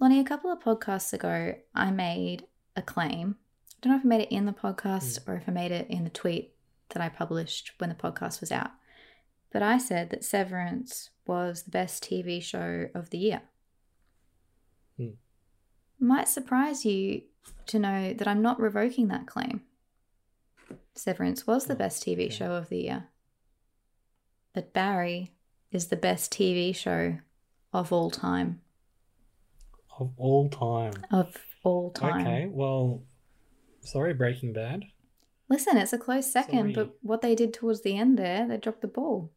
Lonnie, 0.00 0.20
a 0.20 0.24
couple 0.24 0.50
of 0.52 0.60
podcasts 0.60 1.12
ago, 1.12 1.54
I 1.74 1.90
made 1.90 2.46
a 2.76 2.82
claim. 2.82 3.36
I 3.72 3.74
don't 3.82 3.92
know 3.92 3.98
if 3.98 4.04
I 4.04 4.08
made 4.08 4.22
it 4.22 4.32
in 4.34 4.46
the 4.46 4.52
podcast 4.52 5.26
or 5.26 5.36
if 5.36 5.48
I 5.48 5.52
made 5.52 5.72
it 5.72 5.88
in 5.88 6.04
the 6.04 6.10
tweet 6.10 6.54
that 6.90 7.02
I 7.02 7.08
published 7.08 7.72
when 7.78 7.90
the 7.90 7.96
podcast 7.96 8.40
was 8.40 8.52
out. 8.52 8.70
But 9.52 9.62
I 9.62 9.78
said 9.78 10.10
that 10.10 10.24
Severance 10.24 11.10
was 11.26 11.62
the 11.62 11.70
best 11.70 12.02
TV 12.04 12.42
show 12.42 12.88
of 12.94 13.10
the 13.10 13.18
year. 13.18 13.42
Hmm. 14.96 15.10
Might 15.98 16.28
surprise 16.28 16.84
you 16.84 17.22
to 17.66 17.78
know 17.78 18.12
that 18.12 18.28
I'm 18.28 18.42
not 18.42 18.60
revoking 18.60 19.08
that 19.08 19.26
claim. 19.26 19.62
Severance 20.94 21.46
was 21.46 21.66
the 21.66 21.74
Oh, 21.74 21.76
best 21.78 22.04
TV 22.04 22.26
okay. 22.26 22.28
show 22.30 22.52
of 22.52 22.68
the 22.68 22.78
year. 22.78 23.08
But 24.52 24.72
Barry 24.72 25.32
is 25.70 25.88
the 25.88 25.96
best 25.96 26.32
TV 26.32 26.74
show 26.74 27.18
of 27.72 27.92
all 27.92 28.10
time. 28.10 28.60
Of 29.98 30.12
all 30.16 30.48
time. 30.48 30.92
Of 31.10 31.34
all 31.64 31.90
time. 31.90 32.26
Okay, 32.26 32.46
well, 32.50 33.02
sorry, 33.80 34.14
Breaking 34.14 34.52
Bad. 34.52 34.84
Listen, 35.48 35.76
it's 35.76 35.92
a 35.92 35.98
close 35.98 36.30
second, 36.30 36.74
Sorry. 36.74 36.86
but 36.86 36.96
what 37.02 37.22
they 37.22 37.34
did 37.34 37.54
towards 37.54 37.82
the 37.82 37.96
end 37.96 38.18
there, 38.18 38.46
they 38.46 38.58
dropped 38.58 38.82
the 38.82 38.86
ball. 38.88 39.32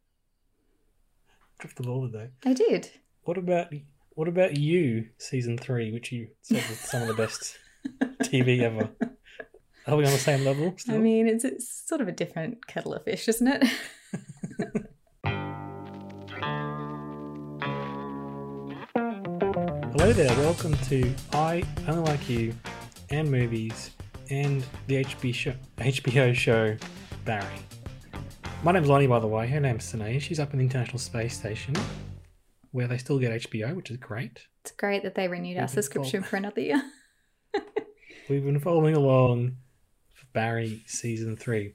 Dropped 1.58 1.76
the 1.76 1.82
ball 1.82 2.06
did 2.06 2.30
They 2.42 2.52
They 2.52 2.54
did. 2.54 2.90
What 3.24 3.38
about 3.38 3.68
what 4.14 4.28
about 4.28 4.56
you, 4.58 5.08
season 5.16 5.56
three, 5.56 5.90
which 5.90 6.12
you 6.12 6.28
said 6.42 6.62
was 6.68 6.78
some 6.78 7.02
of 7.02 7.08
the 7.08 7.14
best 7.14 7.58
TV 8.22 8.60
ever? 8.60 8.90
Are 9.86 9.96
we 9.96 10.04
on 10.04 10.12
the 10.12 10.18
same 10.18 10.44
level? 10.44 10.74
Still? 10.76 10.96
I 10.96 10.98
mean, 10.98 11.26
it's, 11.26 11.44
it's 11.44 11.88
sort 11.88 12.00
of 12.00 12.08
a 12.08 12.12
different 12.12 12.66
kettle 12.66 12.94
of 12.94 13.04
fish, 13.04 13.26
isn't 13.28 13.48
it? 13.48 13.64
Hello 20.02 20.12
there, 20.12 20.36
welcome 20.38 20.76
to 20.88 21.14
I 21.32 21.62
Only 21.86 22.02
Like 22.02 22.28
You 22.28 22.52
and 23.10 23.30
Movies 23.30 23.92
and 24.30 24.64
the 24.88 24.96
HB 25.04 25.32
show, 25.32 25.54
HBO 25.78 26.34
show 26.34 26.76
Barry. 27.24 27.46
My 28.64 28.72
name's 28.72 28.88
Lonnie, 28.88 29.06
by 29.06 29.20
the 29.20 29.28
way. 29.28 29.46
Her 29.46 29.60
name's 29.60 29.84
Sine. 29.84 30.18
She's 30.18 30.40
up 30.40 30.52
in 30.52 30.58
the 30.58 30.64
International 30.64 30.98
Space 30.98 31.38
Station 31.38 31.76
where 32.72 32.88
they 32.88 32.98
still 32.98 33.20
get 33.20 33.30
HBO, 33.42 33.76
which 33.76 33.92
is 33.92 33.96
great. 33.98 34.48
it's 34.62 34.72
great 34.72 35.04
that 35.04 35.14
they 35.14 35.28
renewed 35.28 35.56
our 35.56 35.66
We've 35.66 35.68
been 35.68 35.82
subscription 35.84 36.24
for 36.24 36.34
another 36.34 36.62
year. 36.62 36.82
We've 38.28 38.44
been 38.44 38.58
following 38.58 38.96
along 38.96 39.58
for 40.12 40.26
Barry 40.32 40.82
season 40.88 41.36
three. 41.36 41.74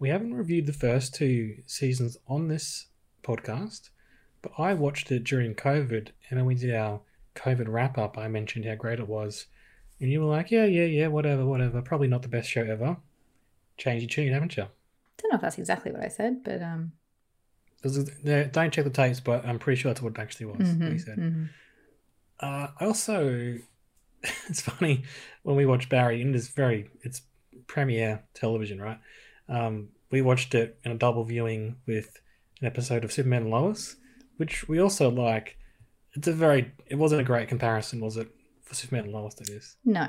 We 0.00 0.08
haven't 0.08 0.34
reviewed 0.34 0.66
the 0.66 0.72
first 0.72 1.14
two 1.14 1.58
seasons 1.66 2.16
on 2.26 2.48
this 2.48 2.86
podcast, 3.22 3.90
but 4.42 4.50
I 4.58 4.74
watched 4.74 5.12
it 5.12 5.22
during 5.22 5.54
COVID, 5.54 6.08
and 6.28 6.40
when 6.40 6.46
we 6.46 6.56
did 6.56 6.74
our 6.74 7.02
COVID 7.34 7.66
wrap 7.68 7.96
up, 7.98 8.18
I 8.18 8.28
mentioned 8.28 8.64
how 8.64 8.74
great 8.74 8.98
it 8.98 9.08
was, 9.08 9.46
and 10.00 10.10
you 10.10 10.20
were 10.20 10.26
like, 10.26 10.50
"Yeah, 10.50 10.64
yeah, 10.64 10.84
yeah, 10.84 11.06
whatever, 11.08 11.44
whatever. 11.46 11.80
Probably 11.82 12.08
not 12.08 12.22
the 12.22 12.28
best 12.28 12.48
show 12.48 12.62
ever." 12.64 12.96
Change 13.78 14.02
your 14.02 14.08
tune, 14.10 14.32
haven't 14.32 14.56
you? 14.56 14.66
don't 15.18 15.30
know 15.32 15.36
if 15.36 15.42
that's 15.42 15.58
exactly 15.58 15.92
what 15.92 16.02
I 16.02 16.08
said, 16.08 16.42
but 16.42 16.60
um, 16.62 16.92
This 17.82 17.96
is- 17.96 18.10
yeah, 18.24 18.44
Don't 18.44 18.72
check 18.72 18.84
the 18.84 18.90
tapes, 18.90 19.20
but 19.20 19.44
I'm 19.46 19.58
pretty 19.58 19.80
sure 19.80 19.90
that's 19.90 20.02
what 20.02 20.12
it 20.14 20.18
actually 20.18 20.46
was. 20.46 20.58
what 20.58 20.78
mhm, 20.78 20.92
he 20.92 20.98
said. 20.98 21.16
mhm. 21.18 21.48
Uh, 22.40 22.68
I 22.80 22.84
also, 22.86 23.58
it's 24.48 24.60
funny 24.62 25.04
when 25.44 25.56
we 25.56 25.64
watch 25.66 25.88
Barry, 25.88 26.20
and 26.22 26.34
it's 26.34 26.48
very, 26.48 26.90
it's 27.02 27.22
premiere 27.68 28.22
television, 28.34 28.80
right? 28.80 28.98
Um, 29.48 29.88
we 30.10 30.22
watched 30.22 30.54
it 30.54 30.78
in 30.84 30.90
a 30.92 30.96
double 30.96 31.24
viewing 31.24 31.76
with 31.86 32.20
an 32.60 32.66
episode 32.66 33.04
of 33.04 33.12
Superman 33.12 33.42
and 33.42 33.50
Lois, 33.50 33.96
which 34.36 34.68
we 34.68 34.78
also 34.78 35.08
like. 35.10 35.56
It's 36.14 36.28
a 36.28 36.32
very, 36.32 36.72
it 36.86 36.96
wasn't 36.96 37.22
a 37.22 37.24
great 37.24 37.48
comparison, 37.48 38.00
was 38.00 38.16
it, 38.16 38.28
for 38.62 38.74
Superman 38.74 39.04
and 39.04 39.12
Lois? 39.14 39.34
That 39.34 39.48
is. 39.48 39.76
no, 39.84 40.08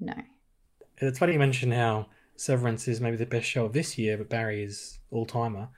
no. 0.00 0.14
And 0.14 1.08
it's 1.08 1.18
funny 1.18 1.32
you 1.32 1.38
mention 1.38 1.72
how 1.72 2.06
Severance 2.36 2.86
is 2.86 3.00
maybe 3.00 3.16
the 3.16 3.26
best 3.26 3.46
show 3.46 3.64
of 3.64 3.72
this 3.72 3.98
year, 3.98 4.16
but 4.16 4.28
Barry 4.28 4.62
is 4.62 4.98
all 5.10 5.26
timer. 5.26 5.68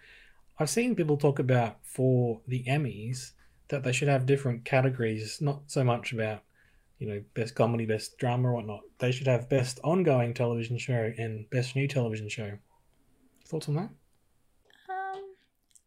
I've 0.59 0.71
seen 0.71 0.95
people 0.95 1.17
talk 1.17 1.39
about 1.39 1.79
for 1.83 2.41
the 2.47 2.63
Emmys 2.65 3.33
that 3.69 3.83
they 3.83 3.93
should 3.93 4.09
have 4.09 4.27
different 4.27 4.65
categories, 4.65 5.39
not 5.41 5.63
so 5.67 5.83
much 5.83 6.13
about, 6.13 6.43
you 6.99 7.09
know, 7.09 7.23
best 7.35 7.55
comedy, 7.55 7.87
best 7.87 8.19
drama, 8.19 8.49
or 8.51 8.53
whatnot. 8.55 8.81
They 8.99 9.11
should 9.11 9.27
have 9.27 9.49
best 9.49 9.81
ongoing 9.83 10.35
television 10.35 10.79
show 10.79 11.13
and 11.19 11.49
best 11.51 11.75
new 11.75 11.89
television 11.89 12.29
show. 12.29 12.59
Thoughts 13.47 13.69
on 13.69 13.77
that? 13.77 13.91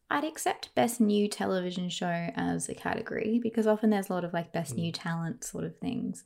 I'd 0.10 0.24
accept 0.24 0.74
best 0.74 1.02
new 1.02 1.28
television 1.28 1.90
show 1.90 2.08
as 2.36 2.70
a 2.70 2.76
category 2.76 3.40
because 3.44 3.68
often 3.68 3.90
there's 3.90 4.10
a 4.10 4.14
lot 4.14 4.24
of 4.24 4.34
like 4.34 4.54
best 4.54 4.74
Mm. 4.76 4.78
new 4.80 4.92
talent 4.92 5.44
sort 5.44 5.66
of 5.66 5.78
things. 5.80 6.24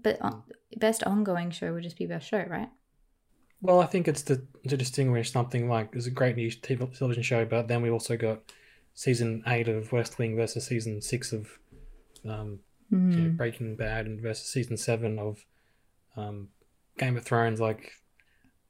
But 0.00 0.20
on, 0.20 0.42
best 0.76 1.02
ongoing 1.04 1.50
show 1.50 1.72
would 1.72 1.82
just 1.82 1.98
be 1.98 2.06
best 2.06 2.28
show, 2.28 2.44
right? 2.48 2.70
Well, 3.62 3.80
I 3.80 3.86
think 3.86 4.08
it's 4.08 4.22
to, 4.22 4.42
to 4.68 4.76
distinguish 4.76 5.30
something 5.32 5.68
like 5.68 5.92
there's 5.92 6.06
a 6.06 6.10
great 6.10 6.36
new 6.36 6.50
TV 6.50 6.96
television 6.96 7.22
show, 7.22 7.44
but 7.44 7.68
then 7.68 7.82
we 7.82 7.90
also 7.90 8.16
got 8.16 8.40
season 8.94 9.42
eight 9.46 9.68
of 9.68 9.92
West 9.92 10.18
Wing 10.18 10.36
versus 10.36 10.66
season 10.66 11.00
six 11.00 11.32
of 11.32 11.58
um, 12.26 12.60
you 12.90 12.98
know. 12.98 13.30
Breaking 13.30 13.76
Bad 13.76 14.06
and 14.06 14.20
versus 14.20 14.46
season 14.48 14.76
seven 14.76 15.18
of 15.18 15.44
um, 16.16 16.48
Game 16.98 17.16
of 17.16 17.24
Thrones. 17.24 17.60
Like, 17.60 17.92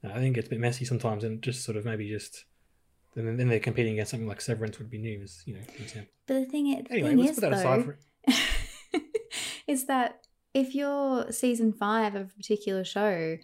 I 0.05 0.19
think 0.19 0.37
it's 0.37 0.47
a 0.47 0.51
bit 0.51 0.61
messy 0.61 0.85
sometimes, 0.85 1.25
and 1.25 1.43
just 1.43 1.65
sort 1.65 1.77
of 1.77 1.85
maybe 1.85 2.09
just. 2.09 2.45
And 3.17 3.27
then- 3.27 3.37
then 3.39 3.49
they're 3.49 3.59
competing 3.61 3.95
against 3.95 4.11
something 4.11 4.29
like 4.29 4.41
Severance 4.41 4.79
would 4.79 4.91
be 4.91 4.99
news, 4.99 5.43
you 5.47 5.55
know, 5.55 5.63
for 5.63 5.83
example. 5.83 6.13
But 6.27 6.35
the 6.35 6.45
thing, 6.47 6.65
the 6.85 6.93
Anyway, 6.93 7.09
thing 7.11 7.19
let's 7.19 7.31
is, 7.33 7.37
put 7.37 7.41
that 7.51 7.53
aside 7.55 7.81
though, 7.81 8.33
for 8.33 9.01
is 9.67 9.87
that 9.87 10.21
if 10.55 10.75
you're 10.75 11.31
season 11.33 11.73
five 11.73 12.15
of 12.15 12.31
a 12.31 12.35
particular 12.35 12.85
show, 12.85 13.37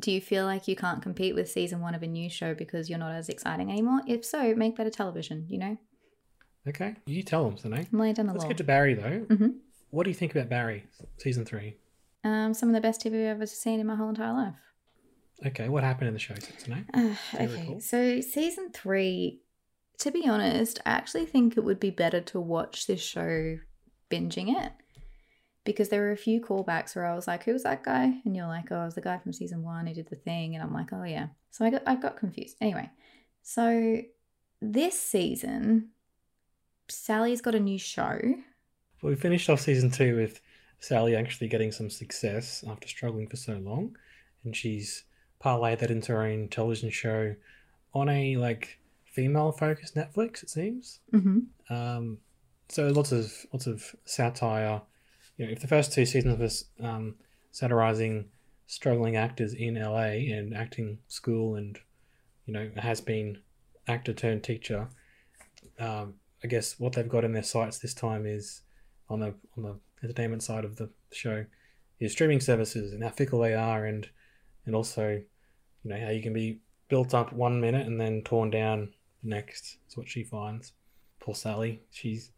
do 0.00 0.10
you 0.10 0.20
feel 0.20 0.44
like 0.44 0.68
you 0.68 0.76
can't 0.76 1.00
compete 1.02 1.34
with 1.34 1.50
season 1.50 1.80
one 1.80 1.94
of 1.94 2.02
a 2.02 2.06
new 2.06 2.28
show 2.28 2.54
because 2.54 2.90
you're 2.90 2.98
not 2.98 3.12
as 3.12 3.28
exciting 3.28 3.70
anymore? 3.70 4.00
If 4.06 4.24
so, 4.24 4.54
make 4.54 4.76
better 4.76 4.90
television. 4.90 5.46
You 5.48 5.58
know, 5.58 5.76
Okay, 6.68 6.96
you 7.06 7.22
tell 7.22 7.44
them, 7.48 7.56
so 7.56 7.72
I'm 7.72 7.86
laying 7.98 8.14
down 8.14 8.26
the 8.26 8.32
Let's 8.32 8.44
law. 8.44 8.48
get 8.48 8.56
to 8.58 8.64
Barry 8.64 8.94
though. 8.94 9.26
Mhm. 9.34 9.58
What 9.90 10.02
do 10.04 10.10
you 10.10 10.14
think 10.14 10.34
about 10.34 10.48
Barry 10.48 10.84
season 11.18 11.44
three? 11.44 11.76
Um, 12.24 12.52
some 12.54 12.68
of 12.68 12.74
the 12.74 12.80
best 12.80 13.00
TV 13.02 13.20
I've 13.24 13.36
ever 13.36 13.46
seen 13.46 13.78
in 13.78 13.86
my 13.86 13.94
whole 13.94 14.08
entire 14.08 14.32
life. 14.32 14.54
Okay, 15.44 15.68
what 15.68 15.84
happened 15.84 16.08
in 16.08 16.14
the 16.14 16.20
show 16.20 16.34
tonight? 16.34 16.84
Uh, 16.94 17.14
okay, 17.34 17.78
so 17.80 18.20
season 18.20 18.70
three, 18.72 19.42
to 19.98 20.10
be 20.10 20.26
honest, 20.26 20.80
I 20.86 20.90
actually 20.90 21.26
think 21.26 21.56
it 21.56 21.64
would 21.64 21.80
be 21.80 21.90
better 21.90 22.20
to 22.22 22.40
watch 22.40 22.86
this 22.86 23.02
show 23.02 23.58
binging 24.10 24.56
it 24.56 24.72
because 25.64 25.88
there 25.88 26.00
were 26.00 26.12
a 26.12 26.16
few 26.16 26.40
callbacks 26.40 26.96
where 26.96 27.04
I 27.04 27.14
was 27.14 27.26
like, 27.26 27.44
"Who 27.44 27.52
was 27.52 27.64
that 27.64 27.82
guy?" 27.82 28.14
And 28.24 28.34
you're 28.34 28.46
like, 28.46 28.72
"Oh, 28.72 28.82
it 28.82 28.84
was 28.86 28.94
the 28.94 29.02
guy 29.02 29.18
from 29.18 29.32
season 29.34 29.62
one 29.62 29.86
who 29.86 29.94
did 29.94 30.08
the 30.08 30.16
thing," 30.16 30.54
and 30.54 30.62
I'm 30.62 30.72
like, 30.72 30.92
"Oh 30.92 31.04
yeah." 31.04 31.28
So 31.50 31.64
I 31.66 31.70
got 31.70 31.82
I 31.86 31.96
got 31.96 32.16
confused. 32.16 32.56
Anyway, 32.60 32.88
so 33.42 34.00
this 34.62 34.98
season, 34.98 35.90
Sally's 36.88 37.42
got 37.42 37.54
a 37.54 37.60
new 37.60 37.78
show. 37.78 38.18
Well, 39.02 39.10
we 39.10 39.16
finished 39.16 39.50
off 39.50 39.60
season 39.60 39.90
two 39.90 40.16
with 40.16 40.40
Sally 40.80 41.14
actually 41.14 41.48
getting 41.48 41.72
some 41.72 41.90
success 41.90 42.64
after 42.66 42.88
struggling 42.88 43.28
for 43.28 43.36
so 43.36 43.54
long, 43.58 43.96
and 44.44 44.56
she's 44.56 45.04
parlayed 45.46 45.78
that 45.78 45.92
into 45.92 46.12
her 46.12 46.22
own 46.22 46.48
television 46.48 46.90
show 46.90 47.36
on 47.94 48.08
a 48.08 48.36
like 48.36 48.78
female-focused 49.04 49.94
Netflix. 49.94 50.42
It 50.42 50.50
seems. 50.50 50.98
Mm-hmm. 51.12 51.72
Um, 51.72 52.18
so 52.68 52.88
lots 52.88 53.12
of 53.12 53.32
lots 53.52 53.66
of 53.66 53.94
satire. 54.04 54.82
You 55.36 55.46
know, 55.46 55.52
if 55.52 55.60
the 55.60 55.68
first 55.68 55.92
two 55.92 56.04
seasons 56.04 56.38
was 56.38 56.64
um, 56.82 57.14
satirizing 57.52 58.26
struggling 58.66 59.16
actors 59.16 59.54
in 59.54 59.80
LA 59.80 60.34
and 60.34 60.54
acting 60.54 60.98
school, 61.06 61.54
and 61.54 61.78
you 62.46 62.52
know 62.52 62.68
has 62.76 63.00
been 63.00 63.38
actor 63.86 64.12
turned 64.12 64.42
teacher, 64.42 64.88
um, 65.78 66.14
I 66.42 66.48
guess 66.48 66.80
what 66.80 66.94
they've 66.94 67.08
got 67.08 67.24
in 67.24 67.32
their 67.32 67.44
sights 67.44 67.78
this 67.78 67.94
time 67.94 68.26
is 68.26 68.62
on 69.08 69.20
the 69.20 69.34
on 69.56 69.62
the 69.62 69.76
entertainment 70.02 70.42
side 70.42 70.64
of 70.64 70.74
the 70.74 70.90
show 71.12 71.46
is 72.00 72.12
streaming 72.12 72.40
services 72.40 72.92
and 72.92 73.04
how 73.04 73.10
fickle 73.10 73.40
they 73.40 73.54
are, 73.54 73.86
and 73.86 74.08
and 74.64 74.74
also 74.74 75.22
you 75.82 75.90
know 75.90 76.00
how 76.00 76.10
you 76.10 76.22
can 76.22 76.32
be 76.32 76.60
built 76.88 77.14
up 77.14 77.32
one 77.32 77.60
minute 77.60 77.86
and 77.86 78.00
then 78.00 78.22
torn 78.22 78.50
down 78.50 78.92
the 79.22 79.30
next. 79.30 79.78
Is 79.88 79.96
what 79.96 80.08
she 80.08 80.24
finds 80.24 80.72
poor 81.26 81.34
Sally. 81.34 81.82
She's 81.90 82.30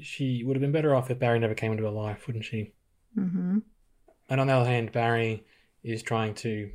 she 0.00 0.42
would 0.42 0.56
have 0.56 0.60
been 0.60 0.72
better 0.72 0.94
off 0.94 1.10
if 1.10 1.20
Barry 1.20 1.38
never 1.38 1.54
came 1.54 1.70
into 1.70 1.84
her 1.84 1.90
life, 1.90 2.26
wouldn't 2.26 2.44
she? 2.44 2.72
Mm-hmm. 3.16 3.58
And 4.28 4.40
on 4.40 4.48
the 4.48 4.52
other 4.52 4.68
hand, 4.68 4.90
Barry 4.90 5.44
is 5.84 6.02
trying 6.02 6.34
to, 6.34 6.70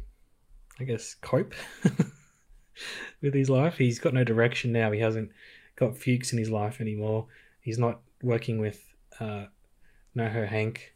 I 0.80 0.86
guess, 0.86 1.16
cope 1.16 1.54
with 3.22 3.34
his 3.34 3.50
life. 3.50 3.78
He's 3.78 4.00
got 4.00 4.14
no 4.14 4.24
direction 4.24 4.72
now. 4.72 4.92
He 4.92 5.02
hasn't 5.02 5.32
got 5.76 5.98
Fuchs 5.98 6.32
in 6.32 6.40
his 6.40 6.50
life 6.50 6.80
anymore. 6.80 7.28
He's 7.60 7.78
not 7.78 8.00
working 8.24 8.60
with 8.60 8.82
uh, 9.20 9.46
NoHo 10.16 10.48
Hank 10.48 10.96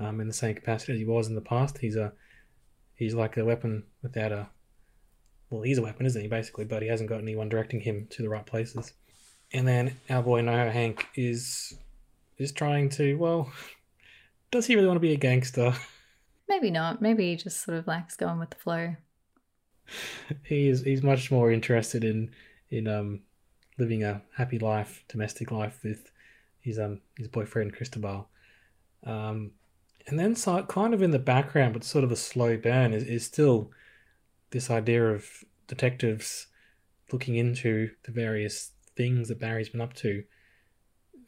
um, 0.00 0.20
in 0.20 0.28
the 0.28 0.34
same 0.34 0.54
capacity 0.54 0.92
as 0.92 0.98
he 0.98 1.04
was 1.04 1.26
in 1.26 1.34
the 1.34 1.40
past. 1.40 1.78
He's 1.78 1.96
a 1.96 2.12
he's 2.94 3.14
like 3.14 3.36
a 3.36 3.44
weapon 3.44 3.84
without 4.02 4.32
a 4.32 4.48
well, 5.50 5.62
he's 5.62 5.78
a 5.78 5.82
weapon, 5.82 6.06
isn't 6.06 6.20
he? 6.20 6.28
Basically, 6.28 6.64
but 6.64 6.82
he 6.82 6.88
hasn't 6.88 7.08
got 7.08 7.20
anyone 7.20 7.48
directing 7.48 7.80
him 7.80 8.06
to 8.10 8.22
the 8.22 8.28
right 8.28 8.44
places. 8.44 8.92
And 9.52 9.68
then 9.68 9.96
our 10.10 10.22
boy 10.22 10.42
NoHo 10.42 10.72
Hank 10.72 11.06
is 11.14 11.76
is 12.38 12.52
trying 12.52 12.88
to 12.90 13.14
well, 13.16 13.52
does 14.50 14.66
he 14.66 14.74
really 14.74 14.88
want 14.88 14.96
to 14.96 15.00
be 15.00 15.12
a 15.12 15.16
gangster? 15.16 15.74
Maybe 16.48 16.70
not. 16.70 17.00
Maybe 17.00 17.30
he 17.30 17.36
just 17.36 17.62
sort 17.62 17.78
of 17.78 17.86
likes 17.86 18.16
going 18.16 18.38
with 18.38 18.50
the 18.50 18.56
flow. 18.56 18.96
he 20.44 20.68
is 20.68 20.82
he's 20.82 21.02
much 21.02 21.30
more 21.30 21.50
interested 21.50 22.04
in 22.04 22.30
in 22.70 22.88
um 22.88 23.20
living 23.78 24.04
a 24.04 24.22
happy 24.36 24.58
life, 24.58 25.04
domestic 25.08 25.50
life 25.50 25.80
with 25.82 26.10
his 26.60 26.78
um 26.78 27.00
his 27.16 27.28
boyfriend 27.28 27.74
Cristobal. 27.74 28.28
Um, 29.04 29.52
and 30.06 30.18
then 30.18 30.34
so, 30.34 30.62
kind 30.64 30.92
of 30.94 31.02
in 31.02 31.10
the 31.10 31.18
background, 31.18 31.72
but 31.72 31.84
sort 31.84 32.04
of 32.04 32.12
a 32.12 32.16
slow 32.16 32.56
burn, 32.56 32.92
is, 32.92 33.04
is 33.04 33.24
still 33.24 33.70
this 34.50 34.70
idea 34.70 35.12
of 35.12 35.44
detectives 35.66 36.46
looking 37.12 37.36
into 37.36 37.90
the 38.04 38.12
various 38.12 38.72
things 38.96 39.28
that 39.28 39.40
Barry's 39.40 39.68
been 39.68 39.80
up 39.80 39.94
to. 39.94 40.24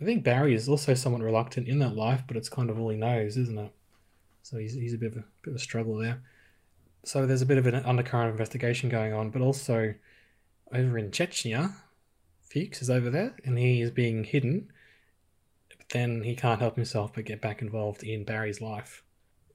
I 0.00 0.04
think 0.04 0.24
Barry 0.24 0.54
is 0.54 0.68
also 0.68 0.94
somewhat 0.94 1.22
reluctant 1.22 1.68
in 1.68 1.78
that 1.78 1.96
life, 1.96 2.22
but 2.26 2.36
it's 2.36 2.48
kind 2.48 2.68
of 2.68 2.78
all 2.78 2.90
he 2.90 2.96
knows, 2.96 3.36
isn't 3.36 3.58
it? 3.58 3.72
So 4.42 4.58
he's, 4.58 4.74
he's 4.74 4.94
a 4.94 4.98
bit 4.98 5.12
of 5.12 5.18
a 5.18 5.24
bit 5.42 5.50
of 5.50 5.56
a 5.56 5.58
struggle 5.58 5.96
there. 5.96 6.22
So 7.04 7.26
there's 7.26 7.42
a 7.42 7.46
bit 7.46 7.58
of 7.58 7.66
an 7.66 7.74
undercurrent 7.76 8.30
investigation 8.30 8.88
going 8.88 9.12
on, 9.12 9.30
but 9.30 9.42
also 9.42 9.94
over 10.72 10.98
in 10.98 11.10
Chechnya, 11.10 11.74
Fuchs 12.42 12.82
is 12.82 12.90
over 12.90 13.10
there 13.10 13.34
and 13.44 13.58
he 13.58 13.80
is 13.80 13.90
being 13.90 14.24
hidden. 14.24 14.70
Then 15.92 16.22
he 16.22 16.34
can't 16.34 16.60
help 16.60 16.76
himself 16.76 17.12
but 17.14 17.24
get 17.24 17.40
back 17.40 17.62
involved 17.62 18.02
in 18.02 18.24
Barry's 18.24 18.60
life. 18.60 19.02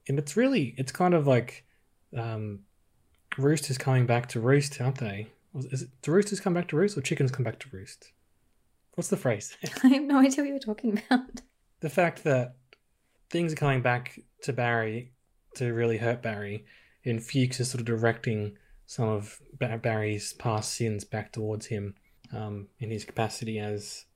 And 0.08 0.18
it's 0.18 0.36
really, 0.36 0.74
it's 0.78 0.92
kind 0.92 1.14
of 1.14 1.26
like 1.26 1.64
um, 2.16 2.60
roosters 3.38 3.78
coming 3.78 4.06
back 4.06 4.28
to 4.30 4.40
roost, 4.40 4.80
aren't 4.80 4.98
they? 4.98 5.28
Is 5.54 5.82
it 5.82 5.90
do 6.00 6.12
roosters 6.12 6.40
come 6.40 6.54
back 6.54 6.68
to 6.68 6.76
roost 6.76 6.96
or 6.96 7.02
chickens 7.02 7.30
come 7.30 7.44
back 7.44 7.58
to 7.60 7.68
roost? 7.70 8.12
What's 8.94 9.08
the 9.08 9.16
phrase? 9.16 9.56
I 9.84 9.88
have 9.88 10.02
no 10.02 10.18
idea 10.18 10.42
what 10.44 10.48
you're 10.48 10.58
talking 10.58 11.02
about. 11.10 11.42
the 11.80 11.90
fact 11.90 12.24
that 12.24 12.56
things 13.30 13.52
are 13.52 13.56
coming 13.56 13.82
back 13.82 14.18
to 14.42 14.52
Barry 14.52 15.12
to 15.56 15.72
really 15.72 15.98
hurt 15.98 16.22
Barry, 16.22 16.64
and 17.04 17.22
Fuchs 17.22 17.60
is 17.60 17.70
sort 17.70 17.80
of 17.80 17.86
directing 17.86 18.56
some 18.86 19.08
of 19.08 19.40
Barry's 19.58 20.32
past 20.34 20.74
sins 20.74 21.04
back 21.04 21.32
towards 21.32 21.66
him 21.66 21.94
um, 22.32 22.68
in 22.78 22.90
his 22.90 23.04
capacity 23.04 23.58
as 23.58 24.06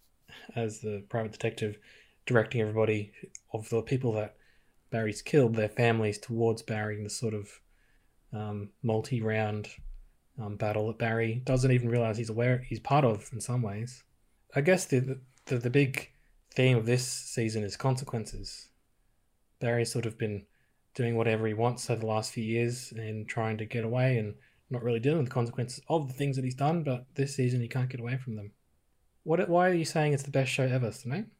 as 0.54 0.80
the 0.80 1.02
private 1.08 1.32
detective, 1.32 1.78
directing 2.26 2.60
everybody 2.60 3.12
of 3.52 3.68
the 3.70 3.82
people 3.82 4.12
that 4.12 4.36
Barry's 4.90 5.22
killed, 5.22 5.54
their 5.54 5.68
families 5.68 6.18
towards 6.18 6.62
Barry 6.62 6.96
in 6.96 7.04
the 7.04 7.10
sort 7.10 7.34
of 7.34 7.60
um, 8.32 8.70
multi-round 8.82 9.68
um, 10.40 10.56
battle 10.56 10.88
that 10.88 10.98
Barry 10.98 11.42
doesn't 11.44 11.72
even 11.72 11.88
realize 11.88 12.18
he's 12.18 12.30
aware 12.30 12.58
he's 12.68 12.80
part 12.80 13.04
of 13.04 13.28
in 13.32 13.40
some 13.40 13.62
ways. 13.62 14.04
I 14.54 14.60
guess 14.60 14.84
the, 14.84 15.20
the 15.46 15.58
the 15.58 15.70
big 15.70 16.10
theme 16.54 16.76
of 16.76 16.86
this 16.86 17.06
season 17.06 17.62
is 17.62 17.76
consequences. 17.76 18.68
Barry's 19.60 19.92
sort 19.92 20.06
of 20.06 20.18
been 20.18 20.46
doing 20.94 21.16
whatever 21.16 21.46
he 21.46 21.54
wants 21.54 21.88
over 21.90 22.00
the 22.00 22.06
last 22.06 22.32
few 22.32 22.44
years 22.44 22.92
and 22.96 23.28
trying 23.28 23.58
to 23.58 23.66
get 23.66 23.84
away 23.84 24.18
and 24.18 24.34
not 24.70 24.82
really 24.82 25.00
dealing 25.00 25.18
with 25.18 25.28
the 25.28 25.34
consequences 25.34 25.80
of 25.88 26.08
the 26.08 26.14
things 26.14 26.36
that 26.36 26.44
he's 26.44 26.54
done, 26.54 26.82
but 26.82 27.06
this 27.14 27.36
season 27.36 27.60
he 27.60 27.68
can't 27.68 27.90
get 27.90 28.00
away 28.00 28.16
from 28.16 28.36
them. 28.36 28.52
What? 29.22 29.48
Why 29.48 29.68
are 29.68 29.74
you 29.74 29.84
saying 29.84 30.12
it's 30.12 30.22
the 30.22 30.30
best 30.30 30.50
show 30.50 30.64
ever, 30.64 30.90
Simone? 30.92 31.30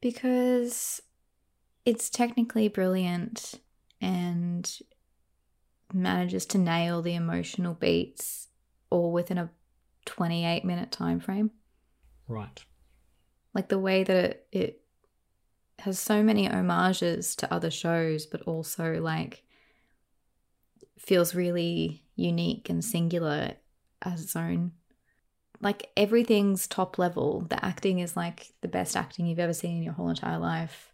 Because 0.00 1.02
it's 1.84 2.10
technically 2.10 2.68
brilliant 2.68 3.54
and 4.00 4.78
manages 5.92 6.46
to 6.46 6.58
nail 6.58 7.02
the 7.02 7.14
emotional 7.14 7.74
beats 7.74 8.48
all 8.90 9.12
within 9.12 9.38
a 9.38 9.50
28 10.06 10.64
minute 10.64 10.90
time 10.90 11.20
frame. 11.20 11.50
Right. 12.28 12.64
Like 13.54 13.68
the 13.68 13.78
way 13.78 14.04
that 14.04 14.14
it, 14.14 14.46
it 14.52 14.82
has 15.80 15.98
so 15.98 16.22
many 16.22 16.46
homages 16.46 17.34
to 17.36 17.52
other 17.52 17.70
shows, 17.70 18.26
but 18.26 18.42
also 18.42 19.00
like 19.00 19.42
feels 20.98 21.34
really 21.34 22.04
unique 22.14 22.68
and 22.68 22.84
singular 22.84 23.52
as 24.02 24.22
its 24.22 24.36
own. 24.36 24.72
Like 25.60 25.90
everything's 25.96 26.66
top 26.66 26.98
level. 26.98 27.46
The 27.48 27.62
acting 27.64 27.98
is 27.98 28.16
like 28.16 28.48
the 28.62 28.68
best 28.68 28.96
acting 28.96 29.26
you've 29.26 29.38
ever 29.38 29.52
seen 29.52 29.76
in 29.76 29.82
your 29.82 29.92
whole 29.92 30.08
entire 30.08 30.38
life. 30.38 30.92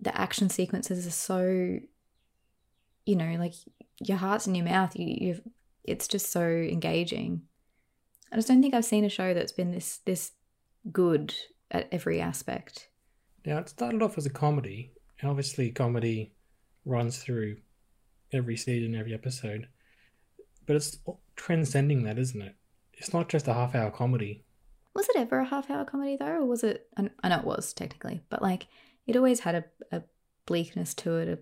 The 0.00 0.18
action 0.18 0.48
sequences 0.48 1.06
are 1.06 1.10
so, 1.10 1.78
you 3.04 3.16
know, 3.16 3.36
like 3.38 3.54
your 4.00 4.16
heart's 4.16 4.46
in 4.46 4.54
your 4.54 4.64
mouth. 4.64 4.96
You, 4.96 5.06
you, 5.06 5.42
it's 5.84 6.08
just 6.08 6.30
so 6.30 6.42
engaging. 6.42 7.42
I 8.32 8.36
just 8.36 8.48
don't 8.48 8.62
think 8.62 8.74
I've 8.74 8.84
seen 8.84 9.04
a 9.04 9.10
show 9.10 9.34
that's 9.34 9.52
been 9.52 9.70
this 9.70 9.98
this 10.04 10.32
good 10.92 11.34
at 11.70 11.88
every 11.92 12.20
aspect. 12.20 12.88
Now 13.44 13.58
it 13.58 13.68
started 13.68 14.02
off 14.02 14.18
as 14.18 14.26
a 14.26 14.30
comedy, 14.30 14.92
and 15.20 15.30
obviously 15.30 15.70
comedy 15.70 16.32
runs 16.84 17.18
through 17.18 17.56
every 18.32 18.56
season, 18.56 18.94
every 18.94 19.14
episode. 19.14 19.68
But 20.66 20.76
it's 20.76 20.98
transcending 21.36 22.02
that, 22.04 22.18
isn't 22.18 22.42
it? 22.42 22.54
It's 22.98 23.12
not 23.12 23.28
just 23.28 23.48
a 23.48 23.54
half 23.54 23.74
hour 23.74 23.90
comedy. 23.90 24.44
Was 24.94 25.08
it 25.08 25.16
ever 25.16 25.38
a 25.38 25.44
half 25.44 25.70
hour 25.70 25.84
comedy 25.84 26.16
though, 26.16 26.38
or 26.40 26.46
was 26.46 26.64
it? 26.64 26.88
I 26.96 27.28
know 27.28 27.38
it 27.38 27.44
was 27.44 27.72
technically, 27.72 28.20
but 28.28 28.42
like 28.42 28.66
it 29.06 29.16
always 29.16 29.40
had 29.40 29.54
a, 29.54 29.64
a 29.96 30.02
bleakness 30.46 30.94
to 30.94 31.16
it, 31.16 31.28
a, 31.28 31.38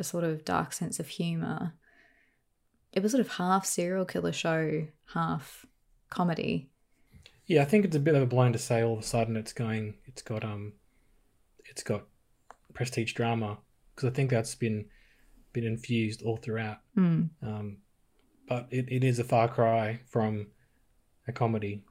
a 0.00 0.04
sort 0.04 0.24
of 0.24 0.44
dark 0.44 0.72
sense 0.72 0.98
of 0.98 1.08
humor. 1.08 1.74
It 2.92 3.02
was 3.02 3.12
sort 3.12 3.20
of 3.20 3.32
half 3.32 3.64
serial 3.64 4.04
killer 4.04 4.32
show, 4.32 4.86
half 5.14 5.64
comedy. 6.10 6.68
Yeah, 7.46 7.62
I 7.62 7.64
think 7.64 7.84
it's 7.84 7.96
a 7.96 8.00
bit 8.00 8.14
of 8.14 8.22
a 8.22 8.26
blown 8.26 8.52
to 8.52 8.58
say 8.58 8.82
all 8.82 8.94
of 8.94 9.00
a 9.00 9.02
sudden 9.02 9.36
it's 9.36 9.52
going. 9.52 9.94
It's 10.06 10.22
got 10.22 10.44
um, 10.44 10.72
it's 11.64 11.82
got 11.82 12.04
prestige 12.74 13.12
drama 13.12 13.58
because 13.94 14.10
I 14.10 14.12
think 14.12 14.30
that's 14.30 14.54
been 14.54 14.86
been 15.52 15.64
infused 15.64 16.22
all 16.22 16.36
throughout. 16.36 16.78
Mm. 16.96 17.30
Um, 17.42 17.76
but 18.52 18.66
it, 18.70 18.84
it 18.90 19.02
is 19.02 19.18
a 19.18 19.24
far 19.24 19.48
cry 19.48 20.00
from 20.06 20.48
a 21.26 21.32
comedy, 21.32 21.82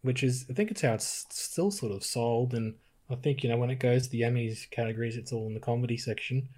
which 0.00 0.22
is 0.22 0.46
I 0.48 0.54
think 0.54 0.70
it's 0.70 0.80
how 0.80 0.94
it's 0.94 1.26
still 1.28 1.70
sort 1.70 1.92
of 1.92 2.02
sold. 2.02 2.54
And 2.54 2.76
I 3.10 3.16
think 3.16 3.42
you 3.42 3.50
know 3.50 3.58
when 3.58 3.68
it 3.68 3.78
goes 3.78 4.04
to 4.04 4.10
the 4.10 4.22
Emmys 4.22 4.70
categories, 4.70 5.18
it's 5.18 5.32
all 5.32 5.46
in 5.46 5.52
the 5.52 5.60
comedy 5.60 5.98
section. 5.98 6.48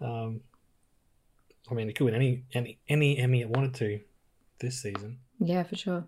Um, 0.00 0.40
I 1.70 1.74
mean, 1.74 1.88
it 1.88 1.94
could 1.94 2.06
win 2.06 2.16
any 2.16 2.42
any 2.52 2.80
any 2.88 3.18
Emmy 3.18 3.40
it 3.40 3.48
wanted 3.48 3.74
to 3.74 4.00
this 4.58 4.82
season. 4.82 5.20
Yeah, 5.38 5.62
for 5.62 5.76
sure. 5.76 6.04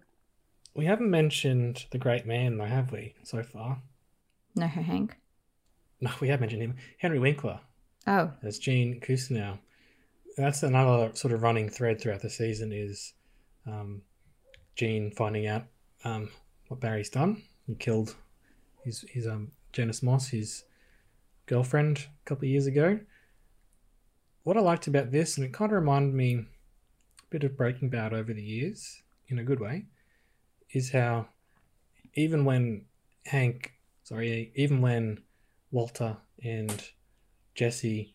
We 0.74 0.86
haven't 0.86 1.10
mentioned 1.10 1.86
the 1.92 1.98
great 1.98 2.26
man, 2.26 2.58
though, 2.58 2.64
have 2.64 2.90
we, 2.90 3.14
so 3.22 3.42
far? 3.42 3.82
No, 4.56 4.66
Hank. 4.66 5.16
No, 6.00 6.10
we 6.20 6.28
have 6.28 6.40
mentioned 6.40 6.62
him. 6.62 6.76
Henry 6.98 7.18
Winkler. 7.18 7.60
Oh. 8.06 8.32
As 8.42 8.58
Gene 8.58 9.00
Cousineau. 9.00 9.58
That's 10.38 10.62
another 10.62 11.10
sort 11.14 11.34
of 11.34 11.42
running 11.42 11.68
thread 11.68 12.00
throughout 12.00 12.22
the 12.22 12.30
season 12.30 12.72
is 12.72 13.12
um, 13.66 14.02
Gene 14.76 15.10
finding 15.10 15.48
out 15.48 15.64
um, 16.04 16.30
what 16.68 16.78
Barry's 16.78 17.10
done. 17.10 17.42
He 17.66 17.74
killed 17.74 18.14
his, 18.84 19.04
his 19.10 19.26
um, 19.26 19.50
Janice 19.72 20.00
Moss, 20.00 20.28
his 20.28 20.62
girlfriend, 21.46 22.06
a 22.24 22.24
couple 22.24 22.44
of 22.44 22.50
years 22.50 22.66
ago. 22.66 23.00
What 24.44 24.56
I 24.56 24.60
liked 24.60 24.86
about 24.86 25.10
this, 25.10 25.36
and 25.36 25.44
it 25.44 25.52
kind 25.52 25.72
of 25.72 25.76
reminded 25.76 26.14
me 26.14 26.34
a 26.36 26.44
bit 27.30 27.42
of 27.42 27.56
Breaking 27.56 27.88
Bad 27.88 28.14
over 28.14 28.32
the 28.32 28.40
years, 28.40 29.02
in 29.26 29.40
a 29.40 29.44
good 29.44 29.58
way, 29.58 29.86
is 30.70 30.92
how 30.92 31.26
even 32.14 32.44
when 32.44 32.84
Hank, 33.26 33.72
sorry, 34.04 34.52
even 34.54 34.82
when 34.82 35.18
Walter 35.72 36.16
and 36.44 36.90
Jesse 37.56 38.14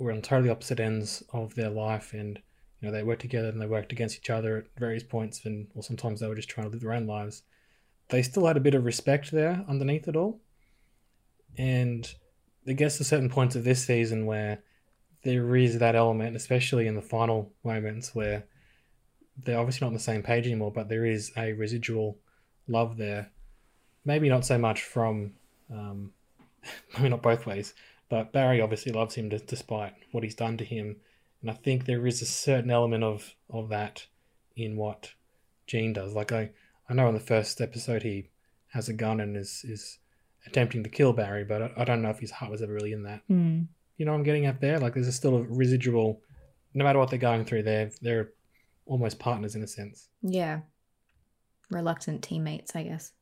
were 0.00 0.12
on 0.12 0.22
totally 0.22 0.50
opposite 0.50 0.80
ends 0.80 1.22
of 1.32 1.54
their 1.54 1.70
life 1.70 2.12
and 2.12 2.40
you 2.80 2.88
know 2.88 2.92
they 2.92 3.02
worked 3.02 3.20
together 3.20 3.48
and 3.48 3.60
they 3.60 3.66
worked 3.66 3.92
against 3.92 4.16
each 4.16 4.30
other 4.30 4.56
at 4.56 4.64
various 4.78 5.02
points 5.02 5.44
and 5.44 5.68
or 5.74 5.82
sometimes 5.82 6.20
they 6.20 6.26
were 6.26 6.34
just 6.34 6.48
trying 6.48 6.66
to 6.66 6.70
live 6.70 6.80
their 6.80 6.92
own 6.92 7.06
lives. 7.06 7.42
They 8.08 8.22
still 8.22 8.46
had 8.46 8.56
a 8.56 8.60
bit 8.60 8.74
of 8.74 8.84
respect 8.84 9.30
there 9.30 9.64
underneath 9.68 10.08
it 10.08 10.16
all. 10.16 10.40
And 11.56 12.12
i 12.68 12.72
guess 12.72 13.00
at 13.00 13.06
certain 13.06 13.30
points 13.30 13.56
of 13.56 13.64
this 13.64 13.84
season 13.84 14.26
where 14.26 14.62
there 15.24 15.56
is 15.56 15.78
that 15.78 15.96
element 15.96 16.36
especially 16.36 16.86
in 16.86 16.94
the 16.94 17.02
final 17.02 17.50
moments 17.64 18.14
where 18.14 18.44
they're 19.42 19.58
obviously 19.58 19.84
not 19.84 19.88
on 19.88 19.94
the 19.94 20.00
same 20.00 20.22
page 20.22 20.46
anymore 20.46 20.70
but 20.70 20.88
there 20.88 21.06
is 21.06 21.32
a 21.36 21.52
residual 21.52 22.18
love 22.68 22.96
there. 22.96 23.30
Maybe 24.04 24.28
not 24.28 24.46
so 24.46 24.58
much 24.58 24.82
from 24.82 25.32
Um, 25.70 26.12
mean, 27.00 27.10
not 27.10 27.22
both 27.22 27.46
ways, 27.46 27.74
but 28.10 28.32
Barry 28.32 28.60
obviously 28.60 28.92
loves 28.92 29.14
him 29.14 29.30
despite 29.30 29.94
what 30.10 30.24
he's 30.24 30.34
done 30.34 30.58
to 30.58 30.64
him, 30.64 30.96
and 31.40 31.50
I 31.50 31.54
think 31.54 31.86
there 31.86 32.06
is 32.06 32.20
a 32.20 32.26
certain 32.26 32.70
element 32.70 33.04
of 33.04 33.34
of 33.48 33.70
that 33.70 34.06
in 34.56 34.76
what 34.76 35.14
Gene 35.66 35.94
does. 35.94 36.12
Like 36.12 36.32
I, 36.32 36.50
I 36.88 36.94
know 36.94 37.08
in 37.08 37.14
the 37.14 37.20
first 37.20 37.60
episode 37.60 38.02
he 38.02 38.28
has 38.72 38.88
a 38.88 38.92
gun 38.92 39.20
and 39.20 39.36
is 39.36 39.64
is 39.64 39.98
attempting 40.46 40.82
to 40.82 40.90
kill 40.90 41.12
Barry, 41.12 41.44
but 41.44 41.62
I, 41.62 41.70
I 41.78 41.84
don't 41.84 42.02
know 42.02 42.10
if 42.10 42.18
his 42.18 42.32
heart 42.32 42.50
was 42.50 42.60
ever 42.60 42.72
really 42.72 42.92
in 42.92 43.04
that. 43.04 43.22
Mm. 43.30 43.68
You 43.96 44.06
know, 44.06 44.12
what 44.12 44.18
I'm 44.18 44.24
getting 44.24 44.46
at 44.46 44.60
there. 44.60 44.78
Like 44.78 44.94
there's 44.94 45.14
still 45.14 45.36
a 45.36 45.42
residual. 45.42 46.20
No 46.74 46.84
matter 46.84 46.98
what 46.98 47.10
they're 47.10 47.18
going 47.18 47.44
through, 47.44 47.62
they're 47.62 47.92
they're 48.02 48.30
almost 48.86 49.20
partners 49.20 49.54
in 49.54 49.62
a 49.62 49.68
sense. 49.68 50.08
Yeah. 50.20 50.60
Reluctant 51.70 52.22
teammates, 52.22 52.74
I 52.74 52.82
guess. 52.82 53.12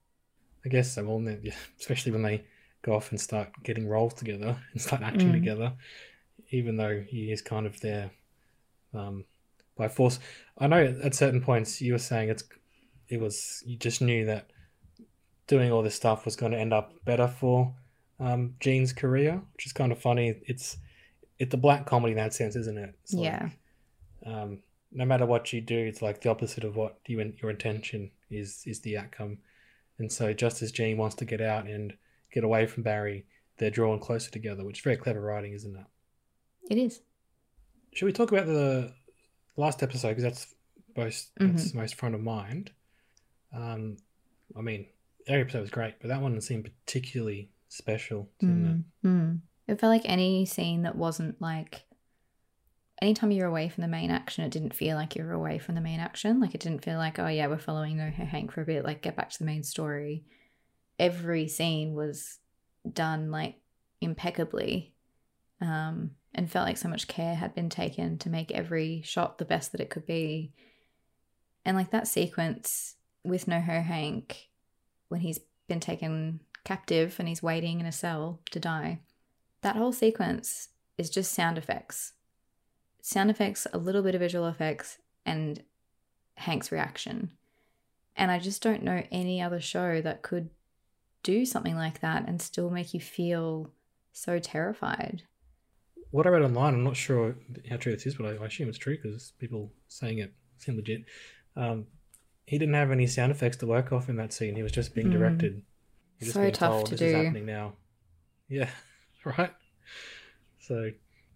I 0.64 0.71
guess 0.71 0.95
so. 0.95 1.04
Well, 1.04 1.37
especially 1.78 2.12
when 2.12 2.23
they 2.23 2.45
go 2.82 2.94
off 2.94 3.11
and 3.11 3.20
start 3.20 3.50
getting 3.62 3.88
roles 3.88 4.14
together 4.14 4.56
and 4.73 4.80
start 4.82 5.02
acting 5.02 5.30
Mm. 5.30 5.35
together, 5.35 5.73
even 6.50 6.76
though 6.76 7.00
he 7.06 7.32
is 7.32 7.42
kind 7.42 7.66
of 7.66 7.80
there 7.80 8.11
um, 8.94 9.25
by 9.76 9.88
force. 9.88 10.18
I 10.58 10.66
know 10.66 10.99
at 11.02 11.14
certain 11.14 11.40
points 11.40 11.80
you 11.80 11.92
were 11.92 11.99
saying 11.99 12.28
it's 12.30 12.44
it 13.08 13.20
was 13.20 13.62
you 13.66 13.76
just 13.76 14.00
knew 14.02 14.26
that 14.26 14.50
doing 15.47 15.73
all 15.73 15.82
this 15.82 15.94
stuff 15.94 16.25
was 16.25 16.37
going 16.37 16.52
to 16.52 16.58
end 16.58 16.73
up 16.75 16.92
better 17.04 17.26
for 17.26 17.75
um, 18.20 18.54
Gene's 18.61 18.92
career, 18.92 19.40
which 19.54 19.66
is 19.66 19.73
kind 19.73 19.92
of 19.92 19.99
funny. 19.99 20.35
It's 20.47 20.76
it's 21.38 21.54
a 21.54 21.58
black 21.58 21.87
comedy 21.87 22.12
in 22.12 22.18
that 22.18 22.35
sense, 22.35 22.56
isn't 22.56 22.76
it? 22.78 22.94
Like, 23.12 23.25
yeah. 23.25 23.49
um, 24.26 24.58
no 24.92 25.04
matter 25.04 25.25
what 25.26 25.52
you 25.52 25.61
do, 25.61 25.78
it's 25.78 26.02
like 26.02 26.20
the 26.20 26.30
opposite 26.30 26.64
of 26.64 26.76
what 26.76 26.99
you 27.06 27.32
your 27.40 27.50
intention 27.50 28.11
is 28.30 28.62
is 28.66 28.80
the 28.80 28.99
outcome. 28.99 29.38
And 29.99 30.11
so, 30.12 30.32
just 30.32 30.62
as 30.62 30.70
Gene 30.73 30.97
wants 30.97 31.16
to 31.16 31.25
get 31.25 31.40
out 31.40 31.66
and 31.66 31.92
get 32.32 32.44
away 32.44 32.66
from 32.66 32.82
Barry, 32.82 33.26
they're 33.58 33.70
drawn 33.70 33.99
closer 33.99 34.30
together, 34.30 34.64
which 34.64 34.78
is 34.78 34.85
very 34.85 34.97
clever 34.97 35.20
writing, 35.20 35.52
isn't 35.52 35.76
it? 35.76 35.87
It 36.70 36.78
is. 36.78 37.00
Should 37.94 38.06
we 38.06 38.12
talk 38.12 38.30
about 38.30 38.47
the 38.47 38.92
last 39.58 39.82
episode 39.82 40.11
because 40.11 40.23
that's 40.23 40.54
most 40.97 41.30
that's 41.38 41.75
most 41.75 41.94
front 41.94 42.14
of 42.14 42.23
mind. 42.23 42.70
Um, 43.54 43.97
I 44.56 44.61
mean, 44.61 44.87
every 45.26 45.42
episode 45.42 45.61
was 45.61 45.70
great, 45.70 45.94
but 46.00 46.08
that 46.08 46.23
one 46.23 46.40
seemed 46.40 46.70
particularly 46.85 47.50
special, 47.68 48.28
didn't 48.40 48.85
it? 49.02 49.06
Mm. 49.06 49.11
Mm. 49.11 49.40
It 49.66 49.80
felt 49.80 49.90
like 49.90 50.02
any 50.04 50.47
scene 50.47 50.82
that 50.82 50.97
wasn't 50.97 51.40
like 51.40 51.82
anytime 53.00 53.30
you're 53.30 53.47
away 53.47 53.68
from 53.68 53.82
the 53.82 53.88
main 53.88 54.11
action, 54.11 54.44
it 54.44 54.50
didn't 54.50 54.75
feel 54.75 54.97
like 54.97 55.14
you 55.14 55.25
were 55.25 55.32
away 55.32 55.58
from 55.58 55.75
the 55.75 55.80
main 55.80 56.00
action. 56.00 56.40
Like 56.40 56.54
it 56.54 56.61
didn't 56.61 56.85
feel 56.85 56.97
like, 56.97 57.18
oh 57.18 57.28
yeah, 57.28 57.47
we're 57.47 57.58
following 57.58 57.99
Hank 57.99 58.52
for 58.52 58.62
a 58.62 58.66
bit, 58.66 58.85
like 58.85 59.02
get 59.02 59.16
back 59.16 59.30
to 59.30 59.38
the 59.38 59.44
main 59.44 59.62
story. 59.62 60.25
Every 60.99 61.49
scene 61.49 61.95
was 61.95 62.38
done 62.90 63.31
like 63.31 63.57
impeccably. 64.00 64.95
Um, 65.61 66.12
and 66.35 66.50
felt 66.50 66.67
like 66.67 66.76
so 66.76 66.88
much 66.88 67.09
care 67.09 67.35
had 67.35 67.55
been 67.55 67.69
taken 67.69 68.19
to 68.19 68.31
make 68.31 68.52
every 68.52 69.02
shot 69.02 69.38
the 69.38 69.45
best 69.45 69.73
that 69.73 69.81
it 69.81 69.90
could 69.90 70.07
be. 70.07 70.52
And 71.64 71.76
like 71.76 71.90
that 71.90 72.07
sequence 72.07 72.97
with 73.25 73.47
Noho 73.47 73.83
Hank 73.83 74.49
when 75.09 75.21
he's 75.21 75.40
been 75.67 75.81
taken 75.81 76.40
captive 76.64 77.17
and 77.19 77.28
he's 77.28 77.43
waiting 77.43 77.81
in 77.81 77.87
a 77.87 77.93
cell 77.93 78.40
to 78.50 78.61
die. 78.61 79.00
That 79.62 79.76
whole 79.76 79.93
sequence 79.93 80.69
is 80.97 81.11
just 81.11 81.33
sound 81.33 81.59
effects. 81.59 82.12
Sound 83.00 83.31
effects, 83.31 83.67
a 83.73 83.78
little 83.78 84.02
bit 84.02 84.14
of 84.14 84.21
visual 84.21 84.47
effects, 84.47 84.99
and 85.25 85.62
Hank's 86.37 86.71
reaction. 86.71 87.33
And 88.17 88.31
I 88.31 88.38
just 88.38 88.62
don't 88.62 88.83
know 88.83 89.02
any 89.11 89.40
other 89.40 89.61
show 89.61 90.00
that 90.02 90.23
could 90.23 90.50
do 91.28 91.44
something 91.44 91.76
like 91.76 92.00
that 92.00 92.26
and 92.26 92.40
still 92.40 92.70
make 92.70 92.94
you 92.94 93.00
feel 93.00 93.70
so 94.12 94.38
terrified. 94.38 95.23
What 96.11 96.26
I 96.26 96.30
read 96.30 96.40
online, 96.42 96.73
I'm 96.73 96.85
not 96.85 96.97
sure 96.97 97.37
how 97.68 97.76
true 97.76 97.92
this 97.92 98.06
is, 98.06 98.14
but 98.14 98.25
I, 98.26 98.42
I 98.42 98.47
assume 98.47 98.70
it's 98.70 98.78
true 98.78 98.97
because 98.97 99.32
people 99.38 99.70
saying 99.88 100.18
it 100.20 100.32
seem 100.56 100.76
legit. 100.76 101.02
Um, 101.54 101.87
he 102.47 102.56
didn't 102.56 102.75
have 102.76 102.90
any 102.90 103.06
sound 103.06 103.30
effects 103.30 103.58
to 103.58 103.66
work 103.66 103.92
off 103.92 104.08
in 104.08 104.16
that 104.16 104.32
scene. 104.32 104.56
He 104.56 104.62
was 104.62 104.73
just 104.73 104.94
being 104.94 105.08
Mm. 105.08 105.12
directed. 105.12 105.62
Was 106.18 106.28
just 106.28 106.35
So 106.35 106.40
being 106.40 106.52
tough 106.54 106.73
told, 106.73 106.87
to 106.87 106.90
this 106.92 107.00
do. 107.00 107.06
is 107.08 107.12
happening 107.12 107.44
now. 107.44 107.75
Yeah, 108.49 108.70
right. 109.25 109.52
So 110.61 110.90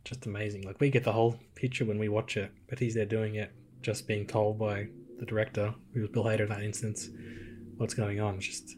just 0.04 0.25
amazing. 0.25 0.62
Like 0.62 0.80
we 0.80 0.88
get 0.88 1.04
the 1.04 1.12
whole 1.12 1.38
picture 1.54 1.84
when 1.84 1.99
we 1.99 2.08
watch 2.08 2.38
it, 2.38 2.50
but 2.66 2.78
he's 2.78 2.94
there 2.94 3.04
doing 3.04 3.34
it, 3.34 3.52
just 3.82 4.08
being 4.08 4.26
told 4.26 4.58
by 4.58 4.87
the 5.18 5.26
director, 5.26 5.75
who 5.92 6.00
was 6.00 6.08
Bill 6.08 6.25
Hader 6.25 6.40
in 6.44 6.49
that 6.49 6.62
instance, 6.62 7.11
what's 7.76 7.92
going 7.92 8.20
on. 8.20 8.37
It's 8.37 8.46
just 8.46 8.76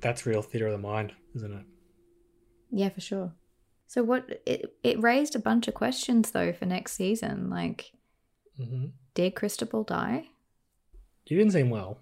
that's 0.00 0.26
real 0.26 0.42
theater 0.42 0.66
of 0.66 0.72
the 0.72 0.78
mind, 0.78 1.12
isn't 1.34 1.52
it? 1.52 1.64
Yeah, 2.70 2.88
for 2.88 3.00
sure. 3.00 3.32
So 3.86 4.02
what 4.04 4.40
it 4.46 4.74
it 4.82 5.02
raised 5.02 5.34
a 5.34 5.40
bunch 5.40 5.66
of 5.68 5.74
questions 5.74 6.30
though 6.30 6.52
for 6.52 6.66
next 6.66 6.92
season. 6.92 7.50
Like, 7.50 7.92
hmm 8.56 8.86
did 9.14 9.34
Cristobal 9.34 9.82
die? 9.82 10.28
You 11.26 11.36
didn't 11.36 11.52
seem 11.52 11.70
well. 11.70 11.98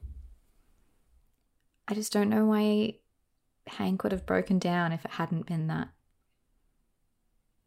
I 1.86 1.94
just 1.94 2.12
don't 2.12 2.28
know 2.30 2.44
why 2.44 2.96
Hank 3.66 4.02
would 4.02 4.12
have 4.12 4.26
broken 4.26 4.58
down 4.58 4.92
if 4.92 5.04
it 5.04 5.12
hadn't 5.12 5.46
been 5.46 5.66
that. 5.68 5.88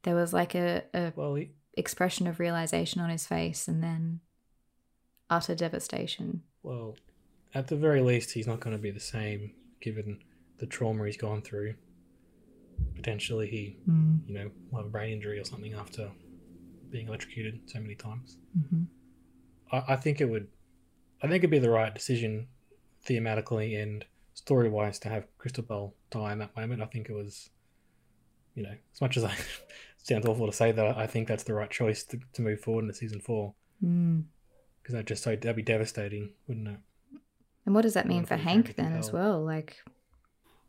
There 0.04 0.16
was 0.16 0.34
like 0.34 0.56
a, 0.56 0.84
a 0.94 1.14
Well, 1.16 1.36
he, 1.36 1.52
expression 1.74 2.28
of 2.28 2.40
realization 2.40 3.02
on 3.02 3.10
his 3.10 3.28
face 3.28 3.68
and 3.68 3.84
then 3.84 4.20
utter 5.30 5.56
devastation. 5.56 6.44
Well, 6.64 6.98
at 7.54 7.68
the 7.68 7.76
very 7.76 8.02
least, 8.02 8.32
he's 8.32 8.48
not 8.48 8.60
going 8.60 8.76
to 8.76 8.82
be 8.82 8.92
the 8.92 9.00
same 9.00 9.54
given 9.82 10.20
the 10.60 10.66
trauma 10.66 11.06
he's 11.06 11.18
gone 11.18 11.42
through. 11.42 11.76
Potentially, 12.96 13.48
he, 13.48 13.78
you 14.28 14.34
know, 14.34 14.52
will 14.72 14.80
have 14.80 14.88
a 14.88 14.90
brain 14.90 15.14
injury 15.14 15.40
or 15.40 15.44
something 15.44 15.74
after 15.74 16.10
being 16.90 17.08
electrocuted 17.08 17.62
so 17.68 17.80
many 17.80 17.96
times. 17.96 18.38
Mm-hmm. 18.58 18.84
I, 19.72 19.94
I 19.94 19.96
think 19.96 20.20
it 20.22 20.26
would, 20.26 20.48
I 21.22 21.28
think 21.28 21.38
it'd 21.38 21.52
be 21.52 21.60
the 21.60 21.70
right 21.70 21.94
decision 21.94 22.48
thematically 23.06 23.82
and 23.82 24.06
story 24.34 24.70
wise 24.70 25.00
to 25.00 25.10
have 25.10 25.26
Cristobal 25.38 25.96
die 26.10 26.32
in 26.34 26.40
that 26.40 26.56
moment. 26.56 26.82
I 26.82 26.86
think 26.86 27.10
it 27.10 27.14
was, 27.14 27.50
you 28.56 28.64
know, 28.64 28.74
as 28.94 29.02
much 29.02 29.18
as 29.18 29.24
I, 29.24 29.36
sounds 30.04 30.26
awful 30.26 30.48
to 30.48 30.54
say 30.54 30.72
that, 30.72 30.98
I 30.98 31.06
think 31.08 31.28
that's 31.28 31.44
the 31.44 31.54
right 31.54 31.70
choice 31.70 32.04
to, 32.06 32.20
to 32.34 32.42
move 32.42 32.62
forward 32.62 32.84
into 32.84 32.94
season 32.96 33.20
four 33.22 33.54
Mm. 33.84 34.26
because 34.82 34.94
that 34.94 35.06
just 35.06 35.24
so 35.24 35.32
that'd 35.36 35.56
be 35.56 35.64
devastating, 35.64 36.34
wouldn't 36.48 36.68
it? 36.68 36.78
And 37.65 37.75
what 37.75 37.84
does 37.84 37.94
that 37.94 38.08
mean 38.08 38.25
for 38.25 38.38
Hank 38.38 38.75
then 38.75 38.94
as 38.94 39.12
well? 39.12 39.44
Like, 39.44 39.77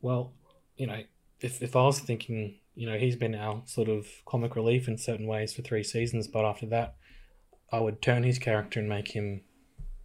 Well, 0.00 0.32
you 0.76 0.86
know, 0.86 1.02
if, 1.40 1.62
if 1.62 1.74
I 1.74 1.82
was 1.82 2.00
thinking, 2.00 2.58
you 2.74 2.88
know, 2.88 2.98
he's 2.98 3.16
been 3.16 3.34
our 3.34 3.62
sort 3.66 3.88
of 3.88 4.06
comic 4.26 4.56
relief 4.56 4.88
in 4.88 4.98
certain 4.98 5.26
ways 5.26 5.52
for 5.52 5.62
three 5.62 5.82
seasons, 5.82 6.28
but 6.28 6.44
after 6.44 6.66
that, 6.66 6.96
I 7.70 7.80
would 7.80 8.02
turn 8.02 8.22
his 8.22 8.38
character 8.38 8.78
and 8.80 8.88
make 8.88 9.08
him 9.08 9.42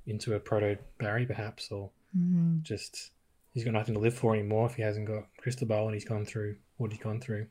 into 0.05 0.33
a 0.33 0.39
proto 0.39 0.77
Barry, 0.97 1.25
perhaps, 1.25 1.69
or 1.69 1.91
mm, 2.17 2.61
just 2.61 3.11
he's 3.53 3.65
got 3.65 3.73
nothing 3.73 3.95
to 3.95 3.99
live 3.99 4.13
for 4.13 4.33
anymore 4.33 4.67
if 4.67 4.75
he 4.75 4.81
hasn't 4.81 5.07
got 5.07 5.25
Cristobal 5.37 5.85
and 5.85 5.93
he's 5.93 6.05
gone 6.05 6.25
through 6.25 6.55
what 6.77 6.91
he's 6.91 7.01
gone 7.01 7.19
through. 7.19 7.47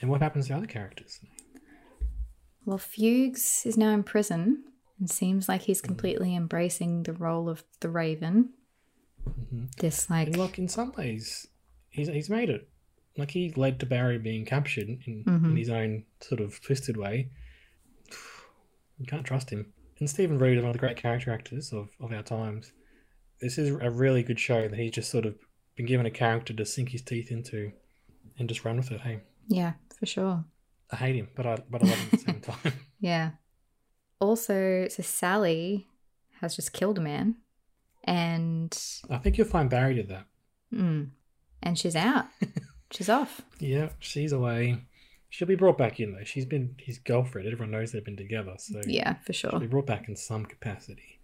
And 0.00 0.10
what 0.10 0.20
happens 0.20 0.48
to 0.48 0.56
other 0.56 0.66
characters? 0.66 1.20
well, 2.64 2.78
Fuchs 2.78 3.66
is 3.66 3.76
now 3.76 3.90
in 3.90 4.02
prison 4.02 4.64
and 4.98 5.10
seems 5.10 5.48
like 5.48 5.62
he's 5.62 5.80
completely 5.80 6.34
embracing 6.34 7.02
the 7.02 7.12
role 7.12 7.48
of 7.48 7.64
the 7.80 7.88
Raven. 7.88 8.50
hmm 9.24 9.64
This 9.78 10.08
like, 10.10 10.28
And 10.28 10.36
look, 10.36 10.58
in 10.58 10.68
some 10.68 10.92
ways, 10.92 11.46
he's 11.90 12.08
he's 12.08 12.30
made 12.30 12.50
it. 12.50 12.68
Like 13.16 13.30
he 13.32 13.52
led 13.56 13.78
to 13.80 13.86
Barry 13.86 14.18
being 14.18 14.44
captured 14.44 14.88
in, 14.88 15.00
in 15.06 15.24
Mhm. 15.24 15.58
his 15.58 15.70
own 15.70 16.04
sort 16.20 16.40
of 16.40 16.60
twisted 16.60 16.96
way. 16.96 17.30
You 18.98 19.06
can't 19.06 19.24
trust 19.26 19.50
him. 19.50 19.72
And 19.98 20.08
Stephen 20.08 20.36
is 20.36 20.56
one 20.62 20.66
of 20.70 20.72
the 20.72 20.78
great 20.78 20.96
character 20.96 21.32
actors 21.32 21.72
of, 21.72 21.88
of 22.00 22.12
our 22.12 22.22
times. 22.22 22.70
This 23.40 23.58
is 23.58 23.70
a 23.70 23.90
really 23.90 24.22
good 24.22 24.38
show 24.38 24.68
that 24.68 24.78
he's 24.78 24.92
just 24.92 25.10
sort 25.10 25.26
of 25.26 25.34
been 25.76 25.86
given 25.86 26.06
a 26.06 26.10
character 26.12 26.52
to 26.54 26.64
sink 26.64 26.90
his 26.90 27.02
teeth 27.02 27.30
into 27.32 27.72
and 28.38 28.48
just 28.48 28.64
run 28.64 28.76
with 28.76 28.92
it. 28.92 29.00
Hey, 29.00 29.20
yeah, 29.48 29.72
for 29.98 30.06
sure. 30.06 30.44
I 30.92 30.96
hate 30.96 31.16
him, 31.16 31.28
but 31.34 31.44
I 31.44 31.58
but 31.68 31.82
I 31.82 31.88
love 31.88 31.98
him 31.98 32.06
at 32.06 32.10
the 32.12 32.18
same 32.32 32.40
time. 32.62 32.72
Yeah. 33.00 33.30
Also, 34.20 34.86
so 34.88 35.02
Sally 35.02 35.88
has 36.40 36.56
just 36.56 36.72
killed 36.72 36.98
a 36.98 37.00
man, 37.00 37.36
and 38.04 38.76
I 39.10 39.18
think 39.18 39.36
you'll 39.38 39.46
find 39.46 39.68
Barry 39.68 39.94
did 39.94 40.08
that. 40.08 40.26
mm, 40.72 41.08
and 41.62 41.78
she's 41.78 41.96
out. 41.96 42.26
she's 42.90 43.08
off. 43.08 43.42
Yeah, 43.58 43.90
she's 43.98 44.32
away. 44.32 44.82
She'll 45.30 45.48
be 45.48 45.56
brought 45.56 45.76
back 45.78 45.98
in 46.00 46.12
though. 46.14 46.24
She's 46.24 46.46
been 46.46 46.76
his 46.78 46.98
girlfriend. 46.98 47.48
Everyone 47.48 47.72
knows 47.72 47.92
they've 47.92 48.04
been 48.04 48.16
together, 48.16 48.54
so 48.58 48.80
Yeah, 48.86 49.14
for 49.26 49.32
sure. 49.32 49.50
She'll 49.50 49.60
be 49.60 49.66
brought 49.66 49.86
back 49.86 50.08
in 50.08 50.16
some 50.16 50.44
capacity. 50.46 51.18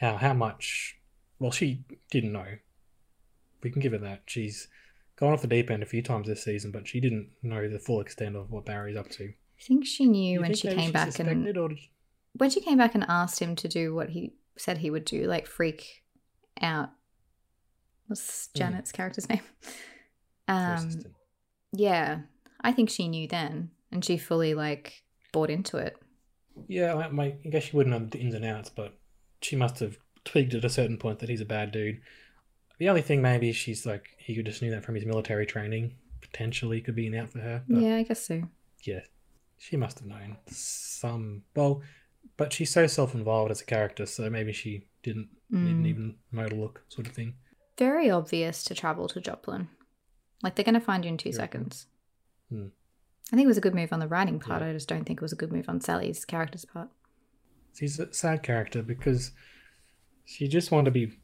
How 0.00 0.16
how 0.16 0.34
much? 0.34 0.96
Well, 1.38 1.52
she 1.52 1.84
didn't 2.10 2.32
know. 2.32 2.46
We 3.62 3.70
can 3.70 3.80
give 3.80 3.92
her 3.92 3.98
that. 3.98 4.22
She's 4.26 4.68
gone 5.16 5.32
off 5.32 5.42
the 5.42 5.48
deep 5.48 5.70
end 5.70 5.82
a 5.82 5.86
few 5.86 6.02
times 6.02 6.26
this 6.26 6.42
season, 6.44 6.70
but 6.72 6.88
she 6.88 6.98
didn't 7.00 7.30
know 7.42 7.68
the 7.68 7.78
full 7.78 8.00
extent 8.00 8.34
of 8.36 8.50
what 8.50 8.64
Barry's 8.66 8.96
up 8.96 9.08
to. 9.10 9.24
I 9.24 9.62
think 9.62 9.86
she 9.86 10.06
knew 10.06 10.34
You 10.34 10.40
when 10.40 10.54
she 10.54 10.68
came 10.68 10.90
back 10.90 11.18
and 11.18 11.28
or 11.56 11.68
did- 11.68 11.78
when 12.34 12.50
she 12.50 12.60
came 12.60 12.78
back 12.78 12.94
and 12.94 13.04
asked 13.08 13.40
him 13.40 13.56
to 13.56 13.68
do 13.68 13.94
what 13.94 14.10
he 14.10 14.34
said 14.56 14.78
he 14.78 14.90
would 14.90 15.04
do, 15.04 15.24
like 15.24 15.46
freak 15.46 16.02
out. 16.60 16.90
What's 18.06 18.48
Hmm. 18.54 18.58
Janet's 18.58 18.92
character's 18.92 19.28
name? 19.28 19.40
Um, 20.48 20.90
yeah, 21.72 22.20
I 22.60 22.72
think 22.72 22.90
she 22.90 23.08
knew 23.08 23.28
then, 23.28 23.70
and 23.92 24.04
she 24.04 24.16
fully 24.18 24.54
like 24.54 25.02
bought 25.32 25.50
into 25.50 25.76
it. 25.76 25.96
Yeah, 26.66 26.94
I, 26.96 27.08
my, 27.08 27.34
I 27.44 27.48
guess 27.50 27.64
she 27.64 27.76
wouldn't 27.76 27.96
know 27.96 28.06
the 28.06 28.18
ins 28.18 28.34
and 28.34 28.44
outs, 28.44 28.68
but 28.68 28.98
she 29.40 29.54
must 29.56 29.78
have 29.78 29.96
twigged 30.24 30.54
at 30.54 30.64
a 30.64 30.68
certain 30.68 30.98
point 30.98 31.20
that 31.20 31.28
he's 31.28 31.40
a 31.40 31.44
bad 31.46 31.70
dude. 31.70 32.00
The 32.78 32.88
only 32.88 33.02
thing 33.02 33.22
maybe 33.22 33.52
she's 33.52 33.86
like 33.86 34.08
he 34.18 34.34
could 34.34 34.46
just 34.46 34.60
knew 34.60 34.70
that 34.70 34.84
from 34.84 34.94
his 34.96 35.06
military 35.06 35.46
training. 35.46 35.94
Potentially 36.20 36.80
could 36.80 36.96
be 36.96 37.06
an 37.06 37.14
out 37.14 37.30
for 37.30 37.38
her. 37.40 37.62
But 37.68 37.82
yeah, 37.82 37.96
I 37.96 38.02
guess 38.02 38.26
so. 38.26 38.42
yeah, 38.84 39.00
she 39.58 39.76
must 39.76 40.00
have 40.00 40.08
known 40.08 40.36
some. 40.48 41.42
Well, 41.54 41.82
but 42.40 42.52
she's 42.54 42.70
so 42.70 42.86
self-involved 42.86 43.50
as 43.50 43.60
a 43.60 43.64
character, 43.66 44.06
so 44.06 44.28
maybe 44.30 44.52
she 44.52 44.86
didn't 45.02 45.28
didn't 45.50 45.82
Mm. 45.84 45.86
even 45.88 46.16
know 46.32 46.46
to 46.48 46.54
look, 46.54 46.82
sort 46.88 47.06
of 47.08 47.12
thing. 47.12 47.34
Very 47.76 48.08
obvious 48.10 48.62
to 48.64 48.74
travel 48.74 49.08
to 49.08 49.20
Joplin. 49.20 49.68
Like 50.42 50.54
they're 50.54 50.64
going 50.64 50.74
to 50.74 50.80
find 50.80 51.04
you 51.04 51.10
in 51.10 51.16
two 51.18 51.30
reckon? 51.30 51.40
seconds. 51.70 51.86
Hmm. 52.48 52.66
I 53.32 53.36
think 53.36 53.44
it 53.44 53.48
was 53.54 53.58
a 53.58 53.66
good 53.66 53.74
move 53.74 53.92
on 53.92 53.98
the 54.00 54.08
writing 54.08 54.38
part. 54.40 54.62
Yeah. 54.62 54.68
I 54.68 54.72
just 54.72 54.88
don't 54.88 55.04
think 55.04 55.18
it 55.18 55.22
was 55.22 55.32
a 55.32 55.36
good 55.36 55.52
move 55.52 55.68
on 55.68 55.80
Sally's 55.80 56.24
character's 56.24 56.64
part. 56.64 56.88
She's 57.76 57.98
a 58.00 58.12
sad 58.12 58.42
character 58.42 58.82
because 58.82 59.32
she 60.24 60.48
just 60.48 60.70
wanted 60.70 60.86
to 60.86 60.90
be 60.92 61.16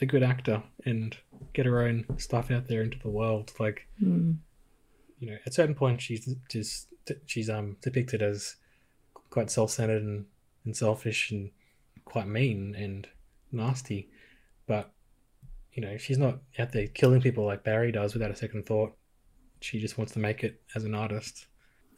a 0.00 0.06
good 0.06 0.22
actor 0.22 0.62
and 0.84 1.16
get 1.54 1.66
her 1.66 1.80
own 1.82 2.04
stuff 2.18 2.50
out 2.50 2.66
there 2.68 2.82
into 2.82 2.98
the 2.98 3.10
world. 3.10 3.52
Like 3.58 3.86
Hmm. 4.00 4.32
you 5.20 5.28
know, 5.30 5.34
at 5.44 5.46
a 5.50 5.52
certain 5.52 5.74
point, 5.74 6.00
she's 6.02 6.34
just 6.50 6.88
she's 7.26 7.48
um 7.48 7.76
depicted 7.80 8.22
as 8.22 8.56
quite 9.30 9.50
self-centered 9.50 10.02
and, 10.02 10.26
and 10.68 10.76
selfish 10.76 11.30
and 11.30 11.50
quite 12.04 12.26
mean 12.28 12.74
and 12.76 13.08
nasty, 13.50 14.10
but 14.66 14.92
you 15.72 15.82
know, 15.82 15.96
she's 15.96 16.18
not 16.18 16.38
out 16.58 16.72
there 16.72 16.86
killing 16.88 17.20
people 17.20 17.44
like 17.46 17.64
Barry 17.64 17.90
does 17.92 18.12
without 18.12 18.30
a 18.30 18.36
second 18.36 18.66
thought. 18.66 18.92
She 19.60 19.80
just 19.80 19.96
wants 19.98 20.12
to 20.12 20.18
make 20.18 20.44
it 20.44 20.60
as 20.74 20.84
an 20.84 20.94
artist. 20.94 21.46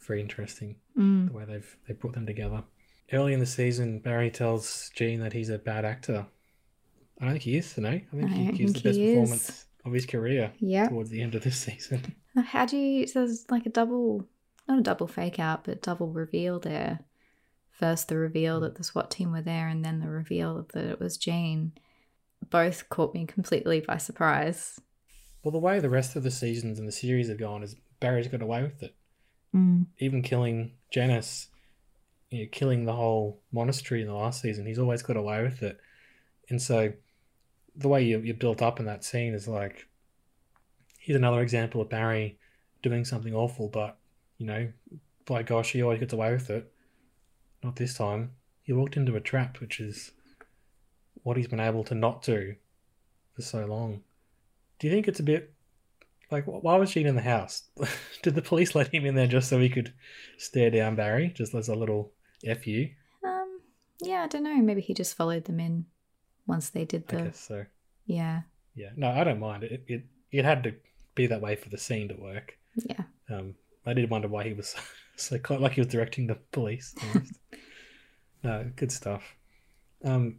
Very 0.07 0.21
interesting 0.21 0.77
Mm. 0.97 1.27
the 1.27 1.33
way 1.33 1.45
they've 1.45 1.77
they 1.87 1.93
brought 1.93 2.13
them 2.13 2.25
together. 2.25 2.63
Early 3.13 3.33
in 3.33 3.39
the 3.39 3.45
season, 3.45 3.99
Barry 3.99 4.31
tells 4.31 4.89
Gene 4.95 5.19
that 5.19 5.33
he's 5.33 5.49
a 5.49 5.57
bad 5.57 5.83
actor. 5.85 6.25
I 7.19 7.25
don't 7.25 7.33
think 7.33 7.43
he 7.43 7.57
is, 7.57 7.77
no. 7.77 7.89
I 7.89 7.99
think 8.11 8.23
I 8.31 8.33
he 8.33 8.51
gives 8.53 8.73
the 8.73 8.79
best 8.81 8.97
is. 8.99 9.13
performance 9.13 9.65
of 9.85 9.93
his 9.93 10.05
career 10.05 10.53
Yeah. 10.59 10.87
towards 10.89 11.09
the 11.09 11.21
end 11.21 11.35
of 11.35 11.43
this 11.43 11.57
season. 11.67 12.15
How 12.35 12.65
do 12.65 12.77
you? 12.77 13.07
So 13.07 13.19
there's 13.25 13.45
like 13.51 13.65
a 13.65 13.69
double, 13.69 14.27
not 14.67 14.79
a 14.79 14.81
double 14.81 15.07
fake 15.07 15.39
out, 15.39 15.63
but 15.65 15.81
double 15.81 16.07
reveal 16.09 16.59
there. 16.59 16.99
First, 17.81 18.09
the 18.09 18.17
reveal 18.17 18.59
that 18.59 18.75
the 18.75 18.83
SWAT 18.83 19.09
team 19.09 19.31
were 19.31 19.41
there, 19.41 19.67
and 19.67 19.83
then 19.83 20.01
the 20.01 20.07
reveal 20.07 20.67
that 20.73 20.85
it 20.85 20.99
was 20.99 21.17
Gene. 21.17 21.71
Both 22.51 22.89
caught 22.89 23.15
me 23.15 23.25
completely 23.25 23.79
by 23.79 23.97
surprise. 23.97 24.79
Well, 25.41 25.51
the 25.51 25.57
way 25.57 25.79
the 25.79 25.89
rest 25.89 26.15
of 26.15 26.21
the 26.21 26.29
seasons 26.29 26.77
and 26.77 26.87
the 26.87 26.91
series 26.91 27.27
have 27.29 27.39
gone 27.39 27.63
is 27.63 27.75
Barry's 27.99 28.27
got 28.27 28.43
away 28.43 28.61
with 28.61 28.83
it. 28.83 28.93
Mm. 29.55 29.87
Even 29.97 30.21
killing 30.21 30.73
Janice, 30.91 31.47
you 32.29 32.43
know, 32.43 32.49
killing 32.51 32.85
the 32.85 32.93
whole 32.93 33.41
monastery 33.51 34.01
in 34.01 34.07
the 34.07 34.13
last 34.13 34.43
season, 34.43 34.67
he's 34.67 34.77
always 34.77 35.01
got 35.01 35.17
away 35.17 35.41
with 35.41 35.63
it. 35.63 35.79
And 36.49 36.61
so 36.61 36.93
the 37.75 37.87
way 37.87 38.03
you, 38.03 38.19
you're 38.19 38.35
built 38.35 38.61
up 38.61 38.79
in 38.79 38.85
that 38.85 39.03
scene 39.03 39.33
is 39.33 39.47
like, 39.47 39.87
here's 40.99 41.17
another 41.17 41.41
example 41.41 41.81
of 41.81 41.89
Barry 41.89 42.37
doing 42.83 43.05
something 43.05 43.33
awful, 43.33 43.69
but, 43.69 43.97
you 44.37 44.45
know, 44.45 44.71
by 45.25 45.41
gosh, 45.41 45.71
he 45.71 45.81
always 45.81 45.99
gets 45.99 46.13
away 46.13 46.31
with 46.31 46.51
it. 46.51 46.71
Not 47.63 47.75
this 47.75 47.93
time. 47.95 48.31
He 48.63 48.73
walked 48.73 48.97
into 48.97 49.15
a 49.15 49.19
trap, 49.21 49.59
which 49.59 49.79
is 49.79 50.11
what 51.23 51.37
he's 51.37 51.47
been 51.47 51.59
able 51.59 51.83
to 51.85 51.95
not 51.95 52.21
do 52.23 52.55
for 53.35 53.41
so 53.41 53.65
long. 53.65 54.01
Do 54.79 54.87
you 54.87 54.93
think 54.93 55.07
it's 55.07 55.19
a 55.19 55.23
bit 55.23 55.53
like 56.31 56.45
why 56.45 56.77
was 56.77 56.91
Gene 56.91 57.07
in 57.07 57.15
the 57.15 57.21
house? 57.21 57.63
Did 58.23 58.35
the 58.35 58.41
police 58.41 58.73
let 58.73 58.93
him 58.93 59.05
in 59.05 59.15
there 59.15 59.27
just 59.27 59.49
so 59.49 59.59
he 59.59 59.69
could 59.69 59.93
stare 60.37 60.71
down 60.71 60.95
Barry, 60.95 61.31
just 61.35 61.53
as 61.53 61.67
a 61.67 61.75
little 61.75 62.13
fu? 62.43 62.87
Um. 63.25 63.59
Yeah, 64.01 64.23
I 64.23 64.27
don't 64.27 64.43
know. 64.43 64.55
Maybe 64.57 64.81
he 64.81 64.93
just 64.93 65.15
followed 65.15 65.45
them 65.45 65.59
in 65.59 65.85
once 66.47 66.69
they 66.69 66.85
did 66.85 67.03
I 67.09 67.15
the. 67.15 67.23
guess 67.23 67.39
so. 67.39 67.65
Yeah. 68.05 68.41
Yeah, 68.75 68.89
no, 68.95 69.09
I 69.09 69.23
don't 69.23 69.39
mind 69.39 69.63
it. 69.63 69.83
It 69.87 70.03
it 70.31 70.45
had 70.45 70.63
to 70.63 70.73
be 71.13 71.27
that 71.27 71.41
way 71.41 71.55
for 71.55 71.69
the 71.69 71.77
scene 71.77 72.07
to 72.07 72.15
work. 72.15 72.57
Yeah. 72.75 73.03
Um, 73.29 73.55
I 73.85 73.93
did 73.93 74.09
wonder 74.09 74.27
why 74.29 74.45
he 74.45 74.53
was 74.53 74.75
so 75.21 75.37
quite 75.39 75.61
like 75.61 75.73
he 75.73 75.81
was 75.81 75.87
directing 75.87 76.27
the 76.27 76.37
police. 76.51 76.93
no, 78.43 78.69
good 78.75 78.91
stuff. 78.91 79.35
Um, 80.03 80.37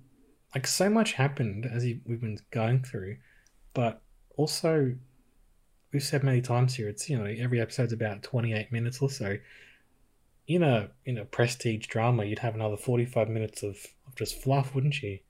like 0.54 0.66
so 0.66 0.90
much 0.90 1.12
happened 1.12 1.66
as 1.66 1.82
he, 1.82 2.00
we've 2.06 2.20
been 2.20 2.38
going 2.50 2.82
through, 2.82 3.16
but 3.74 4.02
also 4.36 4.94
we've 5.92 6.02
said 6.02 6.22
many 6.22 6.40
times 6.40 6.74
here. 6.74 6.88
It's 6.88 7.08
you 7.08 7.18
know 7.18 7.24
every 7.24 7.60
episode's 7.60 7.92
about 7.92 8.22
twenty 8.22 8.52
eight 8.52 8.72
minutes 8.72 9.00
or 9.00 9.10
so. 9.10 9.36
In 10.48 10.62
a 10.62 10.90
in 11.04 11.18
a 11.18 11.24
prestige 11.24 11.86
drama, 11.86 12.24
you'd 12.24 12.40
have 12.40 12.54
another 12.54 12.76
forty 12.76 13.06
five 13.06 13.28
minutes 13.28 13.62
of, 13.62 13.76
of 14.06 14.14
just 14.16 14.42
fluff, 14.42 14.74
wouldn't 14.74 15.00
you? 15.02 15.20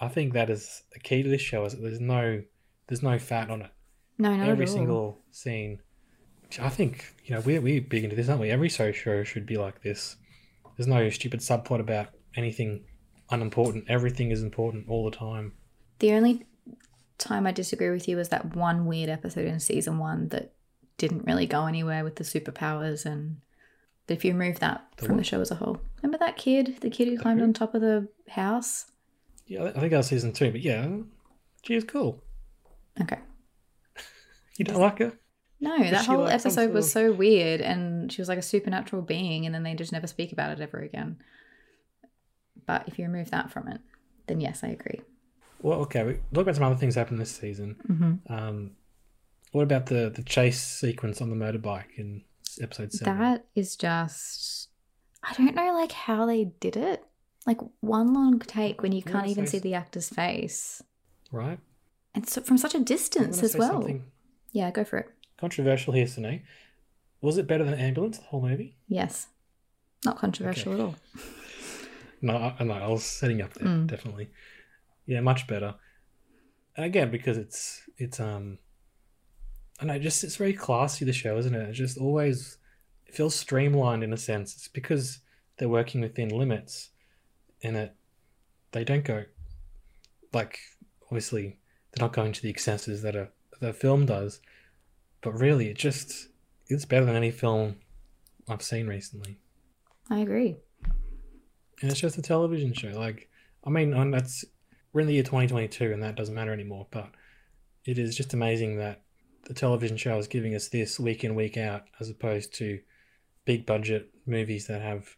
I 0.00 0.06
think 0.08 0.32
that 0.32 0.48
is 0.48 0.84
the 0.92 1.00
key 1.00 1.22
to 1.24 1.28
this 1.28 1.40
show. 1.42 1.64
Is 1.64 1.72
that 1.72 1.82
there's 1.82 2.00
no 2.00 2.42
there's 2.86 3.02
no 3.02 3.18
fat 3.18 3.50
on 3.50 3.62
it 3.62 3.70
No, 4.16 4.34
not 4.34 4.48
every 4.48 4.64
at 4.64 4.70
all. 4.70 4.74
single 4.76 5.18
scene. 5.32 5.80
I 6.60 6.68
think 6.68 7.14
you 7.24 7.34
know 7.34 7.40
we're 7.40 7.60
we're 7.60 7.80
big 7.80 8.04
into 8.04 8.16
this, 8.16 8.28
aren't 8.28 8.40
we? 8.40 8.50
Every 8.50 8.68
show 8.68 8.92
show 8.92 9.22
should 9.24 9.46
be 9.46 9.56
like 9.56 9.82
this. 9.82 10.16
There's 10.76 10.86
no 10.86 11.08
stupid 11.10 11.40
subplot 11.40 11.80
about 11.80 12.08
anything 12.36 12.84
unimportant. 13.30 13.84
Everything 13.88 14.30
is 14.30 14.42
important 14.42 14.88
all 14.88 15.08
the 15.10 15.16
time. 15.16 15.52
The 15.98 16.12
only 16.12 16.46
time 17.18 17.46
I 17.46 17.52
disagree 17.52 17.90
with 17.90 18.08
you 18.08 18.16
was 18.16 18.28
that 18.28 18.54
one 18.54 18.86
weird 18.86 19.10
episode 19.10 19.46
in 19.46 19.60
season 19.60 19.98
one 19.98 20.28
that 20.28 20.54
didn't 20.96 21.26
really 21.26 21.46
go 21.46 21.66
anywhere 21.66 22.04
with 22.04 22.16
the 22.16 22.24
superpowers 22.24 23.04
and 23.04 23.38
but 24.06 24.16
if 24.16 24.24
you 24.24 24.32
remove 24.32 24.60
that 24.60 24.86
The 24.96 25.06
from 25.06 25.16
the 25.18 25.24
show 25.24 25.40
as 25.40 25.50
a 25.50 25.56
whole. 25.56 25.80
Remember 26.02 26.16
that 26.18 26.38
kid? 26.38 26.78
The 26.80 26.88
kid 26.88 27.08
who 27.08 27.18
climbed 27.18 27.42
on 27.42 27.52
top 27.52 27.74
of 27.74 27.82
the 27.82 28.08
house? 28.28 28.86
Yeah, 29.46 29.64
I 29.64 29.72
think 29.72 29.90
that 29.90 29.98
was 29.98 30.06
season 30.06 30.32
two, 30.32 30.50
but 30.50 30.62
yeah, 30.62 30.88
she 31.62 31.74
is 31.74 31.84
cool. 31.84 32.22
Okay. 33.00 33.18
You 34.56 34.64
don't 34.64 34.80
like 34.80 34.98
her? 34.98 35.12
No, 35.60 35.76
that 35.78 36.06
whole 36.06 36.28
episode 36.28 36.72
was 36.72 36.90
so 36.90 37.12
weird 37.12 37.60
and 37.60 38.12
she 38.12 38.20
was 38.20 38.28
like 38.28 38.38
a 38.38 38.42
supernatural 38.42 39.02
being 39.02 39.44
and 39.44 39.54
then 39.54 39.64
they 39.64 39.74
just 39.74 39.92
never 39.92 40.06
speak 40.06 40.32
about 40.32 40.52
it 40.52 40.60
ever 40.60 40.78
again. 40.78 41.18
But 42.66 42.86
if 42.86 42.98
you 42.98 43.06
remove 43.06 43.30
that 43.30 43.50
from 43.50 43.68
it, 43.68 43.80
then 44.26 44.40
yes, 44.40 44.62
I 44.62 44.68
agree. 44.68 45.00
Well, 45.60 45.80
okay. 45.80 46.04
We 46.04 46.12
talk 46.32 46.42
about 46.42 46.54
some 46.54 46.64
other 46.64 46.76
things 46.76 46.94
happened 46.94 47.20
this 47.20 47.34
season. 47.34 47.76
Mm-hmm. 47.88 48.32
Um, 48.32 48.70
what 49.52 49.62
about 49.62 49.86
the 49.86 50.12
the 50.14 50.22
chase 50.22 50.60
sequence 50.62 51.20
on 51.20 51.30
the 51.30 51.36
motorbike 51.36 51.96
in 51.96 52.22
episode 52.60 52.92
seven? 52.92 53.18
That 53.18 53.46
is 53.54 53.74
just 53.74 54.68
I 55.24 55.32
don't 55.34 55.54
know 55.54 55.72
like 55.72 55.92
how 55.92 56.26
they 56.26 56.44
did 56.60 56.76
it. 56.76 57.02
Like 57.46 57.58
one 57.80 58.12
long 58.12 58.38
take 58.40 58.82
when 58.82 58.92
you 58.92 59.02
can't 59.02 59.26
even 59.28 59.46
see 59.46 59.58
the 59.58 59.74
actor's 59.74 60.10
face. 60.10 60.82
right? 61.32 61.58
And 62.14 62.28
so 62.28 62.42
from 62.42 62.58
such 62.58 62.74
a 62.74 62.80
distance 62.80 63.42
as 63.42 63.56
well. 63.56 63.72
something 63.72 64.04
Yeah, 64.52 64.70
go 64.70 64.84
for 64.84 64.98
it. 64.98 65.08
Controversial 65.38 65.92
here, 65.92 66.06
Sine. 66.06 66.42
Was 67.20 67.38
it 67.38 67.46
better 67.46 67.64
than 67.64 67.74
Ambulance? 67.74 68.18
The 68.18 68.24
whole 68.24 68.42
movie? 68.42 68.76
Yes. 68.88 69.28
Not 70.04 70.18
controversial 70.18 70.72
Okay. 70.72 70.82
at 70.82 70.86
all. 70.86 70.94
No, 72.20 72.36
I, 72.58 72.64
no, 72.64 72.72
I 72.74 72.88
was 72.88 73.04
setting 73.04 73.40
up 73.42 73.54
there 73.54 73.68
Mm. 73.68 73.86
definitely. 73.86 74.28
Yeah, 75.06 75.20
much 75.20 75.46
better. 75.46 75.76
And 76.76 76.84
again, 76.84 77.12
because 77.12 77.38
it's 77.38 77.82
it's 77.96 78.18
um, 78.18 78.58
I 79.80 79.84
know, 79.84 79.98
just 80.00 80.24
it's 80.24 80.34
very 80.34 80.52
classy 80.52 81.04
the 81.04 81.12
show, 81.12 81.38
isn't 81.38 81.54
it? 81.54 81.68
It 81.68 81.74
just 81.74 81.96
always 81.96 82.58
it 83.06 83.14
feels 83.14 83.36
streamlined 83.36 84.02
in 84.02 84.12
a 84.12 84.16
sense. 84.16 84.56
It's 84.56 84.66
because 84.66 85.20
they're 85.58 85.68
working 85.68 86.00
within 86.00 86.30
limits, 86.30 86.90
and 87.62 87.76
it 87.76 87.94
they 88.72 88.82
don't 88.82 89.04
go 89.04 89.24
like 90.32 90.58
obviously 91.04 91.60
they're 91.92 92.04
not 92.04 92.12
going 92.12 92.32
to 92.32 92.42
the 92.42 92.50
excesses 92.50 93.02
that 93.02 93.14
a 93.14 93.28
the 93.60 93.72
film 93.72 94.06
does, 94.06 94.40
but 95.20 95.32
really 95.32 95.68
it 95.68 95.76
just 95.76 96.28
it's 96.68 96.84
better 96.84 97.04
than 97.04 97.16
any 97.16 97.30
film 97.30 97.76
I've 98.48 98.62
seen 98.62 98.86
recently 98.86 99.38
I 100.10 100.20
agree. 100.20 100.56
and 101.82 101.90
it's 101.90 102.00
just 102.00 102.16
a 102.18 102.22
television 102.22 102.72
show. 102.72 102.88
Like, 102.88 103.28
I 103.64 103.70
mean, 103.70 103.92
and 103.92 104.12
that's 104.12 104.44
we're 104.92 105.02
in 105.02 105.06
the 105.06 105.12
year 105.14 105.22
2022, 105.22 105.92
and 105.92 106.02
that 106.02 106.16
doesn't 106.16 106.34
matter 106.34 106.52
anymore. 106.52 106.86
But 106.90 107.10
it 107.84 107.98
is 107.98 108.16
just 108.16 108.32
amazing 108.32 108.78
that 108.78 109.02
the 109.44 109.54
television 109.54 109.96
show 109.96 110.16
is 110.18 110.26
giving 110.26 110.54
us 110.54 110.68
this 110.68 110.98
week 110.98 111.24
in, 111.24 111.34
week 111.34 111.56
out, 111.58 111.84
as 112.00 112.08
opposed 112.08 112.54
to 112.54 112.80
big 113.44 113.66
budget 113.66 114.08
movies 114.26 114.66
that 114.66 114.80
have, 114.80 115.16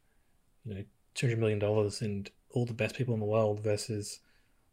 you 0.64 0.74
know, 0.74 0.84
200 1.14 1.38
million 1.38 1.58
dollars 1.60 2.00
and 2.02 2.30
all 2.50 2.66
the 2.66 2.74
best 2.74 2.96
people 2.96 3.14
in 3.14 3.20
the 3.20 3.26
world 3.26 3.62
versus 3.62 4.18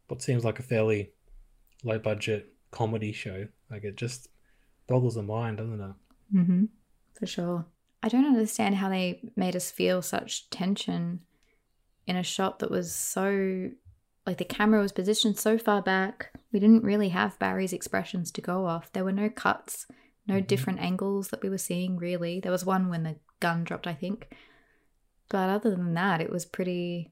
what 0.08 0.20
seems 0.20 0.44
like 0.44 0.58
a 0.58 0.62
fairly 0.64 1.10
low 1.84 1.98
budget 1.98 2.52
comedy 2.72 3.12
show. 3.12 3.46
Like, 3.70 3.84
it 3.84 3.96
just 3.96 4.28
boggles 4.88 5.14
the 5.14 5.22
mind, 5.22 5.58
doesn't 5.58 5.80
it? 5.80 5.94
Mm-hmm. 6.34 6.64
For 7.18 7.26
sure. 7.26 7.66
I 8.02 8.08
don't 8.08 8.26
understand 8.26 8.76
how 8.76 8.88
they 8.88 9.20
made 9.36 9.56
us 9.56 9.70
feel 9.70 10.02
such 10.02 10.50
tension 10.50 11.20
in 12.06 12.16
a 12.16 12.22
shot 12.22 12.58
that 12.60 12.70
was 12.70 12.94
so 12.94 13.70
like 14.28 14.36
the 14.36 14.44
camera 14.44 14.80
was 14.80 14.92
positioned 14.92 15.38
so 15.38 15.56
far 15.56 15.80
back. 15.80 16.32
We 16.52 16.60
didn't 16.60 16.84
really 16.84 17.08
have 17.08 17.38
Barry's 17.38 17.72
expressions 17.72 18.30
to 18.32 18.42
go 18.42 18.66
off. 18.66 18.92
There 18.92 19.04
were 19.04 19.12
no 19.12 19.30
cuts, 19.30 19.86
No 20.26 20.40
different 20.40 20.80
angles 20.80 21.28
that 21.28 21.42
we 21.42 21.48
were 21.48 21.56
seeing, 21.56 21.96
really. 21.96 22.38
There 22.38 22.52
was 22.52 22.64
one 22.64 22.90
when 22.90 23.04
the 23.04 23.16
gun 23.40 23.64
dropped, 23.64 23.86
I 23.86 23.94
think. 23.94 24.28
But 25.30 25.48
other 25.48 25.70
than 25.70 25.94
that, 25.94 26.20
it 26.20 26.30
was 26.30 26.44
pretty. 26.44 27.10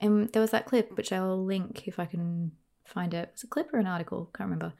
And 0.00 0.30
there 0.32 0.40
was 0.40 0.50
that 0.52 0.64
clip, 0.64 0.96
which 0.96 1.12
I'll 1.12 1.44
link 1.44 1.86
if 1.86 1.98
I 1.98 2.06
can 2.06 2.52
find 2.86 3.12
it. 3.12 3.28
It 3.28 3.32
Was 3.34 3.44
a 3.44 3.46
clip 3.46 3.74
or 3.74 3.78
an 3.78 3.86
article? 3.86 4.30
Can't 4.34 4.48
remember. 4.48 4.72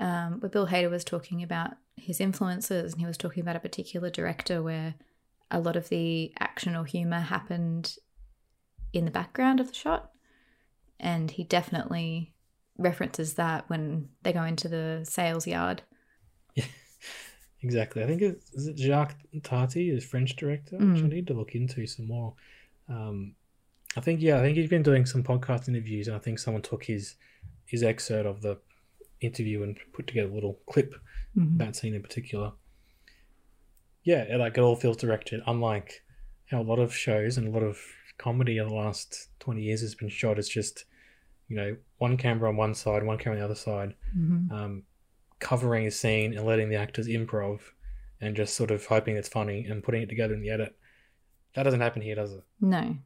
Um, 0.00 0.40
where 0.40 0.48
Bill 0.48 0.66
Hader 0.66 0.90
was 0.90 1.04
talking 1.04 1.42
about 1.42 1.72
his 1.96 2.20
influences, 2.20 2.92
and 2.92 3.00
he 3.00 3.06
was 3.06 3.18
talking 3.18 3.42
about 3.42 3.54
a 3.56 3.60
particular 3.60 4.08
director 4.10 4.62
where 4.62 4.94
a 5.50 5.60
lot 5.60 5.76
of 5.76 5.88
the 5.90 6.32
action 6.40 6.74
or 6.74 6.84
humor 6.86 7.20
happened 7.20 7.96
in 8.92 9.04
the 9.04 9.10
background 9.10 9.60
of 9.60 9.68
the 9.68 9.74
shot. 9.74 10.10
And 10.98 11.30
he 11.30 11.44
definitely 11.44 12.34
references 12.78 13.34
that 13.34 13.68
when 13.68 14.08
they 14.22 14.32
go 14.32 14.42
into 14.44 14.68
the 14.68 15.04
sales 15.08 15.46
yard. 15.46 15.82
Yeah, 16.54 16.64
exactly. 17.62 18.02
I 18.02 18.06
think 18.06 18.22
it's 18.22 18.50
is 18.52 18.66
it 18.68 18.78
Jacques 18.78 19.16
Tati, 19.42 19.90
is 19.90 20.04
French 20.04 20.34
director, 20.36 20.76
which 20.76 21.02
I 21.02 21.06
Mm. 21.06 21.12
need 21.12 21.26
to 21.26 21.34
look 21.34 21.54
into 21.54 21.86
some 21.86 22.06
more. 22.06 22.34
Um, 22.88 23.34
I 23.96 24.00
think 24.00 24.20
yeah, 24.22 24.38
I 24.38 24.42
think 24.42 24.56
he's 24.56 24.70
been 24.70 24.82
doing 24.82 25.04
some 25.04 25.22
podcast 25.22 25.68
interviews, 25.68 26.06
and 26.06 26.16
I 26.16 26.20
think 26.20 26.38
someone 26.38 26.62
took 26.62 26.84
his 26.84 27.16
his 27.66 27.82
excerpt 27.82 28.26
of 28.26 28.40
the 28.40 28.58
interview 29.20 29.62
and 29.62 29.78
put 29.92 30.06
together 30.06 30.28
a 30.30 30.34
little 30.34 30.60
clip 30.66 30.94
Mhm. 31.36 31.58
that 31.58 31.76
scene 31.76 31.94
in 31.94 32.02
particular. 32.02 32.52
Yeah, 34.02 34.22
it, 34.22 34.38
like 34.38 34.56
it 34.56 34.60
all 34.60 34.76
feels 34.76 34.96
directed, 34.96 35.40
unlike 35.46 36.02
how 36.46 36.60
a 36.60 36.64
lot 36.64 36.78
of 36.78 36.94
shows 36.94 37.36
and 37.36 37.46
a 37.46 37.50
lot 37.50 37.62
of 37.62 37.78
comedy 38.18 38.58
in 38.58 38.66
the 38.68 38.74
last 38.74 39.28
twenty 39.38 39.62
years 39.62 39.80
has 39.82 39.94
been 39.94 40.08
shot 40.08 40.38
as 40.38 40.48
just, 40.48 40.84
you 41.48 41.56
know, 41.56 41.76
one 41.98 42.16
camera 42.16 42.48
on 42.48 42.56
one 42.56 42.74
side, 42.74 43.02
one 43.04 43.18
camera 43.18 43.36
on 43.36 43.40
the 43.40 43.44
other 43.44 43.54
side, 43.54 43.94
Mhm. 44.16 44.50
um, 44.50 44.82
covering 45.38 45.86
a 45.86 45.90
scene 45.90 46.34
and 46.36 46.46
letting 46.46 46.68
the 46.68 46.76
actors 46.76 47.06
improv, 47.08 47.60
and 48.20 48.36
just 48.36 48.54
sort 48.54 48.70
of 48.70 48.84
hoping 48.86 49.16
it's 49.16 49.28
funny 49.28 49.64
and 49.64 49.82
putting 49.84 50.02
it 50.02 50.08
together 50.08 50.34
in 50.34 50.40
the 50.40 50.50
edit. 50.50 50.76
That 51.54 51.62
doesn't 51.64 51.80
happen 51.80 52.02
here, 52.02 52.14
does 52.14 52.32
it? 52.34 52.44
No. 52.60 52.96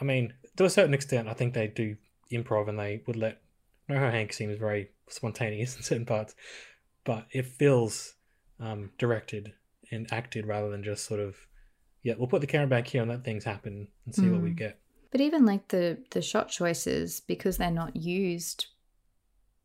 I 0.00 0.04
mean, 0.04 0.34
to 0.56 0.64
a 0.64 0.70
certain 0.70 0.94
extent, 0.94 1.28
I 1.28 1.34
think 1.34 1.54
they 1.54 1.68
do 1.68 1.96
improv 2.32 2.68
and 2.68 2.78
they 2.78 3.02
would 3.06 3.16
let. 3.16 3.40
Noho 3.88 4.10
Hank 4.10 4.32
seems 4.32 4.58
very 4.58 4.90
spontaneous 5.08 5.76
in 5.76 5.82
certain 5.82 6.06
parts, 6.06 6.34
but 7.04 7.26
it 7.30 7.46
feels 7.46 8.14
um, 8.60 8.90
directed 8.98 9.52
and 9.90 10.10
acted 10.12 10.46
rather 10.46 10.70
than 10.70 10.82
just 10.82 11.04
sort 11.04 11.20
of, 11.20 11.36
yeah, 12.02 12.14
we'll 12.16 12.28
put 12.28 12.40
the 12.40 12.46
camera 12.46 12.66
back 12.66 12.86
here 12.88 13.02
and 13.02 13.10
let 13.10 13.24
things 13.24 13.44
happen 13.44 13.88
and 14.06 14.14
see 14.14 14.30
what 14.30 14.40
we 14.40 14.50
Mm. 14.50 14.56
get. 14.56 14.80
But 15.10 15.20
even 15.20 15.44
like 15.44 15.68
the 15.68 15.98
the 16.10 16.22
shot 16.22 16.48
choices, 16.48 17.20
because 17.20 17.56
they're 17.56 17.70
not 17.70 17.94
used 17.94 18.66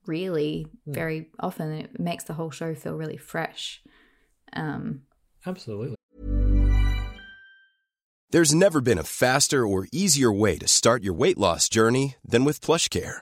really 0.05 0.67
Mm. 0.87 0.93
very 0.93 1.29
often, 1.39 1.71
it 1.71 1.99
makes 1.99 2.25
the 2.25 2.33
whole 2.33 2.51
show 2.51 2.75
feel 2.75 2.95
really 2.95 3.17
fresh. 3.17 3.81
Um, 4.53 5.03
Absolutely. 5.45 5.95
There's 8.31 8.53
never 8.53 8.79
been 8.79 8.99
a 8.99 9.03
faster 9.03 9.65
or 9.65 9.87
easier 9.91 10.31
way 10.31 10.57
to 10.59 10.67
start 10.67 11.01
your 11.01 11.13
weight 11.13 11.37
loss 11.37 11.67
journey 11.67 12.15
than 12.23 12.45
with 12.45 12.61
PlushCare. 12.61 13.21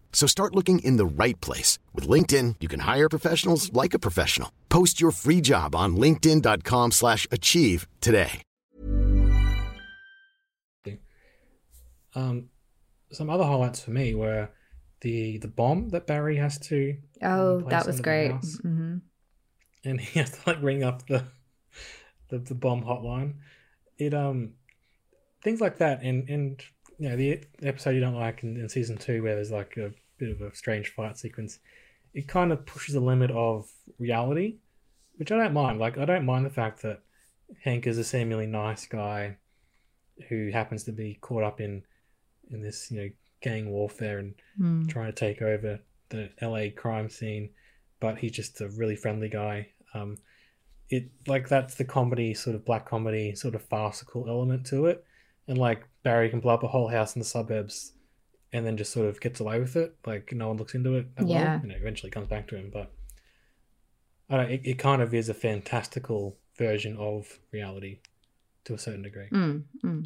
So 0.13 0.27
start 0.27 0.53
looking 0.55 0.77
in 0.85 0.97
the 0.97 1.05
right 1.07 1.41
place. 1.41 1.79
With 1.95 2.07
LinkedIn, 2.07 2.57
you 2.59 2.67
can 2.67 2.81
hire 2.81 3.09
professionals 3.09 3.73
like 3.73 3.95
a 3.95 3.99
professional. 3.99 4.51
Post 4.69 5.01
your 5.01 5.09
free 5.09 5.41
job 5.41 5.75
on 5.75 5.95
linkedin.com 5.95 6.91
slash 6.91 7.25
achieve 7.31 7.87
today. 8.01 8.43
Um, 12.13 12.49
some 13.11 13.29
other 13.29 13.45
highlights 13.45 13.81
for 13.81 13.91
me 13.91 14.13
were 14.15 14.49
the 14.99 15.37
the 15.37 15.47
bomb 15.47 15.89
that 15.89 16.07
Barry 16.07 16.35
has 16.35 16.59
to 16.59 16.97
oh, 17.23 17.61
place 17.61 17.71
that 17.71 17.87
was 17.87 18.01
great. 18.01 18.31
house. 18.31 18.57
hmm 18.61 18.97
and 19.83 19.99
he 19.99 20.19
has 20.19 20.31
to 20.31 20.39
like 20.47 20.61
ring 20.61 20.83
up 20.83 21.07
the 21.07 21.25
the, 22.29 22.39
the 22.39 22.55
bomb 22.55 22.83
hotline. 22.83 23.35
It 23.97 24.13
um 24.13 24.53
things 25.43 25.61
like 25.61 25.77
that, 25.77 26.01
and 26.01 26.29
and 26.29 26.61
you 26.97 27.09
know 27.09 27.15
the 27.15 27.43
episode 27.63 27.91
you 27.91 27.99
don't 27.99 28.15
like 28.15 28.43
in, 28.43 28.57
in 28.57 28.69
season 28.69 28.97
two 28.97 29.23
where 29.23 29.35
there's 29.35 29.51
like 29.51 29.77
a 29.77 29.91
bit 30.21 30.31
of 30.31 30.41
a 30.41 30.55
strange 30.55 30.89
fight 30.93 31.17
sequence. 31.17 31.59
It 32.13 32.27
kind 32.27 32.51
of 32.51 32.65
pushes 32.65 32.93
the 32.93 32.99
limit 33.01 33.31
of 33.31 33.69
reality, 33.99 34.57
which 35.17 35.31
I 35.31 35.37
don't 35.37 35.53
mind. 35.53 35.79
Like 35.79 35.97
I 35.97 36.05
don't 36.05 36.25
mind 36.25 36.45
the 36.45 36.49
fact 36.61 36.81
that 36.83 37.01
Hank 37.63 37.87
is 37.87 37.97
a 37.97 38.03
seemingly 38.03 38.47
nice 38.47 38.85
guy 38.85 39.37
who 40.29 40.51
happens 40.51 40.83
to 40.85 40.91
be 40.91 41.17
caught 41.21 41.43
up 41.43 41.59
in 41.59 41.83
in 42.51 42.61
this 42.61 42.91
you 42.91 42.97
know 43.01 43.09
gang 43.41 43.69
warfare 43.69 44.19
and 44.19 44.35
Mm. 44.59 44.87
trying 44.89 45.07
to 45.11 45.13
take 45.25 45.41
over 45.41 45.79
the 46.09 46.29
LA 46.41 46.69
crime 46.75 47.09
scene, 47.09 47.49
but 48.01 48.17
he's 48.19 48.33
just 48.33 48.59
a 48.61 48.67
really 48.69 48.95
friendly 48.97 49.29
guy. 49.29 49.69
Um, 49.93 50.17
it 50.89 51.09
like 51.25 51.47
that's 51.47 51.75
the 51.75 51.85
comedy 51.85 52.33
sort 52.33 52.55
of 52.55 52.65
black 52.65 52.85
comedy 52.85 53.33
sort 53.35 53.55
of 53.55 53.63
farcical 53.63 54.27
element 54.27 54.65
to 54.67 54.85
it, 54.87 55.03
and 55.47 55.57
like 55.57 55.87
Barry 56.03 56.29
can 56.29 56.41
blow 56.41 56.53
up 56.53 56.63
a 56.63 56.67
whole 56.67 56.89
house 56.89 57.15
in 57.15 57.19
the 57.21 57.25
suburbs, 57.25 57.93
and 58.53 58.65
then 58.65 58.77
just 58.77 58.91
sort 58.91 59.07
of 59.07 59.19
gets 59.21 59.39
away 59.39 59.59
with 59.59 59.75
it. 59.75 59.95
Like 60.05 60.31
no 60.33 60.47
one 60.49 60.57
looks 60.57 60.73
into 60.75 60.95
it. 60.95 61.15
That 61.15 61.27
Yeah. 61.27 61.61
you 61.61 61.67
know, 61.69 61.75
eventually 61.75 62.09
comes 62.11 62.27
back 62.27 62.47
to 62.49 62.55
him, 62.55 62.69
but 62.71 62.91
I 64.29 64.37
don't. 64.37 64.51
It, 64.51 64.61
it 64.63 64.79
kind 64.79 65.01
of 65.01 65.13
is 65.13 65.29
a 65.29 65.33
fantastical 65.33 66.37
version 66.57 66.95
of 66.97 67.39
reality 67.51 67.99
to 68.65 68.73
a 68.73 68.77
certain 68.77 69.01
degree 69.01 69.27
Mm. 69.31 69.63
Mm. 69.83 70.05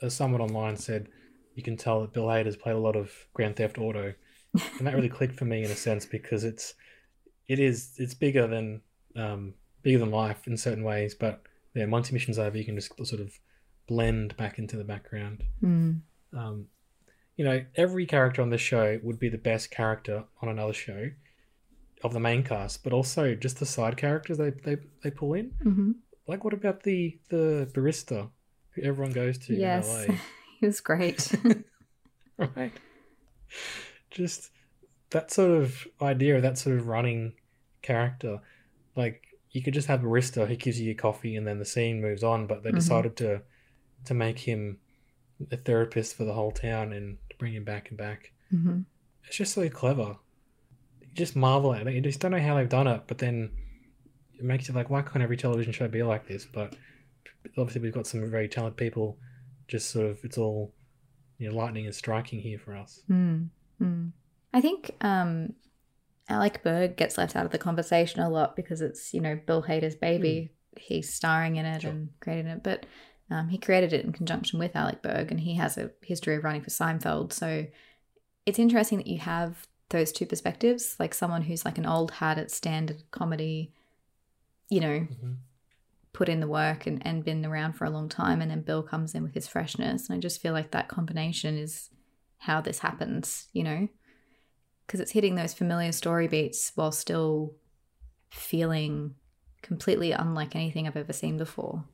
as 0.00 0.14
someone 0.14 0.40
online 0.40 0.76
said, 0.76 1.08
you 1.56 1.62
can 1.62 1.76
tell 1.76 2.00
that 2.02 2.12
Bill 2.12 2.26
Hader's 2.26 2.56
played 2.56 2.76
a 2.76 2.78
lot 2.78 2.94
of 2.96 3.10
Grand 3.34 3.56
Theft 3.56 3.76
Auto, 3.78 4.14
and 4.78 4.86
that 4.86 4.94
really 4.94 5.08
clicked 5.18 5.36
for 5.36 5.44
me 5.44 5.64
in 5.64 5.70
a 5.70 5.74
sense 5.74 6.06
because 6.06 6.44
it's 6.44 6.74
it 7.48 7.58
is 7.58 7.94
it's 7.98 8.14
bigger 8.14 8.46
than 8.46 8.80
um, 9.16 9.54
bigger 9.82 9.98
than 9.98 10.10
life 10.10 10.46
in 10.46 10.56
certain 10.56 10.84
ways, 10.84 11.14
but 11.14 11.42
then 11.74 11.90
once 11.90 12.08
your 12.10 12.14
mission's 12.14 12.38
over, 12.38 12.56
you 12.56 12.64
can 12.64 12.76
just 12.76 12.94
sort 13.04 13.20
of 13.20 13.38
blend 13.88 14.36
back 14.36 14.58
into 14.58 14.76
the 14.76 14.84
background. 14.84 15.42
Mm. 15.62 16.00
Um, 16.32 16.66
you 17.40 17.46
know, 17.46 17.64
every 17.74 18.04
character 18.04 18.42
on 18.42 18.50
this 18.50 18.60
show 18.60 19.00
would 19.02 19.18
be 19.18 19.30
the 19.30 19.38
best 19.38 19.70
character 19.70 20.24
on 20.42 20.50
another 20.50 20.74
show 20.74 21.08
of 22.04 22.12
the 22.12 22.20
main 22.20 22.42
cast, 22.42 22.84
but 22.84 22.92
also 22.92 23.34
just 23.34 23.58
the 23.58 23.64
side 23.64 23.96
characters 23.96 24.36
they 24.36 24.50
they, 24.50 24.76
they 25.02 25.10
pull 25.10 25.32
in. 25.32 25.46
hmm 25.62 25.92
Like, 26.28 26.44
what 26.44 26.52
about 26.52 26.82
the 26.82 27.18
the 27.30 27.66
barista 27.72 28.28
who 28.74 28.82
everyone 28.82 29.12
goes 29.14 29.38
to 29.38 29.54
Yes, 29.54 29.86
in 30.04 30.10
LA? 30.12 30.18
he 30.60 30.66
was 30.66 30.82
great. 30.82 31.32
right? 32.56 32.78
Just 34.10 34.50
that 35.08 35.30
sort 35.30 35.62
of 35.62 35.86
idea, 36.02 36.42
that 36.42 36.58
sort 36.58 36.76
of 36.76 36.88
running 36.88 37.32
character. 37.80 38.42
Like 38.96 39.22
you 39.50 39.62
could 39.62 39.72
just 39.72 39.88
have 39.88 40.04
a 40.04 40.06
barista 40.06 40.46
who 40.46 40.56
gives 40.56 40.78
you 40.78 40.84
your 40.88 40.94
coffee 40.94 41.36
and 41.36 41.46
then 41.46 41.58
the 41.58 41.64
scene 41.64 42.02
moves 42.02 42.22
on, 42.22 42.46
but 42.46 42.62
they 42.64 42.70
Mhm. 42.70 42.74
decided 42.74 43.16
to 43.16 43.40
to 44.04 44.12
make 44.12 44.40
him 44.40 44.76
a 45.50 45.56
therapist 45.56 46.16
for 46.16 46.24
the 46.24 46.34
whole 46.34 46.52
town 46.52 46.92
and 46.92 47.16
bring 47.40 47.52
him 47.54 47.64
back 47.64 47.88
and 47.88 47.98
back. 47.98 48.32
hmm 48.50 48.82
It's 49.26 49.36
just 49.36 49.54
so 49.54 49.68
clever. 49.68 50.16
You 51.00 51.08
just 51.14 51.34
marvel 51.34 51.74
at 51.74 51.86
it. 51.86 51.94
You 51.94 52.00
just 52.00 52.20
don't 52.20 52.30
know 52.30 52.38
how 52.40 52.54
they've 52.56 52.68
done 52.68 52.86
it, 52.86 53.02
but 53.08 53.18
then 53.18 53.50
it 54.38 54.44
makes 54.44 54.68
you 54.68 54.74
like, 54.74 54.88
why 54.90 55.02
can't 55.02 55.22
every 55.22 55.36
television 55.36 55.72
show 55.72 55.88
be 55.88 56.02
like 56.04 56.28
this? 56.28 56.46
But 56.46 56.74
obviously, 57.58 57.80
we've 57.82 57.92
got 57.94 58.06
some 58.06 58.30
very 58.30 58.48
talented 58.48 58.76
people. 58.76 59.18
Just 59.66 59.90
sort 59.90 60.06
of, 60.06 60.18
it's 60.24 60.38
all 60.38 60.72
you 61.38 61.48
know, 61.50 61.56
lightning 61.56 61.86
is 61.86 61.96
striking 61.96 62.40
here 62.40 62.58
for 62.58 62.76
us. 62.76 63.00
Mm. 63.10 63.48
Mm. 63.82 64.12
I 64.52 64.60
think 64.60 64.90
um, 65.00 65.54
Alec 66.28 66.62
Berg 66.62 66.96
gets 66.96 67.16
left 67.18 67.34
out 67.36 67.46
of 67.46 67.50
the 67.52 67.58
conversation 67.58 68.20
a 68.20 68.28
lot 68.28 68.56
because 68.56 68.80
it's 68.82 69.14
you 69.14 69.20
know 69.20 69.38
Bill 69.46 69.62
Hader's 69.62 69.94
baby. 69.96 70.50
He's 70.78 71.12
starring 71.12 71.56
in 71.56 71.66
it 71.66 71.82
Sure. 71.82 71.90
and 71.90 72.08
creating 72.20 72.46
it, 72.46 72.62
but 72.62 72.86
um, 73.30 73.48
he 73.48 73.58
created 73.58 73.92
it 73.92 74.04
in 74.04 74.12
conjunction 74.12 74.58
with 74.58 74.74
Alec 74.74 75.02
Berg, 75.02 75.30
and 75.30 75.40
he 75.40 75.54
has 75.54 75.78
a 75.78 75.90
history 76.02 76.34
of 76.36 76.44
running 76.44 76.62
for 76.62 76.70
Seinfeld. 76.70 77.32
So 77.32 77.66
it's 78.44 78.58
interesting 78.58 78.98
that 78.98 79.06
you 79.06 79.18
have 79.18 79.68
those 79.90 80.12
two 80.12 80.26
perspectives, 80.26 80.96
like 80.98 81.14
someone 81.14 81.42
who's 81.42 81.64
like 81.64 81.78
an 81.78 81.86
old 81.86 82.12
hat 82.12 82.38
at 82.38 82.50
standard 82.50 83.02
comedy, 83.10 83.72
you 84.68 84.80
know, 84.80 85.00
Mhm. 85.00 85.36
put 86.12 86.28
in 86.28 86.40
the 86.40 86.48
work 86.48 86.86
and, 86.86 87.04
and 87.06 87.24
been 87.24 87.46
around 87.46 87.74
for 87.74 87.84
a 87.84 87.90
long 87.90 88.08
time, 88.08 88.40
and 88.40 88.50
then 88.50 88.62
Bill 88.62 88.82
comes 88.82 89.14
in 89.14 89.22
with 89.22 89.34
his 89.34 89.48
freshness. 89.48 90.08
And 90.08 90.16
I 90.16 90.20
just 90.20 90.40
feel 90.40 90.52
like 90.52 90.72
that 90.72 90.88
combination 90.88 91.56
is 91.56 91.90
how 92.38 92.60
this 92.60 92.80
happens, 92.80 93.48
you 93.52 93.62
know? 93.62 93.88
Because 94.86 95.00
it's 95.00 95.12
hitting 95.12 95.36
those 95.36 95.54
familiar 95.54 95.92
story 95.92 96.26
beats 96.26 96.72
while 96.74 96.90
still 96.90 97.54
feeling 98.30 99.14
completely 99.62 100.10
unlike 100.10 100.56
anything 100.56 100.86
I've 100.86 100.96
ever 100.96 101.12
seen 101.12 101.36
before. 101.36 101.84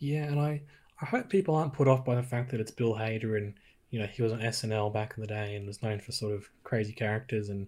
Yeah, 0.00 0.24
and 0.24 0.40
I, 0.40 0.62
I 1.00 1.04
hope 1.06 1.28
people 1.28 1.54
aren't 1.54 1.72
put 1.72 1.86
off 1.88 2.04
by 2.04 2.14
the 2.16 2.22
fact 2.22 2.50
that 2.50 2.60
it's 2.60 2.70
Bill 2.72 2.94
Hader 2.94 3.36
and 3.36 3.54
you 3.90 3.98
know 4.00 4.06
he 4.06 4.22
was 4.22 4.32
on 4.32 4.40
SNL 4.40 4.92
back 4.92 5.14
in 5.16 5.20
the 5.20 5.26
day 5.26 5.54
and 5.54 5.66
was 5.66 5.82
known 5.82 6.00
for 6.00 6.12
sort 6.12 6.34
of 6.34 6.48
crazy 6.64 6.92
characters 6.92 7.48
and 7.48 7.66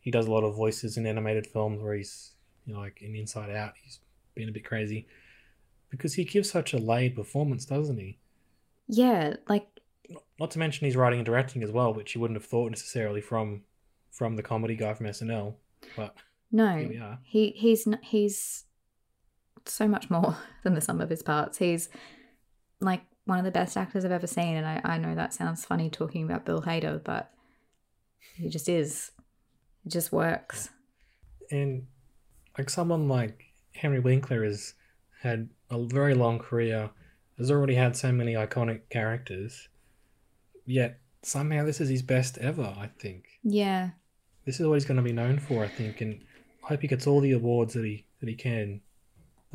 he 0.00 0.10
does 0.10 0.26
a 0.26 0.30
lot 0.30 0.44
of 0.44 0.54
voices 0.56 0.96
in 0.96 1.06
animated 1.06 1.46
films 1.46 1.80
where 1.82 1.94
he's 1.94 2.32
you 2.66 2.72
know 2.74 2.80
like 2.80 3.02
in 3.02 3.14
Inside 3.14 3.50
Out 3.54 3.74
he's 3.82 3.98
been 4.34 4.48
a 4.48 4.52
bit 4.52 4.64
crazy 4.64 5.06
because 5.90 6.14
he 6.14 6.24
gives 6.24 6.50
such 6.50 6.72
a 6.72 6.78
laid 6.78 7.14
performance, 7.14 7.66
doesn't 7.66 7.98
he? 7.98 8.16
Yeah, 8.88 9.36
like 9.48 9.66
Not 10.40 10.50
to 10.52 10.58
mention 10.58 10.86
he's 10.86 10.96
writing 10.96 11.18
and 11.18 11.26
directing 11.26 11.62
as 11.62 11.70
well, 11.70 11.92
which 11.92 12.14
you 12.14 12.20
wouldn't 12.20 12.40
have 12.40 12.48
thought 12.48 12.70
necessarily 12.70 13.20
from 13.20 13.62
from 14.10 14.36
the 14.36 14.42
comedy 14.42 14.74
guy 14.76 14.94
from 14.94 15.06
SNL. 15.06 15.54
But 15.96 16.14
no, 16.50 16.76
Here 16.76 16.88
we 16.88 16.98
are. 16.98 17.18
he 17.22 17.50
he's 17.56 17.86
n- 17.86 17.98
he's 18.02 18.64
so 19.66 19.88
much 19.88 20.10
more 20.10 20.36
than 20.64 20.74
the 20.74 20.80
sum 20.80 21.00
of 21.00 21.10
his 21.10 21.22
parts. 21.22 21.58
He's 21.58 21.88
like 22.80 23.02
one 23.24 23.38
of 23.38 23.44
the 23.44 23.50
best 23.50 23.76
actors 23.76 24.04
I've 24.04 24.12
ever 24.12 24.26
seen, 24.26 24.56
and 24.56 24.66
I, 24.66 24.80
I 24.84 24.98
know 24.98 25.14
that 25.14 25.32
sounds 25.34 25.64
funny 25.64 25.90
talking 25.90 26.24
about 26.24 26.44
Bill 26.44 26.62
Hader, 26.62 27.02
but 27.02 27.30
he 28.36 28.48
just 28.48 28.68
is. 28.68 29.12
It 29.84 29.90
just 29.90 30.12
works. 30.12 30.70
and 31.50 31.86
like 32.56 32.70
someone 32.70 33.08
like 33.08 33.44
Henry 33.74 34.00
Winkler 34.00 34.44
has 34.44 34.74
had 35.22 35.48
a 35.70 35.82
very 35.84 36.14
long 36.14 36.38
career, 36.38 36.90
has 37.38 37.50
already 37.50 37.74
had 37.74 37.96
so 37.96 38.12
many 38.12 38.34
iconic 38.34 38.82
characters, 38.90 39.68
yet 40.66 41.00
somehow 41.22 41.64
this 41.64 41.80
is 41.80 41.88
his 41.88 42.02
best 42.02 42.38
ever. 42.38 42.74
I 42.78 42.90
think 42.98 43.24
Yeah, 43.42 43.90
this 44.44 44.60
is 44.60 44.66
what 44.66 44.74
he's 44.74 44.84
going 44.84 44.98
to 44.98 45.02
be 45.02 45.12
known 45.12 45.38
for. 45.38 45.64
I 45.64 45.68
think, 45.68 46.00
and 46.00 46.22
I 46.64 46.68
hope 46.68 46.82
he 46.82 46.88
gets 46.88 47.06
all 47.06 47.20
the 47.20 47.32
awards 47.32 47.74
that 47.74 47.84
he 47.84 48.04
that 48.20 48.28
he 48.28 48.34
can 48.34 48.80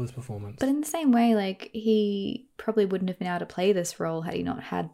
this 0.06 0.12
performance. 0.12 0.58
but 0.60 0.70
in 0.70 0.82
the 0.82 0.88
same 0.88 1.12
way, 1.12 1.36
like 1.36 1.70
he 1.74 2.48
probably 2.58 2.86
wouldn't 2.86 3.10
have 3.10 3.20
been 3.20 3.28
able 3.28 3.40
to 3.40 3.46
play 3.46 3.74
this 3.74 4.00
role 4.00 4.22
had 4.22 4.34
he 4.34 4.44
not 4.44 4.64
had. 4.64 4.90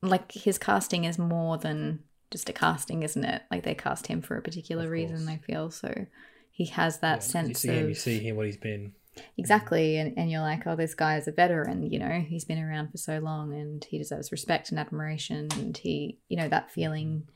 Like 0.00 0.30
his 0.30 0.58
casting 0.58 1.04
is 1.04 1.18
more 1.18 1.58
than 1.58 2.04
just 2.30 2.48
a 2.48 2.52
casting, 2.52 3.02
isn't 3.02 3.24
it? 3.24 3.42
Like 3.50 3.64
they 3.64 3.74
cast 3.74 4.06
him 4.06 4.22
for 4.22 4.36
a 4.36 4.42
particular 4.42 4.88
reason. 4.88 5.28
I 5.28 5.38
feel 5.38 5.70
so. 5.70 6.06
He 6.50 6.66
has 6.66 6.98
that 6.98 7.16
Yeah, 7.16 7.20
sense 7.20 7.48
you 7.48 7.54
see 7.54 7.68
of 7.68 7.74
him, 7.74 7.88
you 7.88 7.94
see 7.94 8.18
him 8.20 8.36
what 8.36 8.46
he's 8.46 8.56
been. 8.56 8.92
Exactly. 9.36 9.96
And, 9.96 10.16
and 10.16 10.30
you're 10.30 10.40
like, 10.40 10.66
oh, 10.66 10.76
this 10.76 10.94
guy 10.94 11.16
is 11.16 11.26
a 11.26 11.32
veteran, 11.32 11.90
you 11.90 11.98
know, 11.98 12.20
he's 12.20 12.44
been 12.44 12.62
around 12.62 12.90
for 12.90 12.98
so 12.98 13.18
long 13.18 13.52
and 13.52 13.84
he 13.84 13.98
deserves 13.98 14.30
respect 14.30 14.70
and 14.70 14.78
admiration. 14.78 15.48
And 15.54 15.76
he, 15.76 16.18
you 16.28 16.36
know, 16.36 16.48
that 16.48 16.70
feeling 16.70 17.28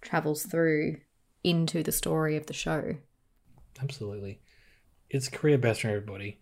travels 0.00 0.44
through 0.44 0.98
into 1.42 1.82
the 1.82 1.92
story 1.92 2.36
of 2.36 2.46
the 2.46 2.52
show. 2.52 2.96
Absolutely, 3.82 4.40
it's 5.10 5.28
career 5.28 5.58
best 5.58 5.82
for 5.82 5.88
everybody. 5.88 6.38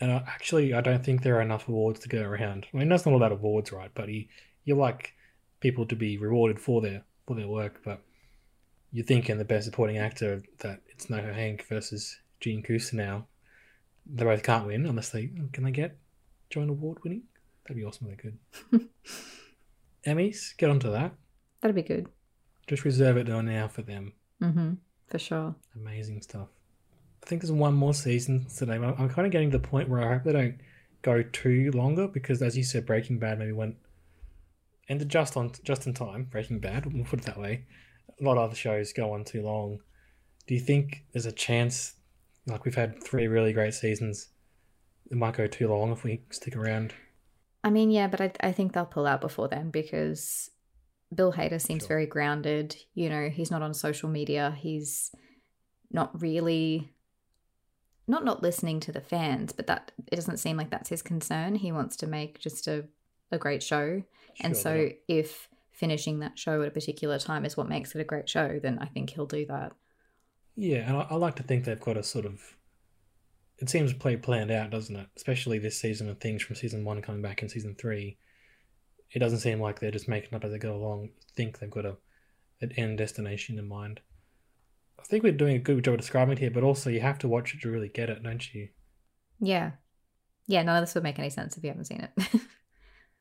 And 0.00 0.12
I, 0.12 0.16
actually, 0.26 0.74
I 0.74 0.80
don't 0.80 1.04
think 1.04 1.22
there 1.22 1.36
are 1.36 1.42
enough 1.42 1.68
awards 1.68 2.00
to 2.00 2.08
go 2.08 2.22
around. 2.22 2.66
I 2.72 2.76
mean, 2.76 2.88
that's 2.88 3.06
not 3.06 3.12
all 3.12 3.16
about 3.16 3.32
awards, 3.32 3.72
right? 3.72 3.90
But 3.94 4.08
you, 4.08 4.26
you 4.64 4.74
like 4.74 5.14
people 5.60 5.86
to 5.86 5.96
be 5.96 6.18
rewarded 6.18 6.60
for 6.60 6.80
their 6.80 7.02
for 7.26 7.34
their 7.34 7.48
work. 7.48 7.80
But 7.84 8.02
you 8.92 9.02
think 9.02 9.28
in 9.28 9.38
the 9.38 9.44
best 9.44 9.64
supporting 9.64 9.98
actor 9.98 10.42
that 10.58 10.80
it's 10.88 11.06
NoHo 11.06 11.34
Hank 11.34 11.66
versus 11.68 12.18
Gene 12.40 12.62
Cousineau. 12.62 13.24
They 14.06 14.24
both 14.24 14.42
can't 14.42 14.66
win 14.66 14.86
unless 14.86 15.10
they 15.10 15.30
can 15.52 15.64
they 15.64 15.70
get 15.70 15.96
joint 16.50 16.70
award 16.70 16.98
winning. 17.02 17.22
That'd 17.64 17.76
be 17.76 17.84
awesome. 17.84 18.08
if 18.10 18.16
They 18.16 18.22
could. 18.22 18.88
Emmys, 20.06 20.56
get 20.56 20.70
onto 20.70 20.90
that. 20.92 21.12
That'd 21.60 21.74
be 21.74 21.82
good. 21.82 22.08
Just 22.68 22.84
reserve 22.84 23.16
it 23.16 23.26
now 23.26 23.68
for 23.68 23.82
them. 23.82 24.12
Mm-hmm. 24.40 24.74
For 25.08 25.18
sure. 25.18 25.54
Amazing 25.74 26.22
stuff. 26.22 26.48
I 27.26 27.28
think 27.28 27.42
there's 27.42 27.50
one 27.52 27.74
more 27.74 27.92
season 27.94 28.46
today. 28.56 28.78
but 28.78 28.98
I'm 29.00 29.08
kind 29.08 29.26
of 29.26 29.32
getting 29.32 29.50
to 29.50 29.58
the 29.58 29.66
point 29.66 29.88
where 29.88 30.00
I 30.00 30.14
hope 30.14 30.22
they 30.24 30.32
don't 30.32 30.58
go 31.02 31.22
too 31.22 31.72
longer 31.74 32.06
because, 32.06 32.40
as 32.40 32.56
you 32.56 32.62
said, 32.62 32.86
Breaking 32.86 33.18
Bad 33.18 33.40
maybe 33.40 33.50
went 33.52 33.76
ended 34.88 35.08
just 35.08 35.36
on 35.36 35.50
just 35.64 35.86
in 35.88 35.94
time. 35.94 36.24
Breaking 36.30 36.60
Bad, 36.60 36.86
we'll 36.92 37.04
put 37.04 37.20
it 37.20 37.26
that 37.26 37.40
way. 37.40 37.64
A 38.20 38.24
lot 38.24 38.38
of 38.38 38.44
other 38.44 38.54
shows 38.54 38.92
go 38.92 39.12
on 39.12 39.24
too 39.24 39.42
long. 39.42 39.80
Do 40.46 40.54
you 40.54 40.60
think 40.60 41.04
there's 41.12 41.26
a 41.26 41.32
chance? 41.32 41.94
Like 42.46 42.64
we've 42.64 42.76
had 42.76 43.02
three 43.02 43.26
really 43.26 43.52
great 43.52 43.74
seasons, 43.74 44.28
it 45.10 45.16
might 45.16 45.34
go 45.36 45.48
too 45.48 45.66
long 45.66 45.90
if 45.90 46.04
we 46.04 46.22
stick 46.30 46.54
around. 46.54 46.94
I 47.64 47.70
mean, 47.70 47.90
yeah, 47.90 48.06
but 48.06 48.20
I, 48.20 48.30
I 48.40 48.52
think 48.52 48.72
they'll 48.72 48.84
pull 48.86 49.06
out 49.06 49.20
before 49.20 49.48
then 49.48 49.70
because 49.70 50.48
Bill 51.12 51.32
Hader 51.32 51.60
seems 51.60 51.82
Sure. 51.82 51.88
very 51.88 52.06
grounded. 52.06 52.76
You 52.94 53.08
know, 53.10 53.28
he's 53.30 53.50
not 53.50 53.62
on 53.62 53.74
social 53.74 54.08
media. 54.08 54.56
He's 54.56 55.10
not 55.90 56.22
really 56.22 56.92
not 58.08 58.24
not 58.24 58.42
listening 58.42 58.80
to 58.80 58.92
the 58.92 59.00
fans, 59.00 59.52
but 59.52 59.66
that 59.66 59.92
it 60.10 60.16
doesn't 60.16 60.38
seem 60.38 60.56
like 60.56 60.70
that's 60.70 60.90
his 60.90 61.02
concern. 61.02 61.56
He 61.56 61.72
wants 61.72 61.96
to 61.96 62.06
make 62.06 62.38
just 62.38 62.66
a, 62.66 62.84
a 63.32 63.38
great 63.38 63.62
show. 63.62 64.02
and 64.40 64.56
so 64.56 64.90
if 65.08 65.48
finishing 65.72 66.20
that 66.20 66.38
show 66.38 66.62
at 66.62 66.68
a 66.68 66.70
particular 66.70 67.18
time 67.18 67.44
is 67.44 67.56
what 67.56 67.68
makes 67.68 67.94
it 67.94 68.00
a 68.00 68.04
great 68.04 68.28
show, 68.28 68.58
then 68.62 68.78
I 68.80 68.86
think 68.86 69.10
he'll 69.10 69.26
do 69.26 69.44
that. 69.46 69.72
Yeah, 70.54 70.88
and 70.88 70.96
I, 70.96 71.06
I 71.10 71.14
like 71.16 71.36
to 71.36 71.42
think 71.42 71.64
they've 71.64 71.78
got 71.78 71.98
a 71.98 72.02
sort 72.02 72.24
of. 72.24 72.40
It 73.58 73.70
seems 73.70 73.92
play 73.92 74.16
planned 74.16 74.50
out, 74.50 74.70
doesn't 74.70 74.96
it? 74.96 75.08
Especially 75.16 75.58
this 75.58 75.80
season 75.80 76.08
of 76.08 76.18
things 76.18 76.42
from 76.42 76.56
season 76.56 76.84
one 76.84 77.00
coming 77.02 77.22
back 77.22 77.42
in 77.42 77.48
season 77.48 77.74
three. 77.74 78.18
It 79.10 79.18
doesn't 79.18 79.38
seem 79.38 79.60
like 79.60 79.80
they're 79.80 79.90
just 79.90 80.08
making 80.08 80.34
up 80.34 80.44
as 80.44 80.52
they 80.52 80.58
go 80.58 80.74
along. 80.74 81.10
Think 81.34 81.58
they've 81.58 81.70
got 81.70 81.86
a 81.86 81.96
an 82.60 82.72
end 82.72 82.98
destination 82.98 83.58
in 83.58 83.68
mind. 83.68 84.00
I 84.98 85.02
think 85.04 85.22
we're 85.22 85.32
doing 85.32 85.56
a 85.56 85.60
good 85.60 85.84
job 85.84 85.94
of 85.94 86.00
describing 86.00 86.32
it 86.32 86.38
here, 86.38 86.50
but 86.50 86.62
also 86.62 86.90
you 86.90 87.00
have 87.00 87.18
to 87.20 87.28
watch 87.28 87.54
it 87.54 87.60
to 87.62 87.70
really 87.70 87.88
get 87.88 88.10
it, 88.10 88.22
don't 88.22 88.54
you? 88.54 88.68
Yeah. 89.40 89.72
Yeah, 90.46 90.62
none 90.62 90.76
of 90.76 90.82
this 90.82 90.94
would 90.94 91.04
make 91.04 91.18
any 91.18 91.30
sense 91.30 91.56
if 91.56 91.62
you 91.62 91.70
haven't 91.70 91.84
seen 91.84 92.08
it. 92.16 92.40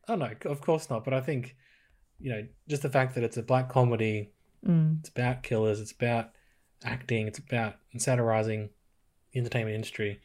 Oh 0.08 0.16
no, 0.16 0.32
of 0.46 0.62
course 0.62 0.90
not. 0.90 1.04
But 1.04 1.14
I 1.14 1.22
think, 1.22 1.56
you 2.20 2.32
know, 2.32 2.46
just 2.68 2.82
the 2.84 2.90
fact 2.90 3.16
that 3.16 3.24
it's 3.24 3.38
a 3.38 3.44
black 3.44 3.70
comedy, 3.70 4.32
mm. 4.66 5.00
it's 5.00 5.10
about 5.10 5.44
killers, 5.44 5.80
it's 5.80 5.92
about 5.92 6.32
acting, 6.84 7.28
it's 7.28 7.40
about 7.40 7.76
satirizing 7.98 8.70
the 9.32 9.40
entertainment 9.40 9.76
industry. 9.76 10.22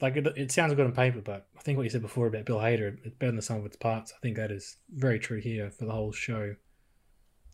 Like 0.00 0.16
it, 0.16 0.26
it 0.36 0.50
sounds 0.50 0.74
good 0.74 0.86
on 0.86 0.92
paper, 0.92 1.20
but 1.20 1.46
I 1.56 1.60
think 1.60 1.76
what 1.76 1.84
you 1.84 1.90
said 1.90 2.02
before 2.02 2.26
about 2.26 2.46
Bill 2.46 2.58
Hader, 2.58 2.98
it's 3.04 3.14
better 3.16 3.30
than 3.30 3.36
the 3.36 3.42
sum 3.42 3.58
of 3.58 3.66
its 3.66 3.76
parts. 3.76 4.12
I 4.16 4.20
think 4.20 4.36
that 4.36 4.50
is 4.50 4.76
very 4.90 5.18
true 5.18 5.40
here 5.40 5.70
for 5.70 5.84
the 5.84 5.92
whole 5.92 6.12
show. 6.12 6.56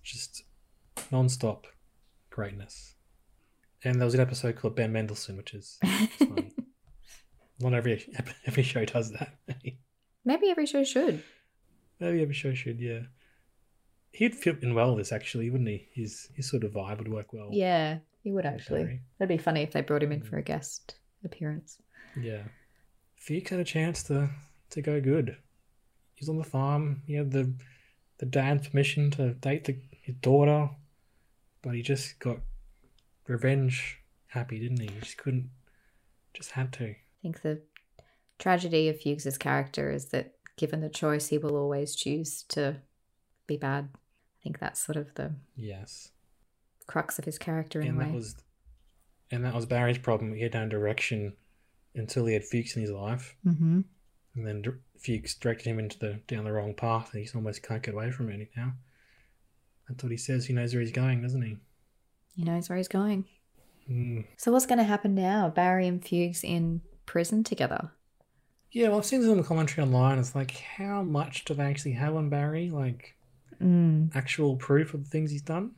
Just 0.02 0.44
non-stop 1.10 1.66
greatness. 2.30 2.94
And 3.84 3.96
there 3.96 4.04
was 4.04 4.14
an 4.14 4.20
episode 4.20 4.56
called 4.56 4.74
Ben 4.74 4.92
Mendelsohn, 4.92 5.36
which 5.36 5.54
is 5.54 5.78
funny. 6.18 6.52
Not 7.60 7.74
every 7.74 8.04
every 8.46 8.62
show 8.62 8.84
does 8.84 9.12
that. 9.12 9.34
Maybe 10.24 10.50
every 10.50 10.66
show 10.66 10.84
should. 10.84 11.22
Maybe 12.00 12.22
every 12.22 12.34
show 12.34 12.54
should, 12.54 12.80
yeah. 12.80 13.00
He'd 14.12 14.34
fit 14.34 14.62
in 14.62 14.74
well 14.74 14.96
this 14.96 15.12
actually, 15.12 15.50
wouldn't 15.50 15.68
he? 15.68 15.88
His 15.92 16.28
his 16.34 16.48
sort 16.48 16.64
of 16.64 16.72
vibe 16.72 16.98
would 16.98 17.08
work 17.08 17.32
well. 17.32 17.50
Yeah, 17.52 17.98
he 18.22 18.32
would 18.32 18.46
actually. 18.46 18.84
Barry. 18.84 19.00
That'd 19.18 19.36
be 19.36 19.42
funny 19.42 19.62
if 19.62 19.72
they 19.72 19.80
brought 19.80 20.02
him 20.02 20.12
in 20.12 20.20
mm. 20.20 20.26
for 20.26 20.38
a 20.38 20.42
guest 20.42 20.96
appearance. 21.24 21.78
Yeah. 22.20 22.42
Fuchs 23.16 23.50
had 23.50 23.60
a 23.60 23.64
chance 23.64 24.02
to 24.04 24.30
to 24.70 24.82
go 24.82 25.00
good. 25.00 25.36
He's 26.14 26.28
on 26.28 26.38
the 26.38 26.44
farm. 26.44 27.02
He 27.06 27.14
had 27.14 27.32
the 27.32 27.52
the 28.18 28.26
dad's 28.26 28.68
permission 28.68 29.10
to 29.12 29.34
date 29.34 29.64
the, 29.64 29.78
his 30.02 30.16
daughter, 30.16 30.70
but 31.62 31.74
he 31.74 31.82
just 31.82 32.18
got 32.18 32.38
revenge 33.28 34.00
happy, 34.28 34.58
didn't 34.58 34.80
he? 34.80 34.88
He 34.88 35.00
just 35.00 35.18
couldn't, 35.18 35.50
just 36.34 36.52
had 36.52 36.72
to. 36.74 36.84
I 36.90 36.96
think 37.22 37.42
the 37.42 37.60
tragedy 38.38 38.88
of 38.88 39.00
Fuchs's 39.00 39.38
character 39.38 39.90
is 39.90 40.06
that 40.06 40.34
given 40.56 40.80
the 40.80 40.88
choice, 40.88 41.28
he 41.28 41.38
will 41.38 41.56
always 41.56 41.94
choose 41.94 42.42
to 42.48 42.76
be 43.46 43.56
bad. 43.56 43.88
I 43.94 44.42
think 44.42 44.58
that's 44.58 44.80
sort 44.80 44.96
of 44.96 45.14
the 45.14 45.34
Yes. 45.56 46.10
crux 46.86 47.18
of 47.18 47.24
his 47.24 47.38
character 47.38 47.80
in 47.80 47.88
and 47.88 48.02
a 48.02 48.04
that 48.06 48.14
was, 48.14 48.36
and 49.30 49.44
that 49.44 49.54
was 49.54 49.66
Barry's 49.66 49.98
problem. 49.98 50.34
He 50.34 50.42
had 50.42 50.54
no 50.54 50.68
direction 50.68 51.34
until 51.94 52.26
he 52.26 52.34
had 52.34 52.44
Fuchs 52.44 52.76
in 52.76 52.82
his 52.82 52.90
life. 52.90 53.36
mm-hmm. 53.46 53.80
and 54.34 54.46
then 54.46 54.62
Fuchs 54.98 55.34
directed 55.34 55.66
him 55.66 55.78
into 55.78 55.98
the 55.98 56.20
down 56.26 56.44
the 56.44 56.52
wrong 56.52 56.74
path, 56.74 57.12
and 57.12 57.22
he 57.24 57.28
almost 57.34 57.62
can't 57.62 57.82
get 57.82 57.94
away 57.94 58.10
from 58.10 58.30
it 58.30 58.50
now. 58.56 58.74
That's 59.88 60.02
what 60.02 60.12
he 60.12 60.18
says. 60.18 60.46
He 60.46 60.52
knows 60.52 60.74
where 60.74 60.80
he's 60.82 60.92
going, 60.92 61.22
doesn't 61.22 61.42
he? 61.42 61.56
He 62.38 62.44
knows 62.44 62.68
where 62.68 62.78
he's 62.78 62.86
going. 62.86 63.24
Mm. 63.90 64.24
So 64.36 64.52
what's 64.52 64.64
going 64.64 64.78
to 64.78 64.84
happen 64.84 65.12
now? 65.16 65.48
Barry 65.48 65.88
and 65.88 66.00
Fuchs 66.00 66.44
in 66.44 66.82
prison 67.04 67.42
together. 67.42 67.90
Yeah, 68.70 68.88
well, 68.90 68.98
I've 68.98 69.06
seen 69.06 69.24
some 69.24 69.42
commentary 69.42 69.84
online. 69.84 70.18
It's 70.20 70.36
like, 70.36 70.52
how 70.52 71.02
much 71.02 71.44
do 71.46 71.54
they 71.54 71.64
actually 71.64 71.92
have 71.92 72.14
on 72.14 72.28
Barry? 72.30 72.70
Like 72.70 73.16
Mm. 73.60 74.14
actual 74.14 74.54
proof 74.54 74.94
of 74.94 75.02
the 75.02 75.10
things 75.10 75.32
he's 75.32 75.42
done, 75.42 75.72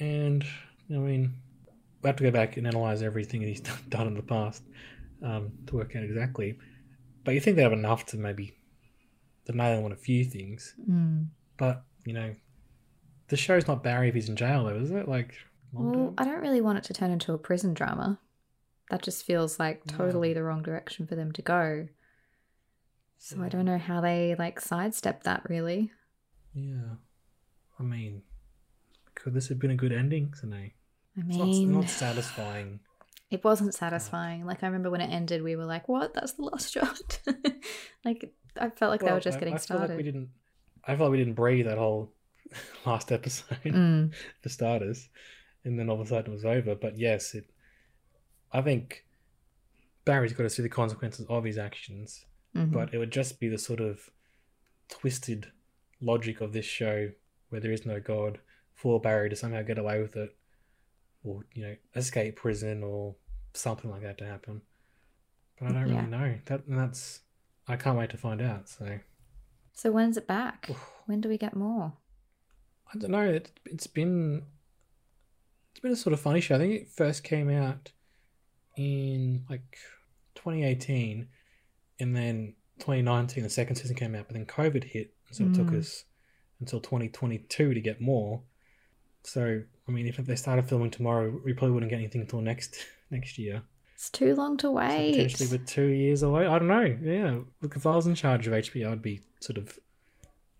and 0.00 0.42
I 0.90 0.94
mean, 0.94 1.34
we 2.00 2.08
have 2.08 2.16
to 2.16 2.22
go 2.22 2.30
back 2.30 2.56
and 2.56 2.66
analyze 2.66 3.02
everything 3.02 3.42
he's 3.42 3.60
done 3.90 4.06
in 4.06 4.14
the 4.14 4.22
past 4.22 4.62
um, 5.22 5.52
to 5.66 5.76
work 5.76 5.94
out 5.96 6.02
exactly. 6.02 6.56
But 7.22 7.34
you 7.34 7.40
think 7.40 7.56
they 7.56 7.62
have 7.62 7.74
enough 7.74 8.06
to 8.06 8.16
maybe 8.16 8.54
to 9.44 9.52
nail 9.52 9.84
on 9.84 9.92
a 9.92 9.96
few 9.96 10.24
things. 10.24 10.74
Mm. 10.90 11.26
But 11.58 11.82
you 12.06 12.14
know, 12.14 12.34
the 13.28 13.36
show's 13.36 13.66
not 13.68 13.82
Barry 13.82 14.08
if 14.08 14.14
he's 14.14 14.30
in 14.30 14.36
jail, 14.36 14.64
though, 14.64 14.76
is 14.76 14.90
it? 14.90 15.06
Like, 15.06 15.34
Well? 15.82 16.14
I 16.18 16.24
don't 16.24 16.40
really 16.40 16.60
want 16.60 16.78
it 16.78 16.84
to 16.84 16.94
turn 16.94 17.10
into 17.10 17.32
a 17.32 17.38
prison 17.38 17.74
drama. 17.74 18.18
That 18.90 19.02
just 19.02 19.24
feels 19.24 19.58
like 19.58 19.84
No. 19.90 19.96
totally 19.98 20.32
the 20.34 20.42
wrong 20.42 20.62
direction 20.62 21.06
for 21.06 21.14
them 21.16 21.32
to 21.32 21.42
go. 21.42 21.88
So 23.18 23.42
I 23.42 23.48
don't 23.48 23.64
know 23.64 23.78
how 23.78 24.00
they 24.00 24.34
like 24.38 24.60
sidestep 24.60 25.22
that 25.24 25.48
really. 25.48 25.90
yeah. 26.54 26.96
I 27.78 27.82
mean, 27.82 28.22
could 29.16 29.34
this 29.34 29.48
have 29.48 29.58
been 29.58 29.70
a 29.72 29.76
good 29.76 29.90
ending? 29.92 30.32
So 30.34 30.46
no, 30.46 30.56
I 30.56 30.72
it's 31.16 31.26
mean, 31.38 31.72
not, 31.72 31.80
not 31.82 31.90
satisfying. 32.04 32.80
it 33.30 33.42
wasn't 33.42 33.74
satisfying. 33.74 34.44
Like 34.46 34.62
I 34.62 34.66
remember 34.66 34.90
when 34.90 35.00
it 35.00 35.10
ended, 35.10 35.42
we 35.42 35.56
were 35.56 35.64
like, 35.64 35.88
"What? 35.88 36.14
That's 36.14 36.32
the 36.34 36.42
last 36.42 36.70
shot." 36.74 37.20
like 38.04 38.32
I 38.60 38.68
felt 38.70 38.90
like 38.92 39.00
they 39.00 39.10
were 39.10 39.20
just 39.20 39.38
I- 39.38 39.40
getting 39.40 39.54
I 39.54 39.58
started. 39.58 39.88
Like 39.88 39.96
we 39.96 40.02
didn't. 40.04 40.28
I 40.86 40.94
felt 40.96 41.08
like 41.08 41.12
we 41.12 41.18
didn't 41.18 41.34
breathe 41.34 41.66
that 41.66 41.78
whole 41.78 42.12
last 42.86 43.10
episode 43.10 43.58
Mm. 43.64 44.12
for 44.42 44.48
starters, 44.50 45.08
and 45.64 45.78
then 45.78 45.88
all 45.88 46.00
of 46.00 46.06
a 46.06 46.08
sudden 46.08 46.32
it 46.32 46.34
was 46.34 46.44
over. 46.44 46.74
But 46.74 46.98
yes, 46.98 47.34
it. 47.34 47.50
I 48.52 48.60
think 48.62 49.04
Barry's 50.04 50.32
got 50.32 50.44
to 50.44 50.50
see 50.50 50.62
the 50.62 50.68
consequences 50.68 51.26
of 51.28 51.44
his 51.44 51.58
actions, 51.58 52.24
Mhm. 52.54 52.72
but 52.72 52.92
it 52.94 52.98
would 52.98 53.10
just 53.10 53.40
be 53.40 53.48
the 53.48 53.58
sort 53.58 53.80
of 53.80 54.10
twisted 54.88 55.50
logic 56.00 56.40
of 56.40 56.52
this 56.52 56.66
show 56.66 57.10
where 57.48 57.60
there 57.60 57.72
is 57.72 57.86
no 57.86 58.00
God 58.00 58.40
for 58.74 59.00
Barry 59.00 59.30
to 59.30 59.36
somehow 59.36 59.62
get 59.62 59.78
away 59.78 60.00
with 60.02 60.16
it, 60.16 60.36
or 61.22 61.44
you 61.54 61.62
know, 61.62 61.76
escape 61.96 62.36
prison 62.36 62.82
or 62.82 63.16
something 63.54 63.90
like 63.90 64.02
that 64.02 64.18
to 64.18 64.26
happen. 64.26 64.62
But 65.58 65.70
I 65.70 65.72
don't 65.72 65.88
Yeah. 65.88 65.96
really 65.96 66.10
know. 66.10 66.38
That 66.46 66.66
and 66.66 66.78
that's. 66.78 67.20
I 67.66 67.76
can't 67.76 67.96
wait 67.96 68.10
to 68.10 68.18
find 68.18 68.42
out. 68.42 68.68
So. 68.68 69.00
So 69.72 69.90
when's 69.90 70.16
it 70.16 70.26
back? 70.26 70.68
When 71.06 71.20
do 71.20 71.28
we 71.28 71.38
get 71.38 71.56
more? 71.56 71.94
I 72.92 72.98
don't 72.98 73.10
know. 73.10 73.26
It, 73.28 73.50
it's 73.64 73.86
been 73.86 74.44
been 75.84 75.92
a 75.92 75.96
sort 75.96 76.12
of 76.14 76.20
funny 76.20 76.40
show. 76.40 76.56
I 76.56 76.58
think 76.58 76.72
it 76.72 76.88
first 76.90 77.22
came 77.22 77.48
out 77.50 77.92
in 78.76 79.44
like 79.48 79.76
2018, 80.34 81.28
and 82.00 82.16
then 82.16 82.54
2019 82.80 83.44
the 83.44 83.50
second 83.50 83.76
season 83.76 83.94
came 83.94 84.14
out, 84.14 84.26
but 84.26 84.34
then 84.34 84.46
COVID 84.46 84.84
hit, 84.84 85.14
so 85.30 85.44
it 85.44 85.54
took 85.54 85.68
Mm. 85.68 85.78
us 85.78 86.04
until 86.60 86.80
2022 86.80 87.74
to 87.74 87.80
get 87.80 88.00
more. 88.00 88.42
So 89.22 89.62
I 89.86 89.90
mean, 89.92 90.06
if 90.06 90.16
they 90.16 90.34
started 90.36 90.66
filming 90.68 90.90
tomorrow, 90.90 91.40
we 91.44 91.52
probably 91.52 91.72
wouldn't 91.74 91.90
get 91.90 91.98
anything 91.98 92.22
until 92.22 92.40
next 92.40 92.76
next 93.10 93.38
year. 93.38 93.62
It's 93.94 94.10
too 94.10 94.34
long 94.34 94.56
to 94.58 94.66
So 94.68 94.72
wait. 94.72 95.12
potentially 95.12 95.48
we're 95.58 95.64
two 95.64 95.86
years 95.86 96.22
away. 96.22 96.46
I 96.46 96.58
don't 96.58 96.68
know. 96.68 96.98
Yeah, 97.02 97.40
look, 97.62 97.76
if 97.76 97.86
I 97.86 97.94
was 97.94 98.06
in 98.06 98.14
charge 98.14 98.46
of 98.46 98.52
HBO, 98.54 98.90
I'd 98.90 99.02
be 99.02 99.20
sort 99.40 99.56
of, 99.58 99.78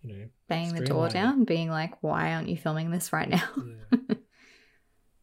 you 0.03 0.13
know, 0.15 0.25
Banging 0.47 0.75
the 0.75 0.85
door 0.85 1.09
down, 1.09 1.43
being 1.43 1.69
like, 1.69 2.01
"Why 2.01 2.33
aren't 2.33 2.47
you 2.47 2.55
filming 2.57 2.91
this 2.91 3.11
right 3.11 3.27
now?" 3.29 3.43
Yeah. 3.57 4.15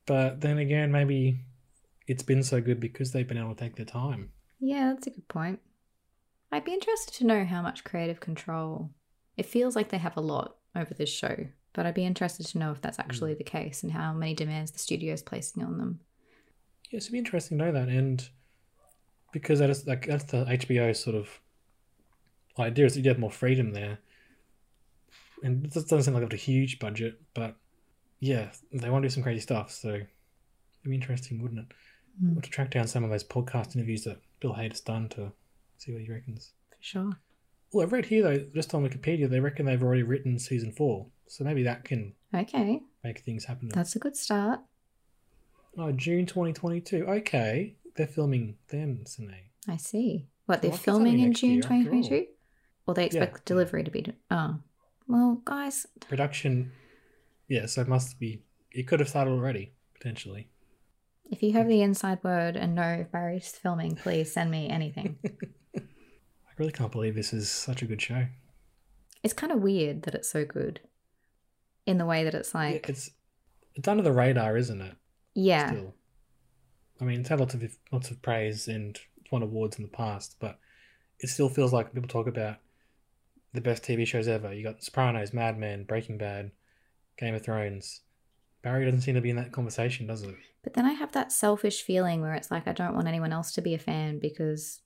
but 0.06 0.40
then 0.40 0.58
again, 0.58 0.90
maybe 0.92 1.40
it's 2.06 2.22
been 2.22 2.42
so 2.42 2.60
good 2.60 2.80
because 2.80 3.12
they've 3.12 3.26
been 3.26 3.38
able 3.38 3.54
to 3.54 3.60
take 3.60 3.76
their 3.76 3.86
time. 3.86 4.30
Yeah, 4.60 4.92
that's 4.92 5.06
a 5.06 5.10
good 5.10 5.28
point. 5.28 5.60
I'd 6.50 6.64
be 6.64 6.74
interested 6.74 7.14
to 7.14 7.26
know 7.26 7.44
how 7.44 7.62
much 7.62 7.84
creative 7.84 8.20
control. 8.20 8.90
It 9.36 9.46
feels 9.46 9.74
like 9.74 9.88
they 9.88 9.98
have 9.98 10.16
a 10.16 10.20
lot 10.20 10.56
over 10.76 10.92
this 10.92 11.08
show, 11.08 11.46
but 11.72 11.86
I'd 11.86 11.94
be 11.94 12.04
interested 12.04 12.46
to 12.46 12.58
know 12.58 12.70
if 12.72 12.80
that's 12.80 12.98
actually 12.98 13.32
hmm. 13.32 13.38
the 13.38 13.44
case 13.44 13.82
and 13.82 13.92
how 13.92 14.12
many 14.12 14.34
demands 14.34 14.70
the 14.70 14.78
studio 14.78 15.14
is 15.14 15.22
placing 15.22 15.62
on 15.62 15.78
them. 15.78 16.00
Yes, 16.90 17.04
it'd 17.04 17.12
be 17.12 17.18
interesting 17.18 17.58
to 17.58 17.64
know 17.64 17.72
that, 17.72 17.88
and 17.88 18.28
because 19.32 19.60
that 19.60 19.70
is 19.70 19.86
like 19.86 20.06
that's 20.06 20.24
the 20.24 20.44
HBO 20.44 20.94
sort 20.94 21.16
of 21.16 21.40
idea 22.58 22.84
is 22.84 22.94
that 22.94 23.00
you 23.00 23.08
have 23.08 23.18
more 23.18 23.30
freedom 23.30 23.72
there, 23.72 23.98
and 25.42 25.64
it 25.64 25.72
doesn't 25.72 26.02
seem 26.02 26.12
like 26.12 26.22
they've 26.22 26.28
got 26.28 26.34
a 26.34 26.36
huge 26.36 26.78
budget, 26.78 27.18
but 27.32 27.56
yeah, 28.22 28.50
they 28.72 28.88
want 28.88 29.02
to 29.02 29.08
do 29.08 29.12
some 29.12 29.24
crazy 29.24 29.40
stuff, 29.40 29.72
so 29.72 29.88
it'd 29.88 30.06
be 30.84 30.94
interesting, 30.94 31.42
wouldn't 31.42 31.60
it? 31.60 31.66
Mm. 32.22 32.40
To 32.40 32.48
track 32.50 32.70
down 32.70 32.86
some 32.86 33.02
of 33.02 33.10
those 33.10 33.24
podcast 33.24 33.74
interviews 33.74 34.04
that 34.04 34.18
Bill 34.40 34.54
Hader's 34.54 34.80
done 34.80 35.08
to 35.10 35.32
see 35.78 35.92
what 35.92 36.02
he 36.02 36.08
reckons. 36.12 36.52
For 36.70 36.76
sure. 36.80 37.10
Well, 37.72 37.84
I've 37.84 37.92
read 37.92 38.06
here 38.06 38.22
though, 38.22 38.46
just 38.54 38.72
on 38.74 38.88
Wikipedia, 38.88 39.28
they 39.28 39.40
reckon 39.40 39.66
they've 39.66 39.82
already 39.82 40.04
written 40.04 40.38
season 40.38 40.70
four, 40.70 41.06
so 41.26 41.42
maybe 41.42 41.64
that 41.64 41.84
can 41.84 42.12
Okay, 42.32 42.80
make 43.02 43.18
things 43.20 43.44
happen. 43.46 43.68
that's 43.70 43.96
a 43.96 43.98
good 43.98 44.16
start. 44.16 44.60
Oh, 45.76 45.90
June 45.90 46.26
2022. 46.26 47.06
Okay, 47.06 47.74
they're 47.96 48.06
filming 48.06 48.56
then, 48.68 49.04
Sine. 49.06 49.34
I 49.68 49.78
see. 49.78 50.28
What, 50.46 50.60
they're 50.62 50.70
Well, 50.70 50.78
filming 50.78 51.18
in 51.20 51.32
June 51.32 51.50
year 51.54 51.62
2022? 51.62 52.26
Or 52.86 52.94
they 52.94 53.06
expect 53.06 53.32
Yeah, 53.32 53.36
yeah. 53.38 53.42
delivery 53.46 53.84
to 53.84 53.90
be. 53.90 54.04
Oh. 54.30 54.58
Well, 55.08 55.40
guys, 55.44 55.86
Production, 56.08 56.72
yeah, 57.52 57.66
so 57.66 57.82
it 57.82 57.88
must 57.88 58.18
be. 58.18 58.42
It 58.70 58.84
could 58.88 59.00
have 59.00 59.08
started 59.08 59.32
already, 59.32 59.72
potentially. 59.94 60.48
if 61.30 61.42
you 61.42 61.52
have 61.52 61.68
the 61.68 61.82
inside 61.82 62.18
word 62.24 62.56
and 62.56 62.74
know 62.74 63.04
Barry's 63.12 63.48
filming, 63.50 63.96
please 63.96 64.32
send 64.32 64.50
me 64.50 64.68
anything. 64.68 65.18
I 65.76 66.50
really 66.58 66.72
can't 66.72 66.92
believe 66.92 67.14
this 67.14 67.32
is 67.32 67.50
such 67.50 67.82
a 67.82 67.86
good 67.86 68.00
show. 68.00 68.26
it's 69.22 69.34
kind 69.34 69.52
of 69.52 69.60
weird 69.60 70.02
that 70.02 70.14
it's 70.14 70.30
so 70.30 70.44
good 70.44 70.80
in 71.86 71.98
the 71.98 72.06
way 72.06 72.24
that 72.24 72.34
it's 72.34 72.52
Yeah, 72.54 72.60
like, 72.60 72.88
it's 72.88 73.10
it's 73.74 73.88
under 73.88 74.02
the 74.02 74.12
radar, 74.12 74.56
isn't 74.56 74.80
it? 74.80 74.94
yeah. 75.34 75.70
Still, 75.70 75.94
I 77.00 77.04
mean, 77.04 77.20
it's 77.20 77.28
had 77.28 77.40
lots 77.40 77.54
of 77.54 77.62
lots 77.90 78.10
of 78.10 78.22
praise 78.22 78.68
and 78.68 78.98
won 79.30 79.42
awards 79.42 79.76
in 79.78 79.82
the 79.82 79.88
past, 79.90 80.36
but 80.40 80.58
it 81.20 81.28
still 81.28 81.48
feels 81.48 81.72
like 81.72 81.92
people 81.94 82.08
talk 82.08 82.26
about 82.26 82.56
the 83.54 83.60
best 83.60 83.82
TV 83.82 84.06
shows 84.06 84.28
ever. 84.28 84.52
You 84.52 84.62
got 84.62 84.82
Sopranos, 84.82 85.32
Mad 85.32 85.58
Men, 85.58 85.84
Breaking 85.84 86.18
Bad, 86.18 86.52
Game 87.18 87.34
of 87.34 87.42
Thrones. 87.42 88.00
Barry 88.62 88.84
doesn't 88.84 89.00
seem 89.00 89.14
to 89.16 89.20
be 89.20 89.30
in 89.30 89.36
that 89.36 89.52
conversation, 89.52 90.06
does 90.06 90.22
it? 90.22 90.34
But 90.62 90.74
then 90.74 90.86
I 90.86 90.92
have 90.92 91.12
that 91.12 91.32
selfish 91.32 91.82
feeling 91.82 92.20
where 92.20 92.34
it's 92.34 92.50
like 92.50 92.68
I 92.68 92.72
don't 92.72 92.94
want 92.94 93.08
anyone 93.08 93.32
else 93.32 93.52
to 93.52 93.62
be 93.62 93.74
a 93.74 93.78
fan 93.78 94.18
because 94.20 94.80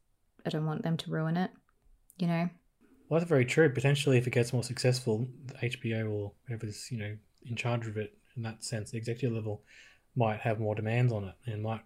I 0.46 0.50
don't 0.50 0.66
want 0.66 0.82
them 0.82 0.96
to 0.96 1.10
ruin 1.10 1.36
it. 1.36 1.50
You 2.18 2.26
know? 2.26 2.48
Well, 3.08 3.20
that's 3.20 3.28
very 3.28 3.44
true. 3.44 3.68
Potentially, 3.70 4.16
if 4.16 4.26
it 4.26 4.32
gets 4.32 4.52
more 4.52 4.64
successful, 4.64 5.28
the 5.44 5.54
HBO 5.54 6.10
or 6.10 6.32
whoever's 6.48 6.90
you 6.90 6.98
know 6.98 7.16
in 7.44 7.56
charge 7.56 7.86
of 7.86 7.96
it 7.96 8.16
in 8.36 8.42
that 8.42 8.64
sense, 8.64 8.90
the 8.90 8.98
executive 8.98 9.36
level 9.36 9.62
might 10.14 10.40
have 10.40 10.58
more 10.58 10.74
demands 10.74 11.12
on 11.12 11.24
it 11.24 11.34
and 11.46 11.62
might 11.62 11.82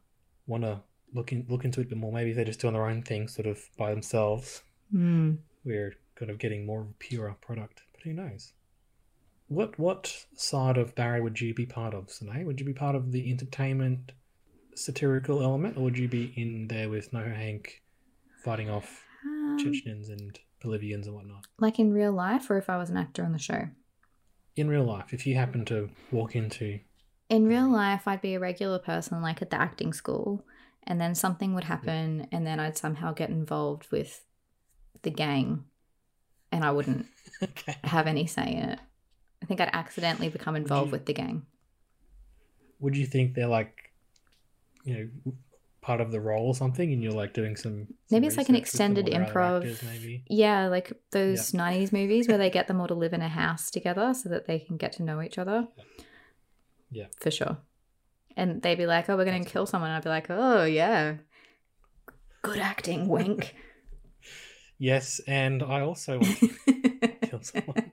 want 0.46 0.62
to 0.62 0.80
look 1.12 1.32
in, 1.32 1.44
look 1.48 1.64
into 1.64 1.80
it 1.80 1.86
a 1.86 1.88
bit 1.90 1.98
more. 1.98 2.12
Maybe 2.12 2.32
they're 2.32 2.44
just 2.44 2.60
doing 2.60 2.74
their 2.74 2.86
own 2.86 3.02
thing, 3.02 3.28
sort 3.28 3.46
of 3.46 3.60
by 3.76 3.90
themselves. 3.90 4.62
Mm. 4.94 5.38
We're 5.64 5.94
kind 6.14 6.30
of 6.30 6.38
getting 6.38 6.66
more 6.66 6.82
of 6.82 6.88
a 6.88 6.94
purer 6.94 7.36
product. 7.40 7.82
But 7.92 8.02
who 8.02 8.12
knows? 8.12 8.52
What 9.50 9.78
what 9.80 10.26
side 10.36 10.78
of 10.78 10.94
Barry 10.94 11.20
would 11.20 11.40
you 11.40 11.52
be 11.52 11.66
part 11.66 11.92
of, 11.92 12.08
Sine? 12.08 12.46
Would 12.46 12.60
you 12.60 12.66
be 12.66 12.72
part 12.72 12.94
of 12.94 13.10
the 13.10 13.28
entertainment 13.32 14.12
satirical 14.76 15.42
element, 15.42 15.76
or 15.76 15.80
would 15.82 15.98
you 15.98 16.06
be 16.08 16.32
in 16.36 16.68
there 16.68 16.88
with 16.88 17.10
NoHo 17.12 17.34
Hank 17.34 17.82
fighting 18.44 18.70
off 18.70 19.02
Um, 19.26 19.58
Chechens 19.58 20.08
and 20.08 20.38
Bolivians 20.62 21.06
and 21.08 21.16
whatnot? 21.16 21.46
like 21.58 21.80
in 21.80 21.92
real 21.92 22.12
life 22.12 22.48
or 22.48 22.58
if 22.58 22.70
I 22.70 22.76
was 22.78 22.90
an 22.90 22.96
actor 22.96 23.24
on 23.24 23.32
the 23.32 23.38
show? 23.38 23.68
in 24.56 24.68
real 24.68 24.84
life, 24.84 25.12
if 25.12 25.26
you 25.26 25.34
happen 25.34 25.64
to 25.64 25.88
walk 26.12 26.36
into 26.36 26.78
In 27.28 27.46
real 27.48 27.68
life, 27.68 28.06
I'd 28.06 28.20
be 28.20 28.34
a 28.34 28.40
regular 28.40 28.78
person, 28.78 29.20
like 29.22 29.42
at 29.42 29.50
the 29.50 29.60
acting 29.60 29.92
school, 29.92 30.44
and 30.84 31.00
then 31.00 31.14
something 31.14 31.54
would 31.54 31.64
happen, 31.64 32.26
and 32.32 32.46
then 32.46 32.60
I'd 32.60 32.78
somehow 32.78 33.12
get 33.14 33.30
involved 33.30 33.90
with 33.90 34.24
the 35.02 35.10
gang, 35.10 35.64
and 36.52 36.64
I 36.64 36.70
wouldn't 36.72 37.06
okay. 37.42 37.76
have 37.84 38.06
any 38.06 38.26
say 38.26 38.52
in 38.54 38.68
it. 38.70 38.80
I 39.42 39.46
think 39.46 39.60
I'd 39.60 39.70
accidentally 39.72 40.28
become 40.28 40.56
involved 40.56 40.88
you- 40.88 40.92
with 40.92 41.06
the 41.06 41.14
gang. 41.14 41.46
would 42.78 42.96
you 42.96 43.06
think 43.06 43.34
they're 43.34 43.46
like, 43.46 43.92
you 44.84 44.94
know, 45.24 45.32
part 45.82 46.00
of 46.00 46.12
the 46.12 46.20
role 46.20 46.46
or 46.48 46.54
something, 46.54 46.92
and 46.92 47.02
you're 47.02 47.12
like 47.12 47.32
doing 47.34 47.56
some, 47.56 47.86
some 47.86 47.94
Maybe 48.10 48.26
it's 48.26 48.36
like 48.36 48.48
an 48.48 48.54
research 48.54 48.72
with 48.72 48.78
them, 48.78 48.92
extended 48.92 49.08
or 49.08 49.10
they're 49.10 49.22
other 49.22 49.32
improv. 49.32 49.56
actors, 49.58 49.82
maybe. 49.82 50.24
Yeah, 50.28 50.66
like 50.68 50.92
those 51.10 51.52
90s 51.52 51.92
movies 51.92 52.28
where 52.28 52.38
they 52.38 52.50
get 52.58 52.68
them 52.68 52.80
all 52.80 52.86
to 52.88 52.94
live 52.94 53.12
in 53.14 53.22
a 53.22 53.28
house 53.28 53.70
together 53.70 54.12
so 54.14 54.28
that 54.28 54.46
they 54.46 54.58
can 54.58 54.76
get 54.76 54.92
to 54.92 55.02
know 55.02 55.20
each 55.22 55.38
other. 55.38 55.68
Yeah. 56.90 57.06
For 57.20 57.30
sure. 57.30 57.58
And 58.36 58.62
they'd 58.62 58.76
be 58.78 58.86
like, 58.86 59.08
oh, 59.08 59.16
we're 59.16 59.24
going 59.24 59.42
to 59.44 59.48
kill 59.50 59.66
someone. 59.66 59.90
I'd 59.90 60.02
be 60.04 60.08
like, 60.10 60.26
oh, 60.30 60.64
yeah. 60.64 61.16
Good 62.42 62.58
acting, 62.58 63.08
wink. 63.08 63.54
Yes, 64.82 65.20
and 65.26 65.62
I 65.62 65.82
also 65.82 66.20
want 66.20 66.38
to 66.38 67.08
kill 67.26 67.42
someone. 67.42 67.92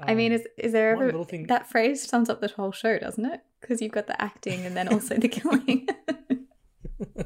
I 0.00 0.14
mean, 0.14 0.32
Um, 0.32 0.38
is, 0.40 0.46
is 0.56 0.72
there 0.72 0.92
ever. 0.92 1.06
little 1.06 1.24
thing- 1.24 1.46
That 1.48 1.68
phrase 1.68 2.02
sums 2.08 2.28
up 2.30 2.40
the 2.40 2.48
whole 2.48 2.72
show, 2.72 2.98
doesn't 2.98 3.24
it? 3.24 3.40
Because 3.60 3.82
you've 3.82 3.92
got 3.92 4.06
the 4.06 4.20
acting 4.22 4.64
and 4.66 4.76
then 4.76 4.88
also 4.88 5.16
the 5.16 5.28
killing. 5.28 5.88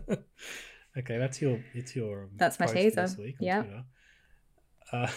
okay, 0.98 1.18
that's 1.18 1.40
your 1.42 1.60
it's 1.74 1.94
your 1.96 2.24
um, 2.24 2.30
That's 2.36 2.58
my 2.60 2.66
teaser. 2.66 3.02
this 3.02 3.16
week 3.18 3.36
on 3.40 3.46
Yep. 3.46 3.64
Twitter. 3.64 3.84
Uh, 4.92 5.08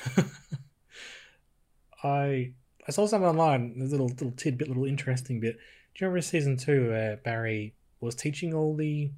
I 2.04 2.54
I 2.88 2.92
saw 2.92 3.06
something 3.08 3.28
online, 3.30 3.76
a 3.80 3.84
little 3.86 4.08
little 4.08 4.32
tidbit, 4.32 4.68
little 4.68 4.86
interesting 4.86 5.40
bit. 5.40 5.56
Do 5.56 5.60
you 6.06 6.08
remember 6.08 6.22
season 6.22 6.58
two 6.58 6.90
where 6.90 7.18
Barry 7.18 7.74
was 8.02 8.16
teaching 8.16 8.54
all 8.54 8.76
the 8.76 9.12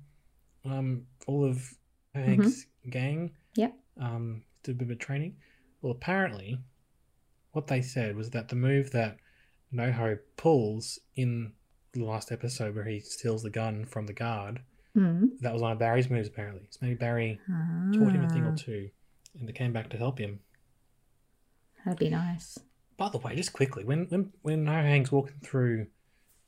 um 0.66 1.04
all 1.26 1.44
of 1.46 1.74
Hank's 2.14 2.66
gang? 2.90 3.32
Yep. 3.56 3.74
Um, 4.00 4.44
did 4.64 4.80
a 4.82 4.86
bit 4.86 4.92
of 4.92 5.00
training. 5.00 5.38
Well, 5.82 5.92
apparently, 5.92 6.60
what 7.58 7.68
they 7.68 7.82
said 7.82 8.16
was 8.16 8.30
that 8.30 8.48
the 8.50 8.56
move 8.56 8.92
that 8.92 9.18
NoHo 9.74 10.20
pulls 10.38 11.00
in 11.16 11.52
the 11.94 12.04
last 12.06 12.32
episode 12.32 12.76
where 12.76 12.86
he 12.86 13.00
steals 13.00 13.42
the 13.44 13.50
gun 13.50 13.84
from 13.86 14.06
the 14.06 14.14
guard, 14.14 14.62
Hmm. 14.94 15.26
that 15.42 15.54
was 15.54 15.62
one 15.62 15.72
of 15.74 15.80
Barry's 15.80 16.10
moves 16.10 16.28
apparently. 16.28 16.68
So 16.70 16.80
maybe 16.82 16.96
Barry 16.96 17.40
taught 17.94 18.14
him 18.14 18.24
a 18.24 18.30
thing 18.30 18.46
Ah, 18.46 18.52
or 18.52 18.56
two, 18.56 18.90
and 19.38 19.48
they 19.48 19.54
came 19.54 19.74
back 19.74 19.90
to 19.90 19.98
help 19.98 20.18
him. 20.20 20.40
That'd 21.86 22.00
be 22.00 22.10
nice. 22.10 22.58
By 22.98 23.10
the 23.10 23.18
way, 23.20 23.36
just 23.36 23.54
quickly, 23.54 23.84
when 23.84 24.06
when 24.10 24.32
when 24.42 24.66
NoHo 24.66 24.82
Hank's 24.84 25.12
walking 25.12 25.40
through 25.44 25.88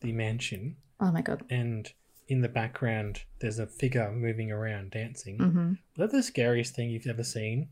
the 0.01 0.11
mansion, 0.11 0.77
Oh 0.99 1.11
my 1.11 1.21
god. 1.21 1.43
and 1.49 1.91
in 2.27 2.41
the 2.41 2.49
background 2.49 3.23
there's 3.39 3.57
a 3.59 3.65
figure 3.67 4.11
moving 4.11 4.51
around 4.51 4.91
dancing. 4.91 5.37
hmm 5.37 5.69
Was 5.97 6.11
that 6.11 6.11
the 6.11 6.23
scariest 6.23 6.75
thing 6.75 6.89
you've 6.89 7.07
ever 7.07 7.23
seen? 7.23 7.69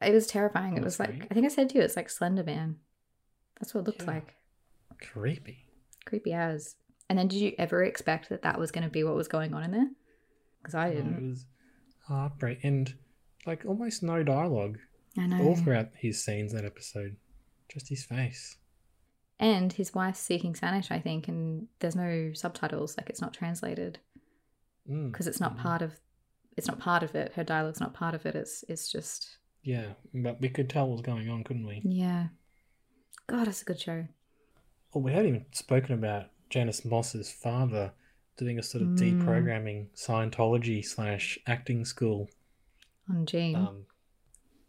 It 0.00 0.12
was 0.14 0.26
terrifying. 0.26 0.76
It 0.76 0.82
was 0.84 0.98
like 0.98 1.26
I 1.30 1.34
think 1.34 1.44
I 1.46 1.48
said 1.48 1.68
to 1.70 1.74
you, 1.76 1.82
it's 1.82 1.96
like 1.96 2.08
Slender 2.10 2.42
Man. 2.44 2.76
That's 3.60 3.74
what 3.74 3.82
it 3.82 3.86
looked 3.86 4.02
Yeah. 4.02 4.10
like. 4.12 4.34
Creepy. 5.12 5.66
Creepy 6.06 6.32
as. 6.32 6.76
And 7.08 7.18
then, 7.18 7.28
did 7.28 7.40
you 7.40 7.52
ever 7.58 7.82
expect 7.84 8.28
that 8.28 8.42
that 8.42 8.58
was 8.58 8.70
going 8.70 8.84
to 8.84 8.90
be 8.90 9.02
what 9.04 9.14
was 9.16 9.28
going 9.28 9.52
on 9.52 9.64
in 9.64 9.70
there? 9.72 9.90
Because 10.62 10.74
I 10.74 10.90
didn't. 10.92 11.14
it 11.14 11.28
was 11.30 11.46
heartbreak 12.06 12.60
and 12.64 12.94
like 13.46 13.64
almost 13.66 14.02
no 14.02 14.22
dialogue 14.22 14.78
I 15.18 15.26
know. 15.26 15.42
all 15.42 15.56
throughout 15.56 15.88
his 15.96 16.22
scenes 16.22 16.52
that 16.52 16.64
episode. 16.64 17.16
Just 17.68 17.88
his 17.88 18.04
face. 18.04 18.56
And 19.38 19.72
his 19.72 19.94
wife's 19.94 20.20
speaking 20.20 20.54
Spanish, 20.54 20.90
I 20.90 20.98
think, 21.00 21.28
and 21.28 21.66
there's 21.80 21.96
no 21.96 22.32
subtitles. 22.34 22.96
Like 22.96 23.08
it's 23.10 23.20
not 23.20 23.32
translated 23.34 23.98
Mm. 24.88 25.10
because 25.12 25.26
it's 25.26 25.40
not 25.40 25.56
Mhm. 25.56 25.60
part 25.62 25.82
of. 25.82 26.00
It's 26.56 26.66
not 26.68 26.78
part 26.78 27.02
of 27.02 27.14
it. 27.14 27.32
Her 27.34 27.44
dialogue's 27.44 27.80
not 27.80 27.94
part 27.94 28.14
of 28.14 28.24
it. 28.26 28.34
It's 28.34 28.64
it's 28.68 28.90
just 28.90 29.38
Yeah, 29.62 29.92
but 30.14 30.40
we 30.40 30.48
could 30.48 30.70
tell 30.70 30.86
what 30.86 30.92
was 30.92 31.02
going 31.02 31.28
on, 31.28 31.44
couldn't 31.44 31.66
we? 31.66 31.82
yeah. 31.84 32.28
God, 33.26 33.46
it's 33.46 33.62
a 33.62 33.64
good 33.64 33.80
show. 33.80 34.06
Well, 34.92 35.02
we 35.02 35.12
haven't 35.12 35.28
even 35.28 35.44
spoken 35.52 35.94
about 35.94 36.26
Janice 36.48 36.84
Moss's 36.84 37.30
father 37.30 37.92
doing 38.36 38.58
a 38.58 38.62
sort 38.62 38.82
of 38.82 38.88
Mm. 38.88 39.22
deprogramming 39.22 39.86
Scientology 39.94 40.84
slash 40.84 41.38
acting 41.46 41.84
school 41.84 42.28
On 43.08 43.24
Gene. 43.26 43.54
um, 43.54 43.86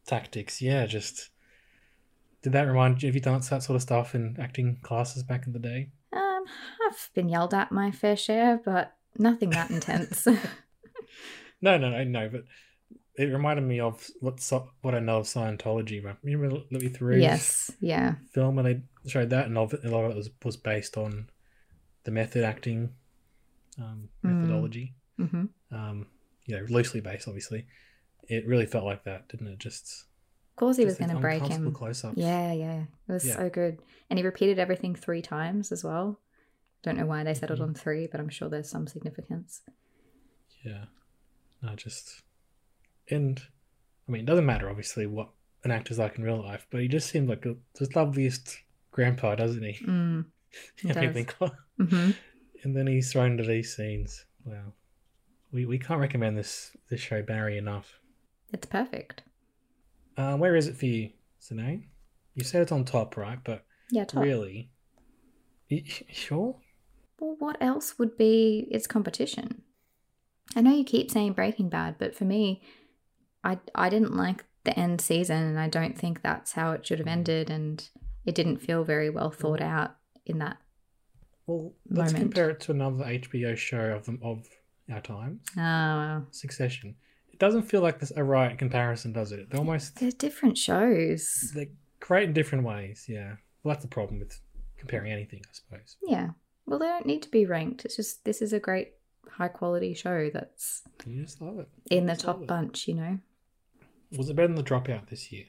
tactics. 0.06 0.62
Yeah, 0.62 0.86
just 0.86 1.30
did 2.44 2.54
that 2.54 2.68
remind 2.68 3.02
you? 3.02 3.08
Have 3.08 3.16
you 3.16 3.22
done 3.22 3.40
that 3.40 3.64
sort 3.64 3.76
of 3.76 3.82
stuff 3.82 4.14
in 4.14 4.36
acting 4.40 4.78
classes 4.84 5.24
back 5.24 5.48
in 5.48 5.54
the 5.54 5.60
day? 5.60 5.90
Um, 6.14 6.44
I've 6.88 7.10
been 7.16 7.30
yelled 7.30 7.54
at 7.56 7.72
my 7.72 7.90
fair 7.92 8.16
share, 8.18 8.60
but 8.64 8.96
nothing 9.18 9.50
that 9.52 9.70
intense. 9.72 10.28
No, 11.62 11.78
no, 11.78 11.90
no, 11.90 12.04
no. 12.04 12.30
But 12.30 12.44
it 13.22 13.28
reminded 13.32 13.64
me 13.66 13.80
of 13.80 14.06
what 14.20 14.42
what 14.82 14.96
I 14.96 15.00
know 15.00 15.18
of 15.20 15.26
Scientology. 15.26 16.04
right? 16.04 16.16
Remember 16.24 16.62
Louis 16.72 16.90
Theroux's 16.90 17.22
yes, 17.22 17.72
yeah. 17.80 18.16
film 18.34 18.56
when 18.56 18.66
they 18.66 18.82
showed 19.10 19.30
that, 19.32 19.46
and 19.48 19.58
a 19.58 19.62
lot 19.62 19.74
of 20.06 20.12
it 20.12 20.16
was, 20.18 20.30
was 20.44 20.58
based 20.58 20.98
on 20.98 21.30
the 22.04 22.12
method 22.12 22.44
acting 22.44 22.90
um, 23.78 24.10
Mm. 24.24 24.34
methodology. 24.42 24.96
hmm 25.18 25.46
um, 25.72 26.08
you 26.46 26.58
know, 26.58 26.66
loosely 26.70 27.00
based, 27.00 27.28
obviously. 27.28 27.66
It 28.28 28.46
really 28.48 28.66
felt 28.66 28.84
like 28.84 29.04
that, 29.06 29.30
didn't 29.30 29.48
it? 29.48 29.60
Just 29.60 30.06
Of 30.52 30.56
course, 30.58 30.76
he 30.78 30.86
was 30.86 30.98
going 30.98 31.12
to 31.12 31.18
break 31.18 31.44
him. 31.44 31.72
Close-ups. 31.72 32.18
Yeah, 32.18 32.52
yeah. 32.52 32.82
It 33.08 33.12
was 33.12 33.26
Yeah. 33.26 33.38
so 33.38 33.50
good. 33.50 33.80
And 34.10 34.20
he 34.20 34.26
repeated 34.26 34.60
everything 34.60 34.96
three 34.96 35.22
times 35.22 35.72
as 35.72 35.84
well. 35.84 36.20
Don't 36.84 36.98
know 36.98 37.06
why 37.06 37.24
they 37.24 37.34
settled 37.34 37.60
Mhm. 37.60 37.64
on 37.64 37.74
three, 37.76 38.08
but 38.08 38.20
I'm 38.20 38.28
sure 38.30 38.50
there's 38.50 38.70
some 38.70 38.88
significance. 38.88 39.62
yeah. 40.64 40.86
No, 41.64 41.76
just 41.76 42.22
and 43.10 43.42
I 44.08 44.12
mean, 44.12 44.22
it 44.22 44.26
doesn't 44.28 44.46
matter 44.46 44.70
obviously 44.70 45.06
what 45.06 45.30
an 45.64 45.72
actor's 45.72 46.00
like 46.00 46.18
in 46.18 46.24
real 46.24 46.42
life, 46.42 46.66
but 46.72 46.82
he 46.82 46.88
just 46.88 47.10
seemed 47.10 47.30
like 47.30 47.44
the 47.44 47.58
loveliest 47.96 48.58
grandpa, 48.92 49.36
doesn't 49.36 49.64
he? 49.64 49.86
Mm. 49.86 50.26
He 50.76 50.90
Everything. 50.90 51.30
hmm 51.78 52.12
and 52.64 52.76
then 52.76 52.86
he's 52.88 53.12
thrown 53.12 53.32
into 53.32 53.44
these 53.44 53.76
scenes. 53.76 54.26
Wow. 54.46 54.74
We 55.52 55.66
we 55.66 55.80
can't 55.80 56.00
recommend 56.00 56.38
this 56.38 56.76
this 56.90 57.00
show 57.00 57.22
Barry 57.22 57.58
enough. 57.58 58.00
It's 58.54 58.68
perfect. 58.68 59.24
Uh, 60.18 60.36
where 60.38 60.56
is 60.56 60.68
it 60.68 60.76
for 60.78 60.86
you, 60.86 61.12
Sine? 61.40 61.88
You 62.36 62.44
said 62.44 62.62
it's 62.62 62.72
on 62.72 62.86
top, 62.86 63.18
right? 63.18 63.40
But 63.44 63.66
Yeah, 63.92 64.06
top. 64.06 64.24
really, 64.24 64.72
you, 65.70 65.84
sure? 66.12 66.58
Well, 67.20 67.36
what 67.40 67.58
else 67.62 67.98
would 67.98 68.18
be 68.18 68.68
its 68.72 68.88
competition? 68.88 69.62
I 70.56 70.62
know 70.62 70.76
you 70.76 70.84
keep 70.84 71.10
saying 71.10 71.34
Breaking 71.34 71.70
Bad, 71.70 71.96
but 71.98 72.14
for 72.16 72.26
me, 72.26 72.62
I 73.44 73.60
I 73.76 73.90
didn't 73.90 74.16
like 74.16 74.46
the 74.64 74.78
end 74.80 75.02
season, 75.02 75.44
and 75.44 75.60
I 75.60 75.68
don't 75.68 75.98
think 75.98 76.22
that's 76.22 76.54
how 76.54 76.72
it 76.72 76.86
should 76.86 77.00
have 77.00 77.08
mm. 77.08 77.12
ended, 77.12 77.50
and 77.50 77.88
it 78.26 78.36
didn't 78.36 78.58
feel 78.58 78.84
very 78.84 79.10
well 79.10 79.32
mm. 79.32 79.36
thought 79.36 79.62
out 79.62 79.96
in 80.26 80.40
that. 80.40 80.58
Well, 81.48 81.74
let's 81.90 82.14
moment. 82.14 82.34
compare 82.34 82.50
it 82.52 82.60
to 82.62 82.72
another 82.72 83.04
HBO 83.04 83.58
show 83.58 83.96
of 83.96 84.06
them 84.06 84.20
of 84.22 84.48
our 84.92 85.02
times, 85.02 85.42
Oh, 85.58 85.62
wow. 85.62 86.24
Succession. 86.32 86.96
It 87.32 87.40
doesn't 87.40 87.64
feel 87.64 87.82
like 87.82 88.00
this 88.00 88.12
a 88.16 88.24
right 88.24 88.58
comparison, 88.58 89.14
does 89.14 89.32
it? 89.32 89.50
They're 89.50 89.60
almost 89.60 90.00
They're 90.00 90.12
different 90.12 90.58
shows. 90.58 91.52
they're 91.56 91.68
great 92.00 92.28
in 92.30 92.34
different 92.34 92.64
ways. 92.64 93.06
Yeah, 93.08 93.36
well, 93.64 93.74
that's 93.74 93.84
the 93.84 93.90
problem 93.90 94.20
with 94.20 94.40
comparing 94.78 95.12
anything, 95.12 95.42
I 95.46 95.54
suppose. 95.54 95.98
Yeah. 96.04 96.30
Well, 96.66 96.80
they 96.80 96.86
don't 96.86 97.06
need 97.06 97.24
to 97.24 97.32
be 97.32 97.46
ranked. 97.46 97.86
It's 97.86 97.96
just 97.96 98.24
this 98.24 98.42
is 98.42 98.54
a 98.54 98.60
great 98.60 98.94
high 99.30 99.48
quality 99.48 99.94
show 99.94 100.30
that's 100.34 100.84
You 101.06 101.24
just 101.24 101.42
love 101.42 101.60
it. 101.60 101.70
in 101.90 102.06
the 102.06 102.16
top 102.16 102.46
bunch, 102.46 102.88
you 102.88 102.96
know? 102.96 103.20
Was 104.18 104.30
it 104.30 104.36
better 104.36 104.48
than 104.48 104.56
the 104.56 104.64
Dropout 104.64 105.10
this 105.10 105.32
year? 105.32 105.46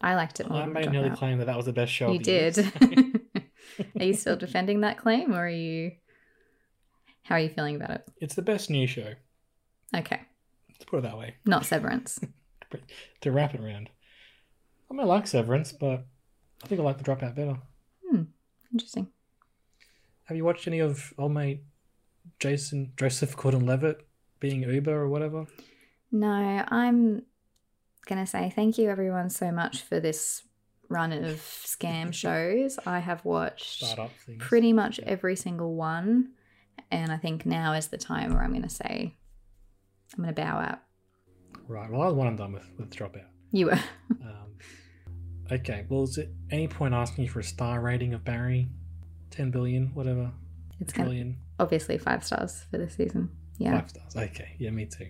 I 0.00 0.14
liked 0.14 0.40
it 0.40 0.48
more. 0.48 0.62
I 0.62 0.66
made 0.66 0.90
nearly 0.90 1.10
claim 1.10 1.38
that 1.38 1.46
that 1.46 1.56
was 1.56 1.66
the 1.66 1.72
best 1.72 1.92
show. 1.92 2.10
You 2.10 2.18
of 2.18 2.24
the 2.24 2.30
year, 2.30 2.50
did. 2.50 3.20
are 4.00 4.04
you 4.04 4.14
still 4.14 4.36
defending 4.36 4.80
that 4.80 4.98
claim 4.98 5.32
or 5.32 5.46
are 5.46 5.48
you. 5.48 5.92
How 7.22 7.36
are 7.36 7.40
you 7.40 7.48
feeling 7.48 7.76
about 7.76 7.90
it? 7.90 8.08
it's 8.20 8.34
the 8.34 8.42
best 8.42 8.68
new 8.68 8.86
show. 8.86 9.14
Okay. 9.96 10.20
Let's 10.68 10.84
put 10.84 10.98
it 10.98 11.02
that 11.02 11.16
way. 11.16 11.36
Not 11.44 11.66
Severance. 11.66 12.20
To 13.20 13.30
wrap 13.30 13.54
it 13.54 13.60
around, 13.60 13.88
I 14.90 14.94
mean, 14.94 15.06
like 15.06 15.28
Severance, 15.28 15.70
but 15.70 16.04
I 16.64 16.66
think 16.66 16.80
I 16.80 16.84
like 16.84 16.98
the 16.98 17.04
Dropout 17.04 17.36
better. 17.36 17.56
hmm. 18.10 18.22
Interesting. 18.72 19.06
Have 20.24 20.36
you 20.36 20.44
watched 20.44 20.66
any 20.66 20.80
of 20.80 21.14
old 21.16 21.30
mate 21.30 21.62
Jason 22.40 22.92
Joseph 22.96 23.36
Gordon-Levitt 23.36 24.04
being 24.40 24.62
Uber 24.62 24.90
or 24.90 25.08
whatever? 25.08 25.46
No, 26.10 26.64
I'm 26.66 27.22
going 28.04 28.18
to 28.24 28.26
say 28.30 28.52
thank 28.54 28.78
you 28.78 28.88
everyone 28.90 29.30
so 29.30 29.50
much 29.50 29.82
for 29.82 30.00
this 30.00 30.42
run 30.88 31.12
of 31.12 31.36
scam 31.36 32.12
shows. 32.22 32.78
I 32.86 32.98
have 33.00 33.24
watched 33.24 33.84
pretty 34.38 34.72
much 34.72 34.98
Yeah. 34.98 35.06
every 35.08 35.36
single 35.36 35.74
one. 35.74 36.30
And 36.90 37.10
I 37.12 37.16
think 37.16 37.46
now 37.46 37.72
is 37.72 37.88
the 37.88 37.96
time 37.98 38.32
where 38.34 38.42
I'm 38.42 38.50
going 38.50 38.62
to 38.62 38.68
say, 38.68 39.14
I'm 40.16 40.22
going 40.24 40.34
to 40.34 40.40
bow 40.40 40.58
out. 40.58 40.80
Right. 41.66 41.90
Well, 41.90 42.02
I 42.02 42.06
was 42.06 42.14
one 42.14 42.26
and 42.26 42.36
done 42.38 42.52
with 42.52 42.68
with 42.78 42.90
Dropout. 42.90 43.24
You 43.52 43.66
were. 43.66 43.78
Um, 44.10 44.56
okay. 45.50 45.86
Well, 45.88 46.04
is 46.04 46.18
it 46.18 46.30
any 46.50 46.68
point 46.68 46.94
asking 46.94 47.24
you 47.24 47.30
for 47.30 47.40
a 47.40 47.44
star 47.44 47.80
rating 47.80 48.14
of 48.14 48.24
Barry? 48.24 48.68
Ten 49.30 49.50
billion, 49.50 49.88
whatever. 49.94 50.30
It's 50.80 50.92
going 50.92 51.06
to 51.06 51.10
Trillion. 51.14 51.36
obviously 51.58 51.98
five 51.98 52.24
stars 52.24 52.64
for 52.70 52.78
this 52.78 52.94
season. 52.96 53.30
Yeah. 53.58 53.80
Five 53.80 53.90
stars. 53.90 54.16
Okay. 54.16 54.56
Yeah, 54.58 54.70
me 54.70 54.86
too. 54.86 55.08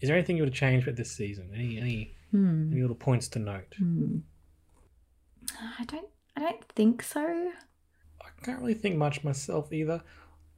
Is 0.00 0.08
there 0.08 0.16
anything 0.16 0.36
you 0.36 0.42
would 0.42 0.50
have 0.50 0.58
changed 0.58 0.86
with 0.86 0.96
this 0.96 1.10
season? 1.12 1.50
Any 1.54 1.78
any 1.78 2.14
Hmm. 2.30 2.70
any 2.72 2.80
little 2.80 2.96
points 2.96 3.28
to 3.28 3.38
note? 3.38 3.74
Hmm. 3.76 4.18
I 5.78 5.84
don't. 5.84 6.08
I 6.36 6.40
don't 6.40 6.64
think 6.74 7.02
so. 7.02 7.20
I 8.22 8.28
can't 8.44 8.60
really 8.60 8.74
think 8.74 8.96
much 8.96 9.24
myself 9.24 9.72
either. 9.72 10.02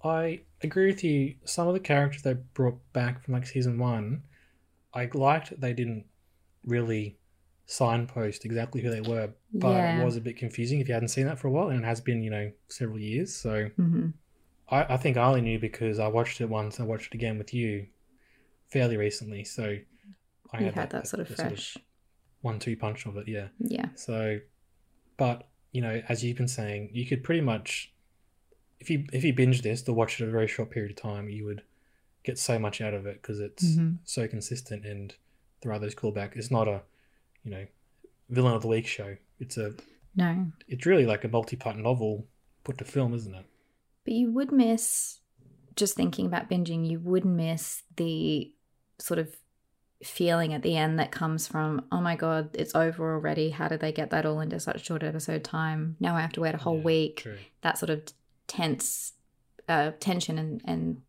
I 0.05 0.41
agree 0.63 0.87
with 0.87 1.03
you. 1.05 1.37
Some 1.45 1.69
of 1.69 1.75
the 1.75 1.81
characters 1.81 2.23
they 2.23 2.35
brought 2.35 2.79
back 2.93 3.23
from 3.25 3.35
like 3.35 3.47
season 3.47 3.79
one, 3.79 4.23
I 4.93 5.09
liked 5.15 5.59
they 5.61 5.73
didn't 5.73 6.07
really 6.65 7.19
signpost 7.67 8.45
exactly 8.45 8.81
who 8.83 8.91
they 8.91 9.01
were, 9.01 9.31
but 9.55 9.69
Yeah. 9.77 10.01
it 10.01 10.05
was 10.05 10.17
a 10.17 10.21
bit 10.21 10.37
confusing 10.37 10.81
if 10.81 10.89
you 10.89 10.95
hadn't 10.95 11.09
seen 11.09 11.27
that 11.27 11.39
for 11.39 11.49
a 11.49 11.51
while, 11.51 11.69
and 11.69 11.83
it 11.83 11.87
has 11.87 12.01
been, 12.01 12.23
you 12.23 12.31
know, 12.31 12.53
several 12.69 12.99
years. 12.99 13.35
So 13.35 13.69
hmm 13.77 14.09
I, 14.69 14.95
I 14.95 14.97
think 14.97 15.17
I 15.17 15.25
only 15.25 15.41
knew 15.41 15.59
because 15.59 15.99
I 15.99 16.09
watched 16.09 16.41
it 16.41 16.49
once 16.49 16.79
I 16.81 16.85
watched 16.85 17.09
it 17.09 17.15
again 17.15 17.39
with 17.39 17.55
you 17.55 17.87
fairly 18.73 18.97
recently. 18.97 19.45
So 19.45 19.77
I 20.53 20.61
You 20.61 20.71
had 20.71 20.91
that, 20.91 21.07
sort 21.07 21.21
of 21.21 21.29
fresh. 21.29 21.77
one-two 22.41 22.77
punch 22.77 23.07
of 23.07 23.17
it, 23.17 23.29
yeah. 23.29 23.49
Yeah. 23.59 23.87
So, 23.95 24.39
but 25.17 25.49
you 25.73 25.81
know, 25.81 26.03
as 26.09 26.23
you've 26.25 26.37
been 26.37 26.49
saying, 26.49 26.91
you 26.93 27.07
could 27.07 27.23
pretty 27.25 27.41
much, 27.41 27.93
if 28.81 28.91
you 28.91 29.07
if 29.13 29.25
you 29.25 29.33
binge 29.33 29.63
this 29.63 29.89
or 29.89 29.95
watch 29.95 30.21
it 30.21 30.29
a 30.29 30.31
very 30.31 30.49
short 30.49 30.71
period 30.71 30.91
of 30.93 30.97
time, 31.03 31.29
you 31.29 31.45
would 31.45 31.63
get 32.25 32.39
so 32.39 32.59
much 32.59 32.81
out 32.81 32.95
of 32.95 33.07
it 33.07 33.21
because 33.23 33.41
it's 33.41 33.65
Mhm. 33.77 33.99
so 34.05 34.29
consistent 34.29 34.85
and 34.85 35.15
there 35.63 35.73
are 35.73 35.79
those 35.79 35.95
callbacks. 35.95 36.37
It's 36.37 36.51
not 36.51 36.69
a, 36.69 36.83
you 37.45 37.51
know, 37.51 37.67
villain 38.29 38.55
of 38.55 38.63
the 38.63 38.69
week 38.69 38.87
show. 38.87 39.17
It's 39.41 39.57
a 39.57 39.75
No. 40.15 40.53
It's 40.69 40.85
really 40.85 41.07
like 41.07 41.25
a 41.25 41.29
multi-part 41.29 41.77
novel 41.79 42.29
put 42.65 42.77
to 42.79 42.85
film, 42.85 43.15
isn't 43.15 43.35
it? 43.35 43.47
But 44.05 44.13
you 44.15 44.31
would 44.33 44.53
miss, 44.53 45.21
just 45.75 45.97
thinking 45.97 46.27
about 46.27 46.51
binging, 46.51 46.87
you 46.89 47.01
would 47.01 47.25
miss 47.25 47.83
the 47.97 48.53
sort 49.03 49.19
of 49.19 49.35
feeling 50.03 50.53
at 50.53 50.63
the 50.63 50.77
end 50.77 50.99
that 50.99 51.13
comes 51.13 51.47
from, 51.47 51.85
oh 51.93 52.01
my 52.01 52.17
God, 52.17 52.51
it's 52.55 52.75
over 52.75 53.13
already. 53.15 53.51
How 53.51 53.69
did 53.69 53.81
they 53.81 53.93
get 53.93 54.11
that 54.11 54.27
all 54.27 54.41
into 54.41 54.59
such 54.59 54.85
short 54.87 55.03
episode 55.03 55.45
time? 55.45 55.97
Now 56.01 56.17
I 56.17 56.21
have 56.21 56.33
to 56.33 56.41
wait 56.41 56.55
a 56.55 56.59
whole 56.59 56.79
Yeah, 56.79 56.85
week. 56.85 57.17
true. 57.19 57.39
That 57.63 57.79
sort 57.79 57.91
of 57.91 58.03
tense 58.49 59.13
uh, 59.69 59.93
tension 60.01 60.39
and, 60.39 60.61
and 60.65 61.03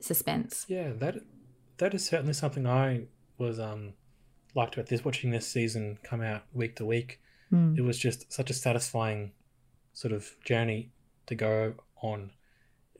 suspense. 0.00 0.66
Yeah, 0.68 0.90
that 0.98 1.16
that 1.78 1.94
is 1.94 2.04
certainly 2.04 2.34
something 2.34 2.66
I 2.66 3.04
was 3.38 3.58
um 3.58 3.94
liked 4.54 4.74
about 4.74 4.88
this 4.88 5.04
watching 5.04 5.30
this 5.30 5.46
season 5.46 5.98
come 6.02 6.20
out 6.20 6.42
week 6.52 6.76
to 6.76 6.84
week. 6.84 7.20
Mm. 7.52 7.78
It 7.78 7.82
was 7.82 7.96
just 7.98 8.30
such 8.32 8.50
a 8.50 8.54
satisfying 8.54 9.32
sort 9.92 10.12
of 10.12 10.28
journey 10.44 10.90
to 11.26 11.34
go 11.34 11.74
on. 12.02 12.32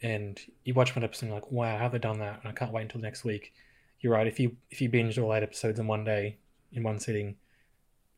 And 0.03 0.41
you 0.65 0.73
watch 0.73 0.97
one 0.97 1.05
episode 1.05 1.27
and 1.27 1.31
you're 1.33 1.41
like, 1.43 1.53
wow, 1.53 1.77
how 1.77 1.83
have 1.85 1.93
they 1.93 1.99
done 1.99 2.21
that? 2.21 2.41
And 2.41 2.49
I 2.49 2.53
can't 2.53 2.73
wait 2.73 2.83
until 2.83 3.01
next 3.03 3.23
week. 3.23 3.53
You're 4.01 4.13
right, 4.13 4.27
if 4.27 4.41
you 4.41 4.57
if 4.71 4.81
you 4.81 4.89
binged 4.91 5.23
all 5.23 5.35
eight 5.35 5.43
episodes 5.43 5.79
in 5.79 5.87
one 5.87 6.05
day, 6.05 6.39
in 6.73 6.83
one 6.83 6.99
sitting, 6.99 7.37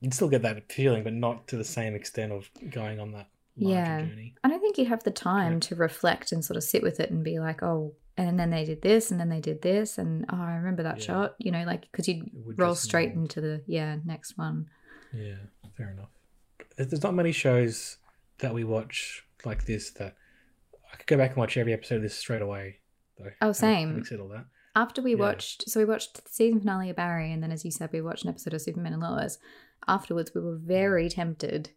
you'd 0.01 0.14
still 0.14 0.28
get 0.28 0.43
that 0.43 0.70
feeling, 0.72 1.03
but 1.05 1.12
not 1.12 1.49
to 1.49 1.57
the 1.57 1.64
same 1.64 1.95
extent 1.95 2.33
of 2.33 2.49
going 2.70 3.01
on 3.01 3.12
that 3.12 3.28
larger 3.57 3.74
Yeah. 3.80 4.01
journey. 4.07 4.35
I 4.45 4.49
don't 4.49 4.61
think 4.61 4.78
you'd 4.78 4.89
have 4.89 5.03
the 5.05 5.11
time 5.11 5.55
Yeah. 5.55 5.59
to 5.61 5.74
reflect 5.76 6.33
and 6.33 6.45
sort 6.45 6.57
of 6.57 6.62
sit 6.64 6.83
with 6.83 7.01
it 7.01 7.11
and 7.11 7.24
be 7.24 7.39
like, 7.41 7.62
oh, 7.62 7.95
and 8.16 8.39
then 8.39 8.51
they 8.51 8.64
did 8.64 8.83
this, 8.83 9.11
and 9.11 9.18
then 9.18 9.28
they 9.28 9.41
did 9.41 9.62
this, 9.62 9.99
and 9.99 10.24
oh, 10.28 10.37
I 10.37 10.55
remember 10.57 10.83
that 10.85 10.99
Yeah. 10.99 11.05
shot. 11.05 11.35
You 11.39 11.51
know, 11.51 11.64
like 11.64 11.83
because 11.91 12.07
you'd 12.09 12.30
roll 12.59 12.74
straight 12.74 13.12
into 13.12 13.41
the 13.41 13.62
yeah 13.66 13.99
next 14.05 14.39
one. 14.39 14.68
Yeah, 15.12 15.37
fair 15.76 15.91
enough. 15.91 16.11
There's 16.76 17.03
not 17.03 17.14
many 17.14 17.33
shows 17.33 17.99
that 18.39 18.55
we 18.55 18.64
watch 18.64 19.26
like 19.45 19.64
this 19.66 19.91
that 19.93 20.16
I 20.93 20.97
could 20.97 21.07
go 21.07 21.16
back 21.16 21.30
and 21.30 21.39
watch 21.39 21.57
every 21.57 21.72
episode 21.72 21.97
of 21.97 22.03
this 22.03 22.14
straight 22.16 22.43
away. 22.43 22.78
Though. 23.18 23.30
Oh, 23.41 23.53
same. 23.53 23.89
Having 23.89 24.05
said 24.05 24.20
all 24.20 24.28
that, 24.28 24.47
After 24.75 25.03
we 25.03 25.12
Yeah. 25.12 25.18
watched, 25.18 25.68
so 25.68 25.81
we 25.81 25.85
watched 25.85 26.14
the 26.25 26.31
season 26.31 26.61
finale 26.61 26.91
of 26.91 26.97
Barry, 26.97 27.31
and 27.33 27.43
then 27.43 27.53
as 27.53 27.64
you 27.64 27.70
said, 27.70 27.91
we 27.93 28.01
watched 28.01 28.25
an 28.25 28.31
episode 28.31 28.55
of 28.55 28.62
Superman 28.62 28.95
and 28.95 29.03
Lois. 29.03 29.39
Afterwards, 29.87 30.33
we 30.35 30.41
were 30.41 30.57
very 30.57 31.09
tempted 31.09 31.70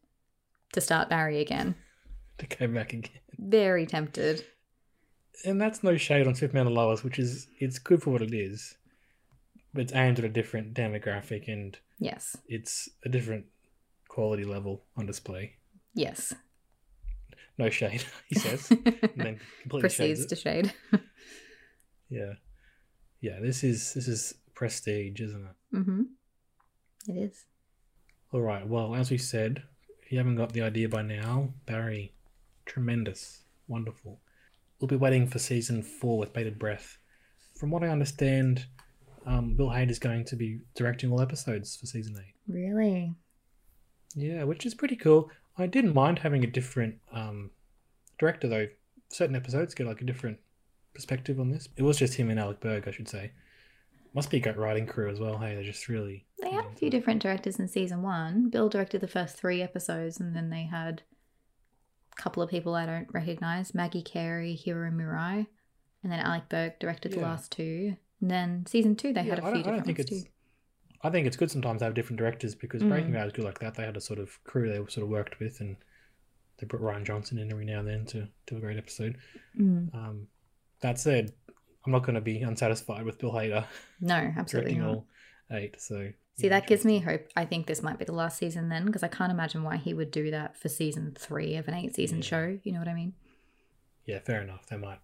to 0.73 0.81
start 0.81 1.09
Barry 1.09 1.39
again. 1.41 1.75
to 2.37 2.47
go 2.47 2.67
back 2.67 2.93
again, 2.93 3.19
Very 3.37 3.85
tempted. 3.85 4.45
and 5.43 5.59
that's 5.59 5.83
no 5.83 5.97
shade 5.97 6.27
on 6.27 6.35
Superman 6.35 6.67
and 6.67 6.75
Lois, 6.75 7.03
which 7.03 7.19
is 7.19 7.47
it's 7.59 7.79
good 7.79 8.01
for 8.01 8.11
what 8.11 8.21
it 8.21 8.33
is, 8.33 8.77
but 9.73 9.81
it's 9.83 9.93
aimed 9.93 10.19
at 10.19 10.25
a 10.25 10.29
different 10.29 10.73
demographic 10.73 11.47
and 11.51 11.77
Yes. 11.99 12.37
it's 12.47 12.89
a 13.05 13.09
different 13.09 13.45
quality 14.07 14.43
level 14.45 14.85
on 14.95 15.05
display. 15.05 15.55
Yes. 15.93 16.33
No 17.57 17.69
shade, 17.69 18.03
he 18.27 18.35
says, 18.39 18.69
and 18.71 19.11
then 19.15 19.39
completely 19.61 19.81
Proceeds 19.81 20.19
shades 20.19 20.25
to 20.27 20.35
shade. 20.35 20.73
Yeah, 22.09 22.33
yeah. 23.25 23.39
This 23.41 23.63
is 23.63 23.93
this 23.95 24.07
is 24.07 24.35
prestige, 24.53 25.19
isn't 25.19 25.45
it? 25.45 25.75
mm-hmm. 25.75 26.01
It 27.07 27.17
is. 27.17 27.45
All 28.31 28.41
right. 28.41 28.67
Well, 28.67 28.95
as 28.95 29.09
we 29.09 29.17
said, 29.17 29.63
if 30.01 30.11
you 30.11 30.17
haven't 30.19 30.35
got 30.35 30.53
the 30.53 30.61
idea 30.61 30.87
by 30.87 31.01
now, 31.01 31.49
Barry, 31.65 32.13
tremendous, 32.65 33.41
wonderful. 33.67 34.19
We'll 34.79 34.87
be 34.87 34.95
waiting 34.95 35.27
for 35.27 35.39
season 35.39 35.81
four 35.81 36.19
with 36.19 36.33
bated 36.33 36.59
breath. 36.59 36.99
From 37.59 37.71
what 37.71 37.83
I 37.83 37.87
understand, 37.87 38.65
um, 39.25 39.55
Bill 39.55 39.69
Hader 39.69 39.89
is 39.89 39.99
going 39.99 40.25
to 40.25 40.35
be 40.35 40.59
directing 40.75 41.11
all 41.11 41.21
episodes 41.21 41.75
for 41.75 41.87
season 41.87 42.15
eight. 42.19 42.35
Really? 42.47 43.15
Yeah, 44.15 44.43
which 44.43 44.65
is 44.65 44.75
pretty 44.75 44.95
cool. 44.95 45.31
I 45.57 45.65
didn't 45.65 45.95
mind 45.95 46.19
having 46.19 46.43
a 46.43 46.47
different 46.47 46.95
um, 47.11 47.49
director 48.19 48.47
though. 48.47 48.67
Certain 49.09 49.35
episodes 49.35 49.73
get 49.73 49.87
like 49.87 50.01
a 50.01 50.05
different 50.05 50.37
perspective 50.95 51.39
on 51.39 51.49
this. 51.51 51.69
It 51.77 51.83
was 51.83 51.97
just 51.97 52.15
him 52.15 52.29
and 52.29 52.39
Alec 52.39 52.59
Berg, 52.61 52.87
I 52.87 52.91
should 52.91 53.07
say. 53.07 53.31
Must 54.13 54.29
be 54.31 54.37
a 54.37 54.39
great 54.39 54.57
writing 54.57 54.87
crew 54.87 55.09
as 55.11 55.19
well. 55.19 55.37
Hey, 55.37 55.53
they're 55.55 55.63
just 55.63 55.89
really. 55.89 56.25
They 56.41 56.49
had 56.49 56.65
a 56.65 56.75
few 56.75 56.89
different 56.89 57.21
directors 57.21 57.59
in 57.59 57.67
season 57.67 58.01
one. 58.01 58.49
Bill 58.49 58.69
directed 58.69 59.01
the 59.01 59.07
first 59.09 59.35
three 59.37 59.61
episodes, 59.61 60.19
and 60.19 60.35
then 60.35 60.49
they 60.49 60.63
had 60.63 61.03
a 62.17 62.21
couple 62.21 62.41
of 62.41 62.49
people 62.49 62.73
I 62.75 62.85
don't 62.85 63.07
recognize 63.13 63.75
Maggie 63.75 64.01
Carey, 64.01 64.55
Hiro 64.55 64.89
Murai, 64.89 65.47
and 66.01 66.11
then 66.11 66.19
Alec 66.19 66.47
Berg 66.49 66.79
directed 66.79 67.11
the 67.11 67.19
last 67.19 67.51
two. 67.51 67.97
And 68.21 68.31
then 68.31 68.65
season 68.65 68.95
two, 68.95 69.11
they 69.11 69.21
Yeah, 69.23 69.35
had 69.35 69.39
a 69.39 69.41
few 69.41 69.51
don't- 69.51 69.57
I 69.57 69.63
different 69.63 69.85
think 69.85 69.97
ones 69.99 70.09
it's- 70.11 70.23
too. 70.23 70.29
I 71.01 71.09
think 71.11 71.27
it's 71.27 71.37
good 71.37 71.51
sometimes 71.51 71.79
to 71.79 71.85
have 71.85 71.93
different 71.93 72.17
directors 72.17 72.55
because 72.55 72.81
Mm. 72.81 72.89
Breaking 72.89 73.11
Bad 73.11 73.27
is 73.27 73.33
good 73.33 73.43
like 73.45 73.59
that. 73.59 73.75
They 73.75 73.83
had 73.83 73.97
a 73.97 74.01
sort 74.01 74.17
of 74.17 74.41
crew 74.45 74.69
they 74.69 74.77
sort 74.89 75.03
of 75.03 75.09
worked 75.09 75.39
with, 75.39 75.59
and 75.59 75.75
they 76.57 76.65
put 76.65 76.79
Rian 76.81 77.03
Johnson 77.03 77.37
in 77.37 77.51
every 77.51 77.65
now 77.65 77.79
and 77.79 77.87
then 77.87 78.05
to 78.07 78.29
do 78.47 78.57
a 78.57 78.59
great 78.61 78.77
episode. 78.77 79.17
Mm. 79.59 79.93
Um, 79.93 80.27
that 80.85 80.99
said, 80.99 81.33
I'm 81.85 81.91
not 81.91 82.03
going 82.03 82.15
to 82.15 82.21
be 82.21 82.41
unsatisfied 82.41 83.05
with 83.05 83.17
Bill 83.19 83.31
Hader 83.31 83.65
No, 84.01 84.15
absolutely 84.37 84.75
not. 84.75 85.03
eight. 85.51 85.79
So 85.81 86.11
See, 86.37 86.47
yeah, 86.47 86.49
that 86.59 86.67
gives 86.67 86.83
me 86.85 86.99
hope. 86.99 87.27
I 87.35 87.45
think 87.45 87.65
this 87.65 87.81
might 87.81 87.97
be 87.97 88.05
the 88.05 88.11
last 88.13 88.37
season 88.37 88.69
then, 88.69 88.85
because 88.85 89.03
I 89.03 89.07
can't 89.07 89.31
imagine 89.31 89.63
why 89.63 89.77
he 89.77 89.93
would 89.93 90.11
do 90.11 90.31
that 90.31 90.57
for 90.57 90.67
season 90.69 91.15
three 91.17 91.55
of 91.55 91.67
an 91.67 91.73
eight 91.73 91.95
season 91.95 92.17
Yeah. 92.19 92.23
show. 92.25 92.59
You 92.63 92.71
know 92.73 92.79
what 92.79 92.87
I 92.87 92.93
mean? 92.93 93.13
Yeah, 94.05 94.19
fair 94.19 94.41
enough. 94.41 94.67
They 94.67 94.77
might 94.77 94.99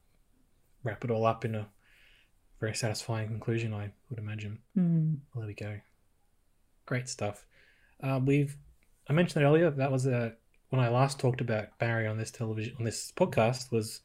wrap 0.83 1.03
it 1.05 1.11
all 1.11 1.25
up 1.25 1.45
in 1.45 1.55
a 1.55 1.67
very 2.59 2.75
satisfying 2.75 3.27
conclusion. 3.29 3.73
I 3.73 3.91
would 4.09 4.19
imagine. 4.19 4.59
Mm. 4.77 5.17
Well, 5.33 5.41
there 5.41 5.47
we 5.47 5.53
go. 5.53 5.79
Great 6.85 7.07
stuff. 7.09 7.45
Uh, 8.03 8.19
we've 8.23 8.57
I 9.07 9.13
mentioned 9.13 9.43
it 9.43 9.47
earlier. 9.47 9.69
That 9.71 9.91
was 9.91 10.05
a 10.05 10.33
when 10.69 10.81
I 10.81 10.89
last 10.89 11.19
talked 11.19 11.41
about 11.41 11.77
Barry 11.79 12.07
on 12.07 12.17
this 12.17 12.31
television 12.31 12.75
on 12.77 12.83
this 12.85 13.11
podcast 13.15 13.71
was 13.71 14.01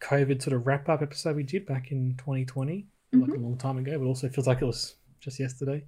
COVID 0.00 0.40
sort 0.42 0.54
of 0.54 0.66
wrap 0.66 0.88
up 0.88 1.02
episode 1.02 1.36
we 1.36 1.42
did 1.42 1.66
back 1.66 1.90
in 1.90 2.14
2020, 2.18 2.86
like 3.14 3.30
a 3.30 3.34
long 3.38 3.56
time 3.56 3.78
ago, 3.78 3.98
but 3.98 4.04
also 4.06 4.28
feels 4.28 4.46
like 4.46 4.62
it 4.62 4.64
was 4.66 4.96
just 5.20 5.40
yesterday. 5.40 5.84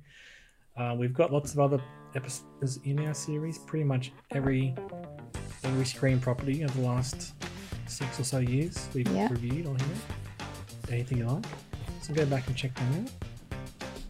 Uh, 0.76 0.94
we've 0.98 1.14
got 1.14 1.32
lots 1.32 1.52
of 1.52 1.60
other 1.60 1.80
episodes 2.14 2.78
in 2.84 3.04
our 3.06 3.14
series. 3.14 3.58
Pretty 3.58 3.84
much 3.84 4.12
every 4.32 4.74
every 5.64 5.84
screen 5.84 6.18
property 6.18 6.62
of 6.62 6.74
the 6.74 6.80
last 6.82 7.34
six 7.86 8.18
or 8.18 8.24
so 8.24 8.38
years 8.38 8.88
we've 8.94 9.06
Yeah. 9.08 9.28
reviewed 9.30 9.66
on 9.66 9.78
here. 9.78 9.88
Anything 10.90 11.18
you 11.18 11.26
like, 11.26 11.44
so 12.02 12.14
go 12.14 12.24
back 12.26 12.46
and 12.48 12.56
check 12.56 12.74
them 12.74 12.92
out. 12.94 13.10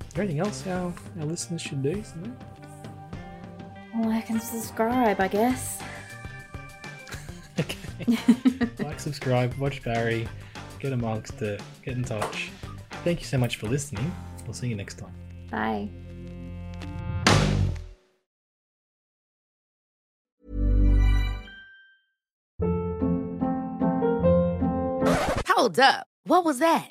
Is 0.09 0.14
there 0.14 0.24
anything 0.24 0.40
else 0.40 0.66
our, 0.66 0.92
our 1.18 1.26
listeners 1.26 1.61
should 1.61 1.82
do? 1.82 2.03
Samantha? 2.05 2.46
Like 4.03 4.30
and 4.30 4.40
subscribe, 4.40 5.20
I 5.20 5.28
guess. 5.28 5.82
Okay. 8.13 8.69
like, 8.85 9.01
subscribe, 9.01 9.55
watch 9.55 9.83
Barry, 9.83 10.29
get 10.79 10.93
amongst 10.93 11.41
it, 11.43 11.61
get 11.83 11.97
in 11.97 12.05
touch. 12.05 12.51
Thank 13.05 13.21
you 13.21 13.27
so 13.27 13.39
much 13.39 13.57
for 13.57 13.69
listening. 13.69 14.13
We'll 14.45 14.55
see 14.55 14.69
you 14.69 14.77
next 14.77 14.99
time. 14.99 15.15
Bye. 15.51 15.89
Hold 25.49 25.79
up. 25.79 26.07
What 26.25 26.45
was 26.45 26.59
that? 26.59 26.91